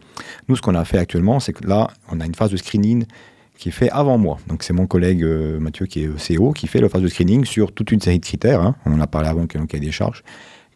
Nous, 0.48 0.56
ce 0.56 0.62
qu'on 0.62 0.74
a 0.74 0.84
fait 0.84 0.98
actuellement, 0.98 1.40
c'est 1.40 1.52
que 1.52 1.66
là, 1.66 1.88
on 2.10 2.20
a 2.20 2.26
une 2.26 2.34
phase 2.34 2.50
de 2.50 2.56
screening 2.56 3.04
qui 3.58 3.70
est 3.70 3.72
fait 3.72 3.90
avant 3.90 4.16
moi. 4.18 4.38
Donc 4.46 4.62
c'est 4.62 4.72
mon 4.72 4.86
collègue 4.86 5.22
euh, 5.24 5.58
Mathieu 5.58 5.86
qui 5.86 6.04
est 6.04 6.08
CEO 6.08 6.52
qui 6.52 6.68
fait 6.68 6.80
la 6.80 6.88
phase 6.88 7.02
de 7.02 7.08
screening 7.08 7.44
sur 7.44 7.72
toute 7.72 7.90
une 7.90 8.00
série 8.00 8.20
de 8.20 8.24
critères. 8.24 8.62
Hein. 8.62 8.76
On 8.86 8.92
en 8.92 9.00
a 9.00 9.06
parlé 9.08 9.28
avant 9.28 9.46
qu'il 9.46 9.60
y 9.60 9.76
ait 9.76 9.80
des 9.80 9.90
charges 9.90 10.22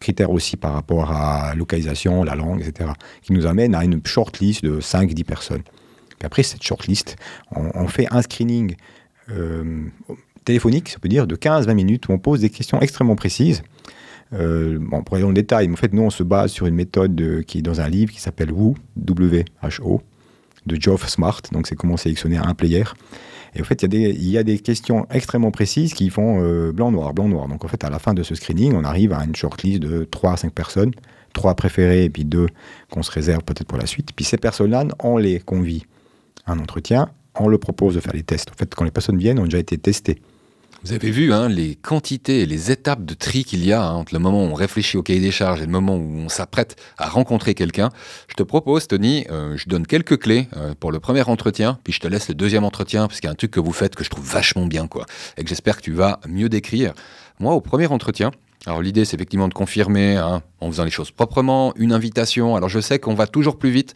critères 0.03 0.31
aussi 0.31 0.57
par 0.57 0.73
rapport 0.73 1.11
à 1.11 1.55
localisation, 1.55 2.23
la 2.25 2.35
langue, 2.35 2.61
etc., 2.61 2.89
qui 3.21 3.31
nous 3.31 3.45
amène 3.45 3.73
à 3.73 3.85
une 3.85 4.01
shortlist 4.05 4.61
de 4.61 4.81
5-10 4.81 5.23
personnes. 5.23 5.63
Puis 6.19 6.25
après 6.25 6.43
cette 6.43 6.61
shortlist, 6.61 7.15
on, 7.55 7.71
on 7.73 7.87
fait 7.87 8.07
un 8.11 8.21
screening 8.21 8.75
euh, 9.29 9.85
téléphonique, 10.43 10.89
ça 10.89 10.99
peut 10.99 11.09
dire, 11.09 11.27
de 11.27 11.35
15-20 11.35 11.73
minutes 11.73 12.07
où 12.07 12.11
on 12.11 12.19
pose 12.19 12.41
des 12.41 12.49
questions 12.49 12.79
extrêmement 12.81 13.15
précises. 13.15 13.63
Euh, 14.33 14.79
bon, 14.79 15.03
pour 15.03 15.15
aller 15.15 15.23
dans 15.23 15.29
le 15.29 15.35
détail, 15.35 15.67
mais 15.67 15.73
en 15.73 15.77
fait, 15.77 15.93
nous, 15.93 16.01
on 16.01 16.09
se 16.09 16.23
base 16.23 16.51
sur 16.51 16.65
une 16.65 16.75
méthode 16.75 17.43
qui 17.45 17.59
est 17.59 17.61
dans 17.61 17.81
un 17.81 17.89
livre 17.89 18.11
qui 18.11 18.19
s'appelle 18.19 18.51
WHO, 18.51 18.75
W-H-O, 18.97 20.01
de 20.65 20.81
Geoff 20.81 21.07
Smart. 21.07 21.41
Donc, 21.51 21.67
c'est 21.67 21.75
comment 21.75 21.97
sélectionner 21.97 22.37
un 22.37 22.53
player. 22.53 22.83
Et 23.55 23.61
en 23.61 23.63
fait, 23.63 23.83
il 23.83 24.23
y, 24.29 24.37
a 24.37 24.43
des, 24.43 24.55
a 24.55 24.57
questions 24.57 25.05
extrêmement 25.11 25.51
précises 25.51 25.93
qui 25.93 26.09
font 26.09 26.43
euh, 26.43 26.71
blanc-noir, 26.71 27.13
blanc-noir. 27.13 27.47
Donc 27.47 27.63
en 27.63 27.67
fait, 27.67 27.83
à 27.83 27.89
la 27.89 27.99
fin 27.99 28.13
de 28.13 28.23
ce 28.23 28.33
screening, 28.33 28.73
on 28.73 28.83
arrive 28.83 29.13
à 29.13 29.23
une 29.23 29.35
shortlist 29.35 29.79
de 29.79 30.05
3 30.05 30.33
à 30.33 30.37
5 30.37 30.51
personnes, 30.51 30.91
3 31.33 31.53
préférées 31.55 32.05
et 32.05 32.09
puis 32.09 32.25
2 32.25 32.47
qu'on 32.89 33.03
se 33.03 33.11
réserve 33.11 33.43
peut-être 33.43 33.67
pour 33.67 33.77
la 33.77 33.85
suite. 33.85 34.09
Puis 34.15 34.25
ces 34.25 34.37
personnes-là, 34.37 34.85
on 34.99 35.17
les 35.17 35.39
convie 35.39 35.85
à 36.45 36.53
un 36.53 36.59
entretien, 36.59 37.09
on 37.39 37.47
leur 37.47 37.59
propose 37.59 37.95
de 37.95 37.99
faire 37.99 38.13
les 38.13 38.23
tests. 38.23 38.49
En 38.49 38.55
fait, 38.55 38.73
quand 38.73 38.85
les 38.85 38.91
personnes 38.91 39.17
viennent, 39.17 39.39
ont 39.39 39.45
déjà 39.45 39.59
été 39.59 39.77
testées. 39.77 40.19
Vous 40.85 40.91
avez 40.91 41.11
vu 41.11 41.31
hein, 41.31 41.47
les 41.47 41.75
quantités 41.75 42.41
et 42.41 42.45
les 42.45 42.69
étapes 42.69 43.05
de 43.05 43.13
tri 43.13 43.45
qu'il 43.45 43.63
y 43.63 43.71
a 43.71 43.81
hein, 43.81 43.93
entre 43.93 44.13
le 44.13 44.19
moment 44.19 44.43
où 44.43 44.47
on 44.47 44.53
réfléchit 44.53 44.97
au 44.97 45.01
cahier 45.01 45.21
des 45.21 45.31
charges 45.31 45.61
et 45.61 45.65
le 45.65 45.71
moment 45.71 45.95
où 45.95 46.17
on 46.17 46.27
s'apprête 46.27 46.75
à 46.97 47.07
rencontrer 47.07 47.53
quelqu'un. 47.53 47.89
Je 48.27 48.33
te 48.33 48.43
propose, 48.43 48.89
Tony, 48.89 49.25
euh, 49.31 49.55
je 49.55 49.69
donne 49.69 49.87
quelques 49.87 50.19
clés 50.19 50.49
euh, 50.57 50.73
pour 50.77 50.91
le 50.91 50.99
premier 50.99 51.21
entretien, 51.21 51.79
puis 51.85 51.93
je 51.93 52.01
te 52.01 52.07
laisse 52.09 52.27
le 52.27 52.35
deuxième 52.35 52.65
entretien, 52.65 53.07
parce 53.07 53.21
qu'il 53.21 53.27
y 53.27 53.29
a 53.29 53.31
un 53.31 53.35
truc 53.35 53.51
que 53.51 53.61
vous 53.61 53.71
faites 53.71 53.95
que 53.95 54.03
je 54.03 54.09
trouve 54.09 54.29
vachement 54.29 54.65
bien, 54.65 54.87
quoi, 54.87 55.05
et 55.37 55.43
que 55.43 55.47
j'espère 55.47 55.77
que 55.77 55.83
tu 55.83 55.93
vas 55.93 56.19
mieux 56.27 56.49
décrire. 56.49 56.91
Moi, 57.39 57.53
au 57.53 57.61
premier 57.61 57.87
entretien, 57.87 58.31
alors 58.65 58.81
l'idée, 58.81 59.05
c'est 59.05 59.15
effectivement 59.15 59.47
de 59.47 59.53
confirmer, 59.53 60.17
hein, 60.17 60.41
en 60.59 60.69
faisant 60.69 60.83
les 60.83 60.91
choses 60.91 61.11
proprement, 61.11 61.73
une 61.77 61.93
invitation. 61.93 62.55
Alors 62.57 62.69
je 62.69 62.79
sais 62.79 62.99
qu'on 62.99 63.13
va 63.13 63.27
toujours 63.27 63.57
plus 63.57 63.71
vite 63.71 63.93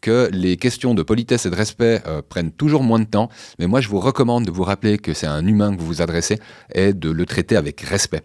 que 0.00 0.28
les 0.32 0.56
questions 0.56 0.94
de 0.94 1.02
politesse 1.02 1.46
et 1.46 1.50
de 1.50 1.56
respect 1.56 2.02
euh, 2.06 2.22
prennent 2.26 2.52
toujours 2.52 2.82
moins 2.82 2.98
de 2.98 3.04
temps, 3.04 3.28
mais 3.58 3.66
moi 3.66 3.80
je 3.80 3.88
vous 3.88 4.00
recommande 4.00 4.44
de 4.44 4.50
vous 4.50 4.64
rappeler 4.64 4.98
que 4.98 5.14
c'est 5.14 5.26
un 5.26 5.46
humain 5.46 5.74
que 5.74 5.80
vous 5.80 5.86
vous 5.86 6.02
adressez 6.02 6.38
et 6.74 6.92
de 6.92 7.10
le 7.10 7.26
traiter 7.26 7.56
avec 7.56 7.80
respect. 7.80 8.22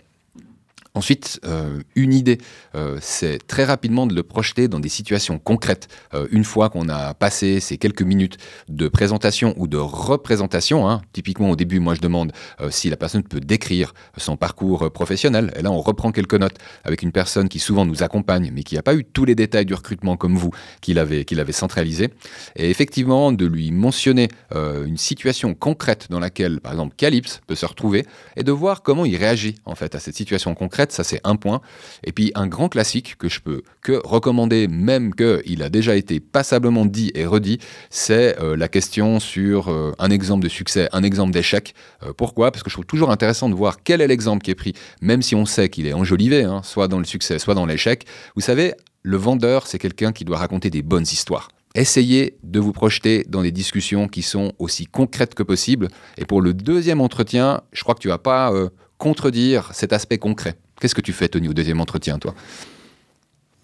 Ensuite, 0.96 1.42
euh, 1.46 1.82
une 1.96 2.14
idée, 2.14 2.38
euh, 2.74 2.98
c'est 3.02 3.46
très 3.46 3.66
rapidement 3.66 4.08
de 4.08 4.16
le 4.16 4.24
projeter 4.24 4.70
dans 4.70 4.80
des 4.80 4.88
situations 4.88 5.40
concrètes. 5.40 5.90
Euh, 6.14 6.26
une 6.32 6.46
fois 6.46 6.70
qu'on 6.70 6.88
a 6.88 7.14
passé 7.14 7.60
ces 7.60 7.78
quelques 7.78 8.02
minutes 8.02 8.38
de 8.70 8.88
présentation 8.88 9.54
ou 9.58 9.68
de 9.68 9.76
représentation, 9.76 10.90
hein, 10.90 11.02
typiquement 11.12 11.50
au 11.50 11.58
début, 11.58 11.82
moi 11.82 11.96
je 11.96 12.00
demande 12.00 12.32
si 12.70 12.90
la 12.90 12.96
personne 12.96 13.24
peut 13.24 13.42
décrire 13.42 13.94
son 14.16 14.38
parcours 14.38 14.90
professionnel. 14.92 15.52
Et 15.58 15.62
là, 15.62 15.72
on 15.72 15.82
reprend 15.82 16.14
quelques 16.14 16.36
notes 16.36 16.56
avec 16.86 17.02
une 17.02 17.12
personne 17.12 17.50
qui 17.50 17.60
souvent 17.60 17.86
nous 17.86 18.02
accompagne, 18.02 18.52
mais 18.54 18.64
qui 18.64 18.76
n'a 18.76 18.82
pas 18.82 18.96
eu 18.96 19.04
tous 19.04 19.26
les 19.26 19.36
détails 19.36 19.66
du 19.66 19.74
recrutement 19.74 20.16
comme 20.16 20.38
vous, 20.38 20.52
qu'il 20.80 20.98
avait, 21.00 21.26
qu'il 21.26 21.42
avait 21.42 21.52
centralisé. 21.52 22.10
Et 22.56 22.70
effectivement, 22.70 23.34
de 23.34 23.46
lui 23.46 23.72
mentionner 23.72 24.30
une 24.54 24.98
situation 24.98 25.54
concrète 25.54 26.08
dans 26.10 26.20
laquelle, 26.20 26.62
par 26.62 26.72
exemple, 26.72 26.96
Calypse 26.96 27.42
peut 27.48 27.56
se 27.56 27.66
retrouver 27.66 28.06
et 28.38 28.44
de 28.44 28.52
voir 28.52 28.82
comment 28.82 29.04
il 29.04 29.18
réagit 29.18 29.56
en 29.66 29.76
fait 29.76 29.96
à 29.96 30.00
cette 30.00 30.16
situation 30.16 30.56
concrète 30.56 30.85
ça 30.92 31.04
c'est 31.04 31.22
un 31.24 31.36
point. 31.36 31.62
Et 32.04 32.12
puis 32.12 32.32
un 32.36 32.48
grand 32.48 32.70
classique 32.70 33.16
que 33.18 33.30
je 33.30 33.40
peux 33.40 33.64
que 33.82 34.02
recommander, 34.04 34.68
même 34.68 35.14
qu'il 35.14 35.64
a 35.64 35.70
déjà 35.70 35.96
été 35.96 36.20
passablement 36.20 36.86
dit 36.86 37.12
et 37.16 37.26
redit, 37.26 37.60
c'est 37.90 38.40
euh, 38.40 38.56
la 38.58 38.68
question 38.68 39.20
sur 39.20 39.70
euh, 39.70 39.92
un 40.00 40.10
exemple 40.10 40.44
de 40.44 40.50
succès, 40.50 40.90
un 40.92 41.04
exemple 41.04 41.32
d'échec. 41.32 41.74
Euh, 42.04 42.14
pourquoi? 42.16 42.52
Parce 42.52 42.64
que 42.64 42.70
je 42.70 42.76
trouve 42.76 42.86
toujours 42.86 43.12
intéressant 43.12 43.50
de 43.50 43.56
voir 43.56 43.84
quel 43.84 44.02
est 44.02 44.08
l'exemple 44.08 44.44
qui 44.44 44.52
est 44.52 44.56
pris, 44.56 44.74
même 45.02 45.22
si 45.22 45.36
on 45.36 45.46
sait 45.46 45.70
qu'il 45.70 45.88
est 45.88 45.94
enjolivé, 45.94 46.44
hein, 46.44 46.62
soit 46.64 46.88
dans 46.88 47.00
le 47.00 47.06
succès, 47.06 47.40
soit 47.40 47.54
dans 47.54 47.66
l'échec. 47.66 48.06
Vous 48.36 48.42
savez, 48.42 48.74
le 49.04 49.18
vendeur, 49.18 49.68
c'est 49.68 49.80
quelqu'un 49.80 50.12
qui 50.12 50.26
doit 50.26 50.38
raconter 50.38 50.70
des 50.70 50.82
bonnes 50.82 51.04
histoires. 51.04 51.50
Essayez 51.76 52.38
de 52.44 52.60
vous 52.60 52.72
projeter 52.72 53.26
dans 53.28 53.42
des 53.42 53.52
discussions 53.52 54.08
qui 54.08 54.22
sont 54.22 54.54
aussi 54.60 54.86
concrètes 54.86 55.36
que 55.36 55.44
possible. 55.44 55.90
Et 56.18 56.26
pour 56.26 56.42
le 56.42 56.54
deuxième 56.54 57.02
entretien, 57.02 57.62
je 57.74 57.84
crois 57.84 57.96
que 57.96 58.00
tu 58.00 58.08
vas 58.08 58.18
pas 58.18 58.54
contredire 58.98 59.72
cet 59.74 59.92
aspect 59.92 60.18
concret. 60.18 60.56
Qu'est-ce 60.80 60.96
que 60.96 61.02
tu 61.02 61.14
fais, 61.14 61.28
Tony, 61.28 61.48
au 61.48 61.54
deuxième 61.54 61.82
entretien, 61.82 62.20
toi? 62.20 62.34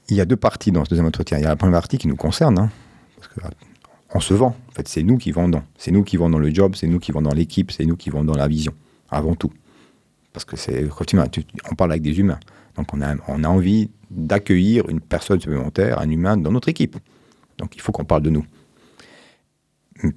Il 0.09 0.15
y 0.15 0.21
a 0.21 0.25
deux 0.25 0.35
parties 0.35 0.71
dans 0.71 0.83
ce 0.83 0.89
deuxième 0.89 1.07
entretien. 1.07 1.37
Il 1.37 1.43
y 1.43 1.45
a 1.45 1.49
la 1.49 1.55
première 1.55 1.79
partie 1.79 1.97
qui 1.97 2.07
nous 2.07 2.15
concerne, 2.15 2.57
hein, 2.59 2.69
parce 3.17 3.27
que, 3.27 3.41
on 4.13 4.19
se 4.19 4.33
vend. 4.33 4.55
En 4.69 4.71
fait, 4.73 4.87
c'est 4.87 5.03
nous 5.03 5.17
qui 5.17 5.31
vendons. 5.31 5.63
C'est 5.77 5.91
nous 5.91 6.03
qui 6.03 6.17
vendons 6.17 6.37
le 6.37 6.53
job, 6.53 6.75
c'est 6.75 6.87
nous 6.87 6.99
qui 6.99 7.11
vendons 7.11 7.31
l'équipe, 7.31 7.71
c'est 7.71 7.85
nous 7.85 7.95
qui 7.95 8.09
vendons 8.09 8.33
la 8.33 8.47
vision, 8.47 8.73
avant 9.09 9.35
tout. 9.35 9.51
Parce 10.33 10.45
que 10.45 10.57
c'est, 10.57 10.87
on 11.69 11.75
parle 11.75 11.91
avec 11.91 12.01
des 12.01 12.19
humains. 12.19 12.39
Donc 12.75 12.93
on 12.93 13.01
a, 13.01 13.15
on 13.27 13.43
a 13.43 13.47
envie 13.47 13.89
d'accueillir 14.09 14.87
une 14.89 15.01
personne 15.01 15.39
supplémentaire, 15.39 15.99
un 15.99 16.09
humain 16.09 16.37
dans 16.37 16.51
notre 16.51 16.69
équipe. 16.69 16.97
Donc 17.57 17.75
il 17.75 17.81
faut 17.81 17.91
qu'on 17.91 18.05
parle 18.05 18.23
de 18.23 18.29
nous. 18.29 18.45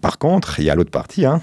Par 0.01 0.19
contre, 0.19 0.61
il 0.61 0.67
y 0.67 0.71
a 0.71 0.75
l'autre 0.75 0.91
partie. 0.91 1.27
Hein. 1.27 1.41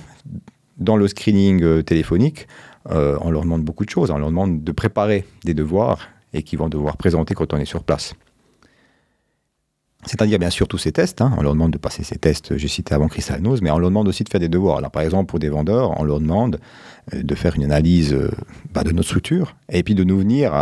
Dans 0.77 0.95
le 0.97 1.07
screening 1.07 1.61
euh, 1.63 1.83
téléphonique, 1.83 2.47
euh, 2.89 3.17
on 3.21 3.31
leur 3.31 3.43
demande 3.43 3.63
beaucoup 3.63 3.85
de 3.85 3.89
choses. 3.89 4.11
On 4.11 4.17
leur 4.17 4.29
demande 4.29 4.63
de 4.63 4.71
préparer 4.71 5.25
des 5.43 5.53
devoirs 5.53 6.09
et 6.33 6.43
qu'ils 6.43 6.59
vont 6.59 6.69
devoir 6.69 6.97
présenter 6.97 7.35
quand 7.35 7.53
on 7.53 7.57
est 7.57 7.65
sur 7.65 7.83
place. 7.83 8.13
C'est-à-dire 10.05 10.39
bien 10.39 10.49
sûr 10.49 10.67
tous 10.67 10.79
ces 10.79 10.91
tests, 10.91 11.21
hein. 11.21 11.31
on 11.37 11.43
leur 11.43 11.53
demande 11.53 11.71
de 11.71 11.77
passer 11.77 12.03
ces 12.03 12.17
tests, 12.17 12.57
j'ai 12.57 12.67
cité 12.67 12.95
avant 12.95 13.07
Crystal 13.07 13.39
Nose, 13.39 13.61
mais 13.61 13.69
on 13.69 13.77
leur 13.77 13.91
demande 13.91 14.07
aussi 14.07 14.23
de 14.23 14.29
faire 14.29 14.39
des 14.39 14.49
devoirs. 14.49 14.81
Par 14.89 15.03
exemple 15.03 15.29
pour 15.29 15.37
des 15.37 15.49
vendeurs, 15.49 15.99
on 15.99 16.03
leur 16.03 16.19
demande 16.19 16.59
euh, 17.13 17.21
de 17.21 17.35
faire 17.35 17.55
une 17.55 17.65
analyse 17.65 18.13
euh, 18.13 18.31
bah, 18.73 18.83
de 18.83 18.91
notre 18.91 19.07
structure 19.07 19.55
et 19.69 19.83
puis 19.83 19.93
de 19.93 20.03
nous 20.03 20.17
venir 20.17 20.53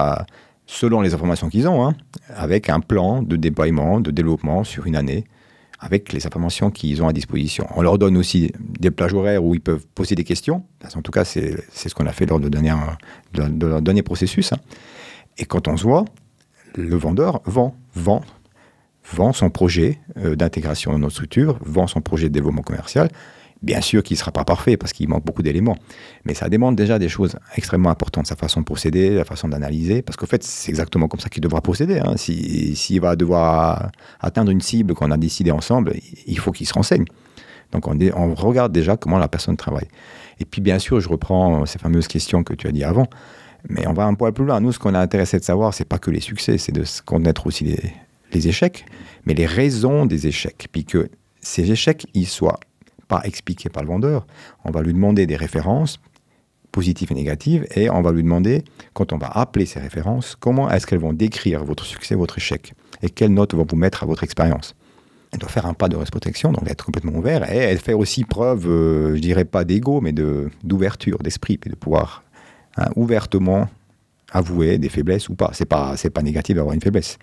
selon 0.65 0.99
les 0.99 1.13
informations 1.13 1.49
qu'ils 1.49 1.67
ont, 1.69 1.87
hein, 1.87 1.95
avec 2.35 2.69
un 2.69 2.81
plan 2.81 3.23
de 3.23 3.37
déploiement, 3.37 4.01
de 4.01 4.11
développement 4.11 4.65
sur 4.65 4.85
une 4.85 4.97
année, 4.97 5.25
avec 5.79 6.11
les 6.11 6.25
informations 6.25 6.71
qu'ils 6.71 7.01
ont 7.01 7.07
à 7.07 7.13
disposition. 7.13 7.65
On 7.75 7.81
leur 7.81 7.97
donne 7.97 8.17
aussi 8.17 8.51
des 8.59 8.91
plages 8.91 9.13
horaires 9.13 9.43
où 9.43 9.55
ils 9.55 9.61
peuvent 9.61 9.85
poser 9.95 10.15
des 10.15 10.25
questions. 10.25 10.65
En 10.95 11.01
tout 11.01 11.11
cas, 11.11 11.23
c'est 11.23 11.63
ce 11.71 11.95
qu'on 11.95 12.05
a 12.05 12.11
fait 12.11 12.25
lors 12.25 12.39
de, 12.39 12.49
dernière, 12.49 12.97
de, 13.33 13.65
leur 13.65 13.81
dernier 13.81 14.03
processus. 14.03 14.51
Hein. 14.51 14.57
Et 15.37 15.45
quand 15.45 15.67
on 15.67 15.77
se 15.77 15.83
voit, 15.83 16.05
le 16.75 16.95
vendeur 16.97 17.41
vend, 17.45 17.75
vend, 17.95 18.21
vend 19.13 19.31
son 19.31 19.49
projet 19.49 19.99
euh, 20.17 20.35
d'intégration 20.35 20.91
dans 20.91 20.99
notre 20.99 21.13
structure, 21.13 21.57
vend 21.61 21.87
son 21.87 22.01
projet 22.01 22.27
de 22.27 22.33
développement 22.33 22.61
commercial, 22.61 23.09
Bien 23.61 23.81
sûr 23.81 24.03
qu'il 24.03 24.15
ne 24.15 24.19
sera 24.19 24.31
pas 24.31 24.45
parfait 24.45 24.77
parce 24.77 24.93
qu'il 24.93 25.09
manque 25.09 25.25
beaucoup 25.25 25.43
d'éléments, 25.43 25.75
mais 26.23 26.33
ça 26.33 26.47
demande 26.47 26.77
déjà 26.77 26.97
des 26.97 27.09
choses 27.09 27.35
extrêmement 27.57 27.89
importantes, 27.89 28.25
sa 28.25 28.37
façon 28.37 28.61
de 28.61 28.65
procéder, 28.65 29.15
la 29.15 29.25
façon 29.25 29.49
d'analyser, 29.49 30.01
parce 30.01 30.15
qu'en 30.15 30.27
fait, 30.27 30.43
c'est 30.43 30.69
exactement 30.69 31.09
comme 31.09 31.19
ça 31.19 31.27
qu'il 31.27 31.43
devra 31.43 31.59
procéder. 31.59 31.99
Hein. 31.99 32.15
S'il 32.15 33.01
va 33.01 33.17
devoir 33.17 33.91
atteindre 34.21 34.51
une 34.51 34.61
cible 34.61 34.93
qu'on 34.93 35.11
a 35.11 35.17
décidé 35.17 35.51
ensemble, 35.51 35.93
il 36.25 36.39
faut 36.39 36.53
qu'il 36.53 36.67
se 36.67 36.73
renseigne. 36.73 37.03
Donc 37.73 37.87
on, 37.87 37.97
on, 38.15 38.33
regarde 38.33 38.71
déjà 38.71 38.95
comment 38.95 39.17
la 39.17 39.27
personne 39.27 39.57
travaille. 39.57 39.87
Et 40.39 40.45
puis 40.45 40.61
bien 40.61 40.79
sûr, 40.79 41.01
je 41.01 41.09
reprends 41.09 41.65
ces 41.65 41.79
fameuses 41.79 42.07
questions 42.07 42.43
que 42.43 42.53
tu 42.53 42.67
as 42.67 42.71
dit 42.71 42.85
avant, 42.85 43.07
mais 43.67 43.85
on 43.87 43.93
va 43.93 44.05
un 44.05 44.13
poil 44.13 44.31
plus 44.31 44.45
loin. 44.45 44.61
Nous, 44.61 44.71
ce 44.71 44.79
qu'on 44.79 44.95
a 44.95 44.99
intéressé 44.99 45.37
de 45.37 45.43
savoir, 45.43 45.73
c'est 45.73 45.85
pas 45.85 45.99
que 45.99 46.11
les 46.11 46.21
succès, 46.21 46.57
c'est 46.57 46.71
de 46.71 46.83
connaître 47.05 47.45
aussi 47.45 47.65
les, 47.65 47.93
les 48.31 48.47
échecs, 48.47 48.85
mais 49.25 49.33
les 49.33 49.45
raisons 49.45 50.05
des 50.05 50.27
échecs, 50.27 50.67
puis 50.71 50.85
que 50.85 51.09
ces 51.41 51.71
échecs, 51.71 52.07
ils 52.13 52.27
soient 52.27 52.59
pas 53.09 53.21
expliqué 53.25 53.67
par 53.67 53.83
le 53.83 53.89
vendeur. 53.89 54.25
On 54.63 54.71
va 54.71 54.81
lui 54.81 54.93
demander 54.93 55.27
des 55.27 55.35
références 55.35 55.99
positives 56.71 57.11
et 57.11 57.15
négatives 57.15 57.67
et 57.75 57.89
on 57.89 58.01
va 58.01 58.13
lui 58.13 58.23
demander, 58.23 58.63
quand 58.93 59.11
on 59.11 59.17
va 59.17 59.27
appeler 59.27 59.65
ces 59.65 59.79
références, 59.79 60.37
comment 60.39 60.69
est-ce 60.69 60.87
qu'elles 60.87 60.99
vont 60.99 61.13
décrire 61.13 61.65
votre 61.65 61.83
succès, 61.83 62.15
votre 62.15 62.37
échec 62.37 62.73
et 63.01 63.09
quelles 63.09 63.33
notes 63.33 63.53
vont 63.53 63.65
vous 63.69 63.75
mettre 63.75 64.03
à 64.03 64.05
votre 64.05 64.23
expérience. 64.23 64.75
Elle 65.31 65.39
doit 65.39 65.49
faire 65.49 65.65
un 65.65 65.73
pas 65.73 65.89
de 65.89 65.95
protection, 65.95 66.51
donc 66.51 66.69
être 66.69 66.85
complètement 66.85 67.17
ouvert 67.17 67.51
et 67.51 67.57
elle 67.57 67.79
fait 67.79 67.93
aussi 67.93 68.23
preuve, 68.23 68.67
euh, 68.67 69.15
je 69.15 69.21
dirais 69.21 69.45
pas 69.45 69.63
d'ego, 69.63 69.99
mais 70.01 70.13
d'ouverture 70.13 71.17
d'esprit 71.19 71.59
et 71.65 71.69
de 71.69 71.75
pouvoir 71.75 72.23
hein, 72.77 72.89
ouvertement 72.95 73.67
avouées, 74.31 74.77
des 74.77 74.89
faiblesses 74.89 75.29
ou 75.29 75.35
pas. 75.35 75.51
C'est 75.53 75.65
pas, 75.65 75.95
pas 76.13 76.21
négatif 76.21 76.55
d'avoir 76.55 76.73
une 76.73 76.81
faiblesse. 76.81 77.17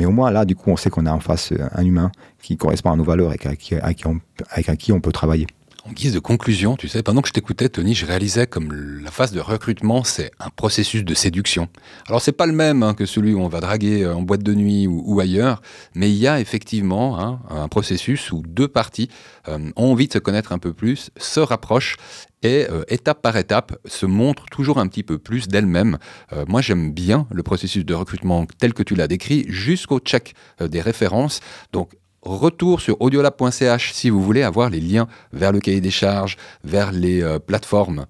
Mais 0.00 0.06
au 0.06 0.12
moins, 0.12 0.30
là, 0.30 0.46
du 0.46 0.56
coup, 0.56 0.70
on 0.70 0.78
sait 0.78 0.88
qu'on 0.88 1.04
a 1.04 1.12
en 1.12 1.20
face 1.20 1.52
un 1.72 1.84
humain 1.84 2.10
qui 2.40 2.56
correspond 2.56 2.90
à 2.90 2.96
nos 2.96 3.04
valeurs 3.04 3.34
et 3.34 3.38
avec 3.44 4.78
qui 4.78 4.92
on 4.92 5.00
peut 5.02 5.12
travailler. 5.12 5.46
En 5.86 5.92
guise 5.92 6.12
de 6.12 6.18
conclusion, 6.18 6.76
tu 6.76 6.88
sais, 6.88 7.02
pendant 7.02 7.22
que 7.22 7.28
je 7.28 7.32
t'écoutais, 7.32 7.70
Tony, 7.70 7.94
je 7.94 8.04
réalisais 8.04 8.46
comme 8.46 9.00
la 9.02 9.10
phase 9.10 9.32
de 9.32 9.40
recrutement, 9.40 10.04
c'est 10.04 10.30
un 10.38 10.50
processus 10.50 11.04
de 11.04 11.14
séduction. 11.14 11.68
Alors, 12.06 12.20
c'est 12.20 12.32
pas 12.32 12.44
le 12.44 12.52
même 12.52 12.82
hein, 12.82 12.92
que 12.92 13.06
celui 13.06 13.32
où 13.32 13.40
on 13.40 13.48
va 13.48 13.60
draguer 13.60 14.02
euh, 14.02 14.14
en 14.14 14.20
boîte 14.20 14.42
de 14.42 14.52
nuit 14.52 14.86
ou, 14.86 15.20
ailleurs, 15.20 15.62
mais 15.94 16.10
il 16.10 16.16
y 16.16 16.28
a 16.28 16.38
effectivement 16.38 17.18
hein, 17.18 17.40
un 17.48 17.68
processus 17.68 18.30
où 18.30 18.42
deux 18.46 18.68
parties 18.68 19.08
euh, 19.48 19.70
ont 19.76 19.92
envie 19.92 20.06
de 20.06 20.12
se 20.12 20.18
connaître 20.18 20.52
un 20.52 20.58
peu 20.58 20.74
plus, 20.74 21.10
se 21.16 21.40
rapprochent 21.40 21.96
et 22.42 22.66
euh, 22.70 22.82
étape 22.88 23.22
par 23.22 23.36
étape 23.36 23.78
se 23.86 24.04
montrent 24.04 24.46
toujours 24.50 24.78
un 24.78 24.86
petit 24.86 25.02
peu 25.02 25.18
plus 25.18 25.48
d'elles-mêmes. 25.48 25.98
moi, 26.46 26.60
j'aime 26.60 26.92
bien 26.92 27.26
le 27.30 27.42
processus 27.42 27.84
de 27.84 27.94
recrutement 27.94 28.46
tel 28.58 28.74
que 28.74 28.82
tu 28.82 28.94
l'as 28.94 29.08
décrit, 29.08 29.46
jusqu'au 29.48 29.98
check 29.98 30.34
des 30.60 30.80
références. 30.80 31.40
Donc, 31.72 31.90
retour 32.22 32.80
sur 32.80 33.00
audiolab.ch 33.00 33.92
si 33.92 34.10
vous 34.10 34.22
voulez 34.22 34.42
avoir 34.42 34.70
les 34.70 34.80
liens 34.80 35.08
vers 35.32 35.52
le 35.52 35.60
cahier 35.60 35.80
des 35.80 35.90
charges, 35.90 36.36
vers 36.64 36.92
les 36.92 37.22
euh, 37.22 37.38
plateformes 37.38 38.06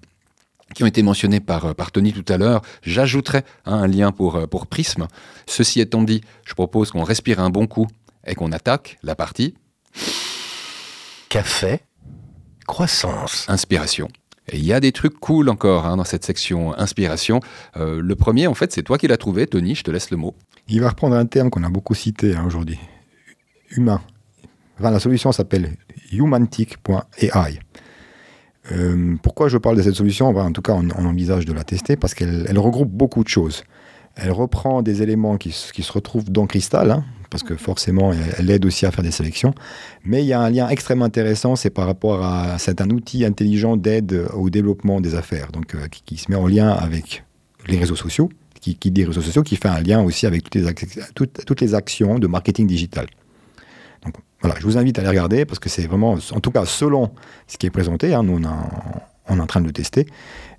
qui 0.75 0.83
ont 0.83 0.87
été 0.87 1.03
mentionnées 1.03 1.39
par, 1.39 1.65
euh, 1.65 1.73
par 1.73 1.91
Tony 1.91 2.13
tout 2.13 2.25
à 2.31 2.37
l'heure. 2.37 2.61
J'ajouterai 2.83 3.39
hein, 3.65 3.83
un 3.83 3.87
lien 3.87 4.11
pour, 4.11 4.35
euh, 4.35 4.47
pour 4.47 4.67
Prism. 4.67 5.07
Ceci 5.47 5.81
étant 5.81 6.03
dit, 6.03 6.21
je 6.45 6.53
propose 6.53 6.91
qu'on 6.91 7.03
respire 7.03 7.39
un 7.39 7.49
bon 7.49 7.67
coup 7.67 7.87
et 8.25 8.35
qu'on 8.35 8.51
attaque 8.51 8.97
la 9.03 9.15
partie 9.15 9.55
café, 11.29 11.79
croissance, 12.67 13.45
inspiration. 13.47 14.09
Et 14.49 14.57
il 14.57 14.65
y 14.65 14.73
a 14.73 14.81
des 14.81 14.91
trucs 14.91 15.17
cool 15.19 15.49
encore 15.49 15.85
hein, 15.85 15.95
dans 15.95 16.03
cette 16.03 16.25
section 16.25 16.77
inspiration. 16.77 17.39
le 17.75 18.13
premier, 18.15 18.47
en 18.47 18.53
fait, 18.53 18.73
c'est 18.73 18.83
toi 18.83 18.97
qui 18.97 19.07
l'as 19.07 19.17
trouvé, 19.17 19.47
Tony, 19.47 19.75
je 19.75 19.83
te 19.83 19.91
laisse 19.91 20.11
le 20.11 20.17
mot. 20.17 20.35
Il 20.67 20.81
va 20.81 20.89
reprendre 20.89 21.15
un 21.15 21.25
terme 21.25 21.49
qu'on 21.49 21.63
a 21.63 21.69
beaucoup 21.69 21.93
cité 21.93 22.35
hein, 22.35 22.43
aujourd'hui 22.45 22.77
humain. 23.71 24.01
la 24.79 24.99
solution 24.99 25.31
s'appelle 25.31 25.75
humantic.ai. 26.11 27.59
Euh, 28.71 29.15
pourquoi 29.23 29.49
je 29.49 29.57
parle 29.57 29.77
de 29.77 29.81
cette 29.81 29.95
solution? 29.95 30.27
En 30.27 30.51
tout 30.51 30.61
cas, 30.61 30.73
on, 30.73 31.05
envisage 31.05 31.45
de 31.45 31.53
la 31.53 31.63
tester 31.63 31.95
parce 31.95 32.13
qu'elle 32.13 32.57
regroupe 32.59 32.89
beaucoup 32.89 33.23
de 33.23 33.29
choses. 33.29 33.63
Elle 34.15 34.31
reprend 34.31 34.81
des 34.81 35.01
éléments 35.01 35.37
qui, 35.37 35.51
se 35.51 35.91
retrouvent 35.91 36.29
dans 36.29 36.45
Crystal, 36.45 36.91
hein, 36.91 37.05
parce 37.29 37.43
que 37.43 37.55
forcément, 37.55 38.11
elle, 38.37 38.49
aide 38.49 38.65
aussi 38.65 38.85
à 38.85 38.91
faire 38.91 39.03
des 39.03 39.11
sélections. 39.11 39.53
Mais 40.03 40.21
il 40.21 40.27
y 40.27 40.33
a 40.33 40.41
un 40.41 40.49
lien 40.49 40.67
extrêmement 40.67 41.05
intéressant, 41.05 41.55
c'est 41.55 41.69
par 41.69 41.85
rapport 41.85 42.23
à. 42.23 42.57
C'est 42.59 42.81
un 42.81 42.89
outil 42.89 43.23
intelligent 43.23 43.77
d'aide 43.77 44.25
au 44.33 44.49
développement 44.49 44.99
des 44.99 45.15
affaires, 45.15 45.51
donc 45.51 45.75
euh, 45.75 45.87
qui, 46.05 46.17
se 46.17 46.29
met 46.29 46.37
en 46.37 46.47
lien 46.47 46.69
avec 46.69 47.23
les 47.67 47.77
réseaux 47.77 47.95
sociaux, 47.95 48.29
qui, 48.59 48.75
dit 48.75 49.05
réseaux 49.05 49.21
sociaux, 49.21 49.43
qui 49.43 49.55
fait 49.55 49.69
un 49.69 49.81
lien 49.81 50.03
aussi 50.03 50.25
avec 50.27 50.49
toutes 50.49 50.55
les, 50.55 51.45
toutes 51.45 51.61
les 51.61 51.73
actions 51.73 52.19
de 52.19 52.27
marketing 52.27 52.67
digital. 52.67 53.07
Voilà, 54.41 54.59
je 54.59 54.65
vous 54.65 54.77
invite 54.77 54.97
à 54.97 55.03
les 55.03 55.07
regarder 55.07 55.45
parce 55.45 55.59
que 55.59 55.69
c'est 55.69 55.85
vraiment, 55.85 56.17
en 56.31 56.39
tout 56.39 56.51
cas 56.51 56.65
selon 56.65 57.11
ce 57.47 57.57
qui 57.57 57.67
est 57.67 57.71
présenté, 57.71 58.13
hein, 58.13 58.23
nous 58.23 58.41
on, 59.27 59.37
est 59.37 59.39
en 59.39 59.47
train 59.47 59.61
de 59.61 59.67
le 59.67 59.73
tester, 59.73 60.07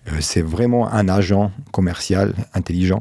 euh, 0.09 0.19
c'est 0.21 0.43
vraiment 0.43 0.89
un 0.89 1.09
agent 1.09 1.51
commercial 1.73 2.35
intelligent 2.55 3.01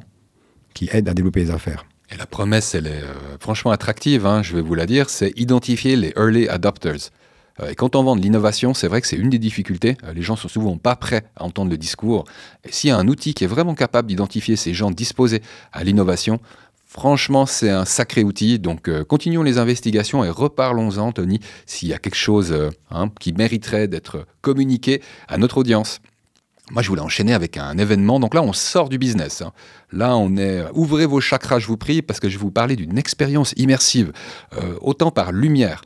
qui 0.73 0.89
aide 0.91 1.07
à 1.07 1.13
développer 1.13 1.41
les 1.41 1.51
affaires. 1.51 1.85
Et 2.11 2.17
la 2.17 2.25
promesse, 2.25 2.75
elle 2.75 2.87
est 2.87 3.03
euh, 3.03 3.37
franchement 3.39 3.71
attractive, 3.71 4.25
hein, 4.25 4.41
je 4.41 4.55
vais 4.55 4.61
vous 4.61 4.73
la 4.73 4.85
dire, 4.85 5.09
c'est 5.09 5.31
identifier 5.37 5.95
les 5.95 6.13
early 6.17 6.47
adopters. 6.49 7.11
Euh, 7.59 7.69
et 7.69 7.75
quand 7.75 7.95
on 7.95 8.03
vend 8.03 8.15
de 8.15 8.21
l'innovation, 8.21 8.73
c'est 8.73 8.87
vrai 8.87 9.01
que 9.01 9.07
c'est 9.07 9.17
une 9.17 9.29
des 9.29 9.39
difficultés. 9.39 9.97
Les 10.13 10.21
gens 10.21 10.35
sont 10.35 10.47
souvent 10.47 10.77
pas 10.77 10.95
prêts 10.95 11.23
à 11.35 11.43
entendre 11.43 11.69
le 11.69 11.77
discours. 11.77 12.25
Et 12.63 12.71
s'il 12.71 12.89
y 12.89 12.91
a 12.91 12.97
un 12.97 13.07
outil 13.07 13.33
qui 13.33 13.43
est 13.43 13.47
vraiment 13.47 13.75
capable 13.75 14.07
d'identifier 14.07 14.55
ces 14.55 14.73
gens 14.73 14.89
disposés 14.89 15.41
à 15.71 15.83
l'innovation, 15.83 16.39
Franchement, 16.93 17.45
c'est 17.45 17.69
un 17.69 17.85
sacré 17.85 18.21
outil. 18.21 18.59
Donc, 18.59 18.89
euh, 18.89 19.05
continuons 19.05 19.43
les 19.43 19.57
investigations 19.57 20.25
et 20.25 20.29
reparlons-en, 20.29 21.13
Tony, 21.13 21.39
s'il 21.65 21.87
y 21.87 21.93
a 21.93 21.97
quelque 21.97 22.17
chose 22.17 22.51
euh, 22.51 22.69
hein, 22.89 23.09
qui 23.17 23.31
mériterait 23.31 23.87
d'être 23.87 24.25
communiqué 24.41 25.01
à 25.29 25.37
notre 25.37 25.55
audience. 25.55 26.01
Moi, 26.69 26.81
je 26.81 26.89
voulais 26.89 27.01
enchaîner 27.01 27.33
avec 27.33 27.55
un 27.55 27.77
événement. 27.77 28.19
Donc 28.19 28.33
là, 28.33 28.43
on 28.43 28.51
sort 28.51 28.89
du 28.89 28.97
business. 28.97 29.41
Hein. 29.41 29.53
Là, 29.93 30.17
on 30.17 30.35
est. 30.35 30.59
Euh, 30.59 30.69
ouvrez 30.73 31.05
vos 31.05 31.21
chakras, 31.21 31.59
je 31.59 31.67
vous 31.67 31.77
prie, 31.77 32.01
parce 32.01 32.19
que 32.19 32.27
je 32.27 32.37
vais 32.37 32.41
vous 32.41 32.51
parler 32.51 32.75
d'une 32.75 32.97
expérience 32.97 33.53
immersive, 33.55 34.11
autant 34.81 35.11
par 35.11 35.31
lumière 35.31 35.83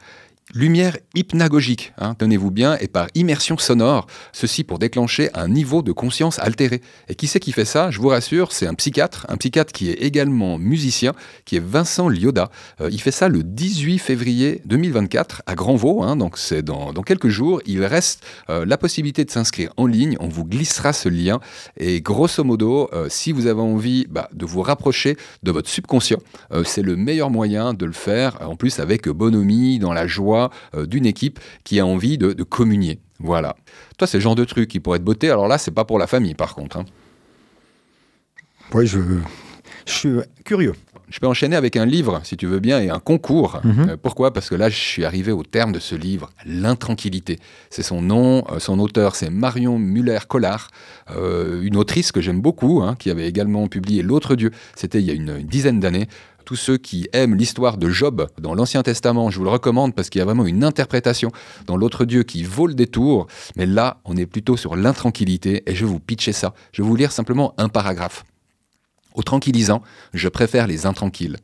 Lumière 0.53 0.95
hypnagogique, 1.15 1.91
hein, 1.97 2.13
tenez-vous 2.13 2.51
bien, 2.51 2.77
et 2.77 2.87
par 2.87 3.07
immersion 3.15 3.57
sonore, 3.57 4.05
ceci 4.31 4.63
pour 4.63 4.77
déclencher 4.77 5.29
un 5.33 5.47
niveau 5.47 5.81
de 5.81 5.91
conscience 5.91 6.37
altéré. 6.37 6.81
Et 7.09 7.15
qui 7.15 7.25
c'est 7.25 7.39
qui 7.39 7.51
fait 7.51 7.65
ça? 7.65 7.89
Je 7.89 7.99
vous 7.99 8.09
rassure, 8.09 8.51
c'est 8.51 8.67
un 8.67 8.75
psychiatre, 8.75 9.25
un 9.27 9.37
psychiatre 9.37 9.73
qui 9.73 9.89
est 9.89 9.95
également 9.95 10.59
musicien, 10.59 11.13
qui 11.45 11.55
est 11.55 11.63
Vincent 11.65 12.09
Lioda. 12.09 12.51
Euh, 12.79 12.89
il 12.91 13.01
fait 13.01 13.11
ça 13.11 13.27
le 13.27 13.41
18 13.41 13.97
février 13.97 14.61
2024 14.65 15.41
à 15.47 15.55
Grandvaux, 15.55 16.03
hein, 16.03 16.15
donc 16.15 16.37
c'est 16.37 16.61
dans, 16.61 16.93
quelques 16.93 17.29
jours. 17.29 17.59
Il 17.65 17.83
reste 17.83 18.23
euh, 18.51 18.65
la 18.65 18.77
possibilité 18.77 19.25
de 19.25 19.31
s'inscrire 19.31 19.73
en 19.77 19.87
ligne, 19.87 20.15
on 20.19 20.27
vous 20.27 20.45
glissera 20.45 20.93
ce 20.93 21.09
lien. 21.09 21.39
Et 21.75 22.01
grosso 22.01 22.43
modo, 22.43 22.87
euh, 22.93 23.07
si 23.09 23.31
vous 23.31 23.47
avez 23.47 23.61
envie 23.61 24.05
bah, 24.11 24.29
de 24.31 24.45
vous 24.45 24.61
rapprocher 24.61 25.17
de 25.41 25.51
votre 25.51 25.69
subconscient, 25.69 26.19
c'est 26.63 26.83
le 26.83 26.95
meilleur 26.95 27.31
moyen 27.31 27.73
de 27.73 27.85
le 27.85 27.91
faire, 27.93 28.37
en 28.41 28.55
plus 28.55 28.79
avec 28.79 29.09
bonhomie, 29.09 29.79
dans 29.79 29.91
la 29.91 30.05
joie 30.05 30.34
euh, 30.75 30.85
d'une 30.85 31.05
équipe 31.05 31.39
qui 31.63 31.79
a 31.79 31.85
envie 31.85 32.17
de, 32.17 32.43
communier. 32.43 32.99
Voilà. 33.19 33.55
Toi, 33.97 34.07
c'est 34.07 34.17
le 34.17 34.21
genre 34.21 34.35
de 34.35 34.45
truc 34.45 34.69
qui 34.69 34.79
pourrait 34.79 34.97
être 34.97 35.03
beauté. 35.03 35.29
Alors 35.29 35.47
là, 35.47 35.57
c'est 35.57 35.71
pas 35.71 35.85
pour 35.85 35.99
la 35.99 36.07
famille, 36.07 36.35
par 36.35 36.53
contre. 36.53 36.77
Hein. 36.77 36.85
Oui, 38.73 38.87
je, 38.87 38.99
je 39.85 39.93
suis 39.93 40.17
curieux. 40.43 40.73
Je 41.09 41.19
peux 41.19 41.27
enchaîner 41.27 41.55
avec 41.55 41.77
un 41.77 41.85
livre, 41.85 42.19
si 42.23 42.35
tu 42.35 42.47
veux 42.47 42.59
bien, 42.59 42.81
et 42.81 42.89
un 42.89 42.99
concours. 42.99 43.61
Mhm. 43.63 43.89
Euh, 43.89 43.97
pourquoi? 44.01 44.33
Parce 44.33 44.49
que 44.49 44.55
là, 44.55 44.69
je 44.69 44.75
suis 44.75 45.05
arrivé 45.05 45.31
au 45.31 45.43
terme 45.43 45.71
de 45.71 45.79
ce 45.79 45.95
livre, 45.95 46.31
L'intranquillité. 46.45 47.39
C'est 47.69 47.83
son 47.83 48.01
nom, 48.01 48.43
euh, 48.51 48.59
son 48.59 48.79
auteur, 48.79 49.15
c'est 49.15 49.29
Marion 49.29 49.77
Muller-Collard, 49.79 50.69
une 51.61 51.77
autrice 51.77 52.11
que 52.11 52.21
j'aime 52.21 52.41
beaucoup, 52.41 52.81
hein, 52.81 52.95
qui 52.97 53.11
avait 53.11 53.27
également 53.27 53.67
publié 53.67 54.01
L'autre 54.01 54.35
Dieu. 54.35 54.51
C'était 54.75 54.99
il 54.99 55.05
y 55.05 55.11
a 55.11 55.13
une 55.13 55.39
dizaine 55.43 55.79
d'années 55.79 56.07
tous 56.45 56.55
ceux 56.55 56.77
qui 56.77 57.09
aiment 57.11 57.35
l'histoire 57.35 57.77
de 57.77 57.89
Job 57.89 58.27
dans 58.39 58.53
l'Ancien 58.53 58.83
Testament, 58.83 59.31
je 59.31 59.39
vous 59.39 59.43
le 59.43 59.49
recommande 59.49 59.95
parce 59.95 60.09
qu'il 60.09 60.19
y 60.19 60.21
a 60.21 60.25
vraiment 60.25 60.45
une 60.45 60.63
interprétation 60.63 61.31
dans 61.65 61.75
l'autre 61.75 62.05
Dieu 62.05 62.23
qui 62.23 62.43
vaut 62.43 62.67
le 62.67 62.75
détour. 62.75 63.27
Mais 63.57 63.65
là, 63.65 63.99
on 64.05 64.15
est 64.15 64.27
plutôt 64.27 64.55
sur 64.55 64.75
l'intranquillité 64.75 65.63
et 65.65 65.75
je 65.75 65.85
vais 65.85 65.91
vous 65.91 65.99
pitcher 65.99 66.31
ça. 66.31 66.53
Je 66.71 66.81
vais 66.81 66.87
vous 66.87 66.95
lire 66.95 67.11
simplement 67.11 67.53
un 67.57 67.67
paragraphe. 67.67 68.23
Au 69.15 69.23
tranquillisant, 69.23 69.81
je 70.13 70.29
préfère 70.29 70.67
les 70.67 70.85
intranquilles. 70.85 71.37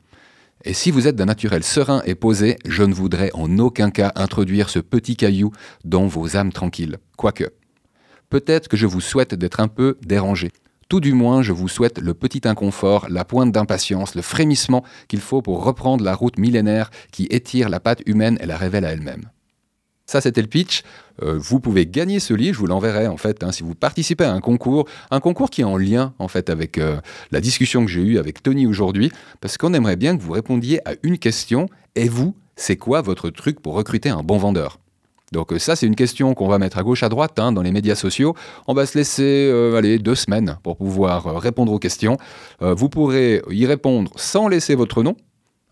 Et 0.64 0.74
si 0.74 0.92
vous 0.92 1.08
êtes 1.08 1.16
d'un 1.16 1.26
naturel 1.26 1.64
serein 1.64 2.04
et 2.06 2.14
posé, 2.14 2.58
je 2.66 2.84
ne 2.84 2.94
voudrais 2.94 3.32
en 3.34 3.58
aucun 3.58 3.90
cas 3.90 4.12
introduire 4.16 4.70
ce 4.70 4.80
petit 4.80 5.16
caillou 5.16 5.52
dans 5.84 6.06
vos 6.06 6.38
âmes 6.38 6.54
tranquilles. 6.54 6.98
Quoique. 7.18 7.50
Peut-être 8.30 8.68
que 8.68 8.78
je 8.78 8.86
vous 8.86 9.02
souhaite 9.02 9.34
d'être 9.34 9.60
un 9.60 9.68
peu 9.68 9.98
dérangé. 10.06 10.52
Tout 10.92 11.00
du 11.00 11.14
moins, 11.14 11.42
je 11.42 11.54
vous 11.54 11.70
souhaite 11.70 12.00
le 12.00 12.14
petit 12.14 12.42
inconfort, 12.44 13.08
la 13.10 13.24
pointe 13.24 13.54
d'impatience, 13.54 14.14
le 14.14 14.22
frémissement 14.22 14.84
qu'il 15.08 15.22
faut 15.22 15.42
pour 15.42 15.64
reprendre 15.64 16.04
la 16.04 16.14
route 16.14 16.38
millénaire 16.38 16.92
qui 17.14 17.28
étire 17.28 17.70
la 17.70 17.80
patte 17.80 18.02
humaine 18.06 18.38
et 18.42 18.46
la 18.46 18.58
révèle 18.58 18.84
à 18.84 18.92
elle-même. 18.92 19.30
Ça, 20.06 20.20
c'était 20.20 20.42
le 20.42 20.50
pitch. 20.50 20.84
Euh, 21.24 21.38
vous 21.40 21.62
pouvez 21.62 21.86
gagner 21.86 22.20
ce 22.20 22.34
livre, 22.34 22.56
je 22.56 22.60
vous 22.60 22.68
l'enverrai 22.68 23.08
en 23.08 23.16
fait, 23.16 23.42
hein, 23.42 23.54
si 23.54 23.64
vous 23.64 23.74
participez 23.74 24.26
à 24.26 24.34
un 24.34 24.42
concours, 24.42 24.86
un 25.12 25.22
concours 25.22 25.50
qui 25.50 25.62
est 25.62 25.64
en 25.64 25.78
lien 25.78 26.14
en 26.20 26.28
fait 26.28 26.50
avec 26.50 26.78
euh, 26.78 27.00
la 27.32 27.40
discussion 27.40 27.86
que 27.86 27.90
j'ai 27.90 28.02
eue 28.02 28.18
avec 28.18 28.44
Tony 28.44 28.68
aujourd'hui, 28.68 29.14
parce 29.40 29.58
qu'on 29.58 29.74
aimerait 29.74 29.96
bien 29.96 30.18
que 30.18 30.22
vous 30.22 30.34
répondiez 30.34 30.86
à 30.86 30.96
une 31.04 31.20
question. 31.20 31.70
Et 31.96 32.10
vous, 32.10 32.36
c'est 32.58 32.76
quoi 32.76 33.02
votre 33.02 33.30
truc 33.30 33.62
pour 33.62 33.76
recruter 33.76 34.10
un 34.10 34.24
bon 34.24 34.38
vendeur? 34.38 34.78
Donc 35.32 35.54
euh, 35.54 35.60
ça, 35.60 35.76
c'est 35.76 35.88
une 35.88 35.96
question 35.96 36.34
qu'on 36.34 36.48
va 36.48 36.60
mettre 36.60 36.78
à 36.78 36.84
gauche, 36.84 37.04
à 37.04 37.10
droite 37.10 37.40
hein, 37.40 37.52
dans 37.52 37.62
les 37.62 37.72
médias 37.72 37.96
sociaux. 37.96 38.36
On 38.68 38.74
va 38.74 38.86
se 38.86 38.98
laisser 38.98 39.50
euh, 39.50 39.78
aller 39.78 39.98
deux 39.98 40.16
semaines 40.16 40.58
pour 40.64 40.76
pouvoir 40.76 41.28
euh, 41.28 41.38
répondre 41.38 41.72
aux 41.72 41.80
questions. 41.80 42.18
vous 42.60 42.90
pourrez 42.90 43.42
y 43.50 43.66
répondre 43.66 44.12
sans 44.16 44.48
laisser 44.48 44.76
votre 44.76 45.04
nom. 45.04 45.16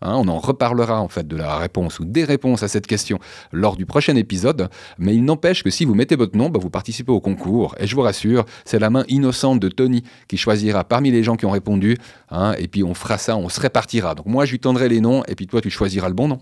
Hein, 0.02 0.14
on 0.16 0.28
en 0.28 0.38
reparlera 0.38 1.02
en 1.02 1.08
fait 1.08 1.28
de 1.28 1.36
la 1.36 1.58
réponse 1.58 2.00
ou 2.00 2.06
des 2.06 2.24
réponses 2.24 2.62
à 2.62 2.68
cette 2.68 2.86
question 2.86 3.18
lors 3.52 3.76
du 3.76 3.84
prochain 3.84 4.16
épisode. 4.16 4.70
Mais 4.98 5.14
il 5.14 5.24
n'empêche 5.24 5.62
que 5.62 5.68
si 5.68 5.84
vous 5.84 5.94
mettez 5.94 6.16
votre 6.16 6.36
nom, 6.38 6.48
bah, 6.48 6.58
vous 6.60 6.70
participez 6.70 7.12
au 7.12 7.20
concours. 7.20 7.74
Et 7.78 7.86
je 7.86 7.94
vous 7.94 8.00
rassure, 8.00 8.46
c'est 8.64 8.78
la 8.78 8.88
main 8.88 9.04
innocente 9.08 9.60
de 9.60 9.68
Tony 9.68 10.02
qui 10.26 10.38
choisira 10.38 10.84
parmi 10.84 11.10
les 11.10 11.22
gens 11.22 11.36
qui 11.36 11.44
ont 11.44 11.50
répondu. 11.50 11.98
Hein, 12.30 12.54
et 12.58 12.66
puis 12.66 12.82
on 12.82 12.94
fera 12.94 13.18
ça, 13.18 13.36
on 13.36 13.50
se 13.50 13.60
répartira. 13.60 14.14
Donc 14.14 14.26
moi, 14.26 14.46
je 14.46 14.52
lui 14.52 14.58
tendrai 14.58 14.88
les 14.88 15.02
noms 15.02 15.22
et 15.28 15.34
puis 15.34 15.46
toi, 15.46 15.60
tu 15.60 15.68
choisiras 15.68 16.08
le 16.08 16.14
bon 16.14 16.28
nom. 16.28 16.38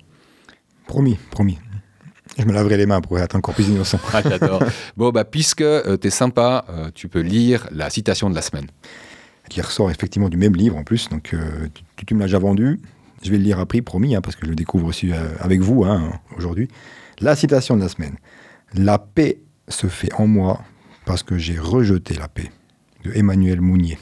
Promis, 0.87 1.19
promis. 1.31 1.59
Je 2.37 2.45
me 2.45 2.53
laverai 2.53 2.77
les 2.77 2.87
mains 2.87 3.01
pour 3.01 3.19
être 3.19 3.37
encore 3.37 3.55
plus 3.55 3.69
innocent. 3.69 3.99
Ah, 4.13 4.23
j'adore. 4.23 4.63
bon, 4.97 5.11
bah, 5.11 5.25
puisque 5.25 5.63
euh, 5.63 5.97
tu 5.97 6.09
es 6.09 6.11
sympa, 6.11 6.65
euh, 6.69 6.91
tu 6.95 7.09
peux 7.09 7.21
lire 7.21 7.69
la 7.73 7.91
citation 7.91 8.31
de 8.31 8.35
la 8.35 8.43
semaine. 8.43 8.67
Qui 9.49 9.61
ressort 9.61 9.91
effectivement 9.91 10.29
du 10.29 10.37
même 10.37 10.55
livre 10.55 10.77
en 10.77 10.85
plus. 10.85 11.09
Donc, 11.09 11.33
euh, 11.33 11.69
tu, 12.07 12.15
me 12.15 12.21
l'as 12.21 12.27
déjà 12.27 12.39
vendu. 12.39 12.81
Je 13.23 13.31
vais 13.31 13.39
le 13.39 13.45
lire 13.45 13.59
après, 13.59 13.81
promis, 13.81 14.15
hein, 14.15 14.21
parce 14.21 14.37
que 14.37 14.45
je 14.45 14.51
le 14.51 14.57
découvre 14.57 14.87
aussi 14.87 15.11
avec 15.41 15.61
vous 15.61 15.85
hein, 15.85 16.13
aujourd'hui. 16.37 16.69
La 17.21 17.35
citation 17.35 17.77
de 17.77 17.83
la 17.83 17.89
semaine. 17.89 18.17
La 18.75 18.99
paix 18.99 19.41
se 19.67 19.87
fait 19.87 20.13
en 20.15 20.27
moi 20.27 20.63
parce 21.05 21.23
que 21.23 21.39
j'ai 21.39 21.59
rejeté 21.59 22.15
la 22.15 22.29
paix. 22.29 22.51
De 23.05 23.13
Emmanuel 23.15 23.61
Mounier. 23.61 23.99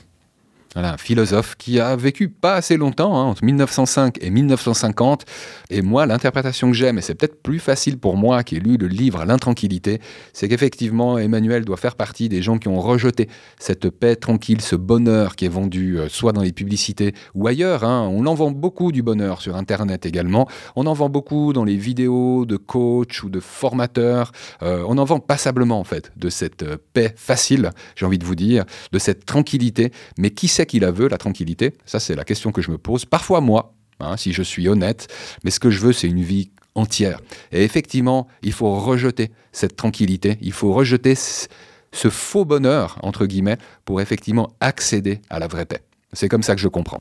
Un 0.77 0.99
philosophe 0.99 1.55
qui 1.57 1.81
a 1.81 1.97
vécu 1.97 2.29
pas 2.29 2.55
assez 2.55 2.77
longtemps, 2.77 3.17
hein, 3.17 3.25
entre 3.25 3.43
1905 3.43 4.19
et 4.21 4.29
1950. 4.29 5.25
Et 5.71 5.81
moi, 5.81 6.05
l'interprétation 6.05 6.71
que 6.71 6.77
j'aime, 6.77 6.99
et 6.99 7.01
c'est 7.01 7.15
peut-être 7.15 7.43
plus 7.43 7.61
facile 7.61 7.99
pour 7.99 8.19
moi 8.19 8.45
qui 8.45 8.57
ai 8.57 8.61
lu 8.61 8.77
le 8.77 8.87
livre 8.87 9.25
L'intranquillité, 9.25 10.01
c'est 10.35 10.49
qu'effectivement, 10.49 11.17
Emmanuel 11.17 11.65
doit 11.65 11.79
faire 11.79 11.97
partie 11.97 12.29
des 12.29 12.43
gens 12.43 12.59
qui 12.59 12.69
ont 12.69 12.79
rejeté 12.79 13.29
cette 13.59 13.89
paix 13.89 14.17
tranquille, 14.17 14.61
ce 14.61 14.77
bonheur 14.77 15.35
qui 15.35 15.47
est 15.47 15.49
vendu 15.49 15.99
euh, 15.99 16.09
soit 16.11 16.33
dans 16.33 16.43
les 16.43 16.53
publicités 16.53 17.15
ou 17.35 17.47
ailleurs. 17.47 17.83
Hein. 17.85 18.09
On 18.13 18.27
en 18.27 18.35
vend 18.35 18.51
beaucoup 18.51 18.93
du 18.93 19.03
bonheur 19.03 19.41
sur 19.41 19.57
Internet 19.57 20.05
également. 20.05 20.47
On 20.77 20.87
en 20.87 20.93
vend 20.93 21.09
beaucoup 21.09 21.55
dans 21.55 21.65
les 21.65 21.77
vidéos 21.77 22.45
de 22.45 22.59
coach 22.59 23.25
ou 23.25 23.31
de 23.31 23.41
formateurs. 23.41 24.33
Euh, 24.63 24.85
on 24.87 24.99
en 24.99 25.05
vend 25.05 25.21
passablement, 25.21 25.81
en 25.81 25.85
fait, 25.85 26.13
de 26.17 26.29
cette 26.29 26.65
euh, 26.65 26.77
paix 26.93 27.15
facile, 27.17 27.71
j'ai 27.95 28.05
envie 28.05 28.19
de 28.19 28.27
vous 28.27 28.35
dire, 28.35 28.65
de 28.93 28.99
cette 28.99 29.25
tranquillité. 29.25 29.91
Mais 30.19 30.31
qui 30.31 30.49
sait 30.49 30.66
qui 30.67 30.81
la 30.81 30.91
veut, 30.91 31.09
la 31.09 31.19
tranquillité 31.19 31.73
Ça, 31.87 32.01
c'est 32.01 32.15
la 32.15 32.25
question 32.25 32.53
que 32.53 32.61
je 32.61 32.71
me 32.71 32.79
pose. 32.79 33.05
Parfois, 33.05 33.41
moi, 33.41 33.75
hein, 34.01 34.17
si 34.17 34.33
je 34.33 34.43
suis 34.43 34.69
honnête, 34.69 35.09
mais 35.45 35.51
ce 35.51 35.61
que 35.61 35.71
je 35.71 35.81
veux, 35.81 35.93
c'est 35.93 36.09
une 36.09 36.23
vie 36.23 36.51
entière. 36.75 37.21
Et 37.53 37.65
effectivement, 37.65 38.29
il 38.43 38.53
faut 38.53 38.75
rejeter 38.79 39.31
cette 39.53 39.77
tranquillité, 39.77 40.39
il 40.43 40.53
faut 40.53 40.73
rejeter 40.73 41.15
ce 41.15 42.11
faux 42.11 42.45
bonheur, 42.45 42.99
entre 43.03 43.27
guillemets, 43.27 43.57
pour 43.85 44.01
effectivement 44.01 44.51
accéder 44.61 45.21
à 45.31 45.39
la 45.39 45.47
vraie 45.47 45.67
paix. 45.67 45.83
C'est 46.13 46.29
comme 46.29 46.43
ça 46.43 46.55
que 46.55 46.61
je 46.61 46.69
comprends. 46.69 47.01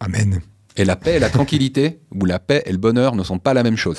Amen. 0.00 0.40
Et 0.76 0.84
la 0.84 0.96
paix 0.96 1.16
et 1.16 1.18
la 1.18 1.30
tranquillité, 1.30 2.00
ou 2.14 2.24
la 2.24 2.38
paix 2.38 2.62
et 2.66 2.72
le 2.72 2.78
bonheur 2.78 3.14
ne 3.14 3.22
sont 3.22 3.38
pas 3.38 3.54
la 3.54 3.62
même 3.62 3.76
chose. 3.76 3.98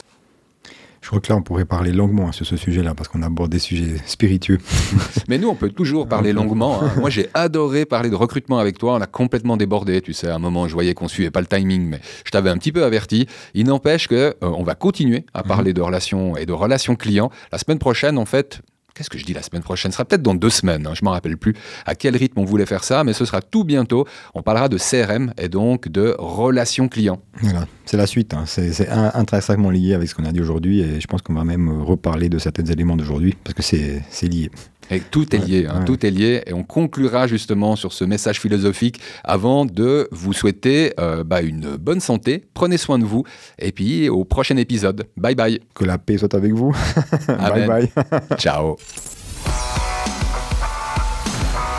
Je 1.01 1.07
crois 1.07 1.19
que 1.19 1.33
là, 1.33 1.35
on 1.35 1.41
pourrait 1.41 1.65
parler 1.65 1.91
longuement 1.91 2.31
sur 2.31 2.45
ce 2.45 2.55
sujet-là, 2.55 2.93
parce 2.93 3.09
qu'on 3.09 3.23
aborde 3.23 3.51
des 3.51 3.59
sujets 3.59 3.97
spiritueux. 4.05 4.59
Mais 5.27 5.39
nous, 5.39 5.47
on 5.47 5.55
peut 5.55 5.71
toujours 5.71 6.07
parler 6.07 6.31
longuement. 6.31 6.81
Hein. 6.81 6.91
Moi, 6.97 7.09
j'ai 7.09 7.27
adoré 7.33 7.85
parler 7.85 8.11
de 8.11 8.15
recrutement 8.15 8.59
avec 8.59 8.77
toi. 8.77 8.93
On 8.95 9.01
a 9.01 9.07
complètement 9.07 9.57
débordé. 9.57 10.01
Tu 10.01 10.13
sais, 10.13 10.27
à 10.27 10.35
un 10.35 10.39
moment, 10.39 10.67
je 10.67 10.73
voyais 10.73 10.93
qu'on 10.93 11.07
suivait 11.07 11.31
pas 11.31 11.41
le 11.41 11.47
timing, 11.47 11.87
mais 11.87 11.99
je 12.23 12.29
t'avais 12.29 12.51
un 12.51 12.57
petit 12.57 12.71
peu 12.71 12.83
averti. 12.83 13.25
Il 13.55 13.65
n'empêche 13.65 14.07
que 14.07 14.15
euh, 14.15 14.33
on 14.41 14.63
va 14.63 14.75
continuer 14.75 15.25
à 15.33 15.41
parler 15.41 15.71
mhm. 15.71 15.75
de 15.75 15.81
relations 15.81 16.37
et 16.37 16.45
de 16.45 16.53
relations 16.53 16.95
clients. 16.95 17.31
La 17.51 17.57
semaine 17.57 17.79
prochaine, 17.79 18.19
en 18.19 18.25
fait, 18.25 18.61
Qu'est-ce 18.93 19.09
que 19.09 19.17
je 19.17 19.25
dis 19.25 19.33
la 19.33 19.41
semaine 19.41 19.63
prochaine? 19.63 19.91
Ce 19.91 19.95
sera 19.95 20.05
peut-être 20.05 20.21
dans 20.21 20.35
deux 20.35 20.49
semaines, 20.49 20.85
hein, 20.85 20.91
je 20.93 21.01
ne 21.01 21.05
m'en 21.05 21.11
rappelle 21.11 21.37
plus 21.37 21.53
à 21.85 21.95
quel 21.95 22.15
rythme 22.17 22.39
on 22.39 22.45
voulait 22.45 22.65
faire 22.65 22.83
ça, 22.83 23.03
mais 23.03 23.13
ce 23.13 23.25
sera 23.25 23.41
tout 23.41 23.63
bientôt. 23.63 24.05
On 24.33 24.41
parlera 24.41 24.69
de 24.69 24.77
CRM 24.77 25.33
et 25.37 25.49
donc 25.49 25.87
de 25.87 26.15
relations 26.19 26.89
clients. 26.89 27.21
Voilà, 27.41 27.67
c'est 27.85 27.97
la 27.97 28.07
suite. 28.07 28.33
Hein. 28.33 28.43
C'est 28.45 28.89
intrinsèquement 28.89 29.69
lié 29.69 29.93
avec 29.93 30.09
ce 30.09 30.15
qu'on 30.15 30.25
a 30.25 30.31
dit 30.31 30.41
aujourd'hui 30.41 30.81
et 30.81 30.99
je 30.99 31.07
pense 31.07 31.21
qu'on 31.21 31.33
va 31.33 31.43
même 31.43 31.81
reparler 31.81 32.29
de 32.29 32.37
certains 32.37 32.65
éléments 32.65 32.97
d'aujourd'hui 32.97 33.35
parce 33.43 33.53
que 33.53 33.63
c'est 33.63 34.27
lié. 34.27 34.51
Et 34.91 34.99
tout 34.99 35.33
est 35.35 35.39
lié, 35.39 35.67
hein, 35.67 35.83
tout 35.85 36.05
est 36.05 36.11
lié. 36.11 36.43
Et 36.45 36.53
on 36.53 36.63
conclura 36.63 37.25
justement 37.25 37.75
sur 37.75 37.93
ce 37.93 38.03
message 38.03 38.39
philosophique 38.39 38.99
avant 39.23 39.65
de 39.65 40.07
vous 40.11 40.33
souhaiter 40.33 40.93
euh, 40.99 41.23
bah, 41.23 41.41
une 41.41 41.77
bonne 41.77 42.01
santé. 42.01 42.45
Prenez 42.53 42.77
soin 42.77 42.99
de 42.99 43.05
vous. 43.05 43.23
Et 43.57 43.71
puis 43.71 44.09
au 44.09 44.25
prochain 44.25 44.57
épisode. 44.57 45.07
Bye 45.15 45.35
bye. 45.35 45.59
Que 45.73 45.85
la 45.85 45.97
paix 45.97 46.17
soit 46.17 46.33
avec 46.35 46.53
vous. 46.53 46.75
bye 47.27 47.67
bye. 47.67 47.89
Ciao. 48.37 48.75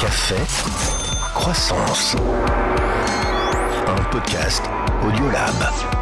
Café, 0.00 0.34
croissance. 1.34 2.16
Un 3.86 4.02
podcast 4.10 4.62
Audiolab. 5.06 6.01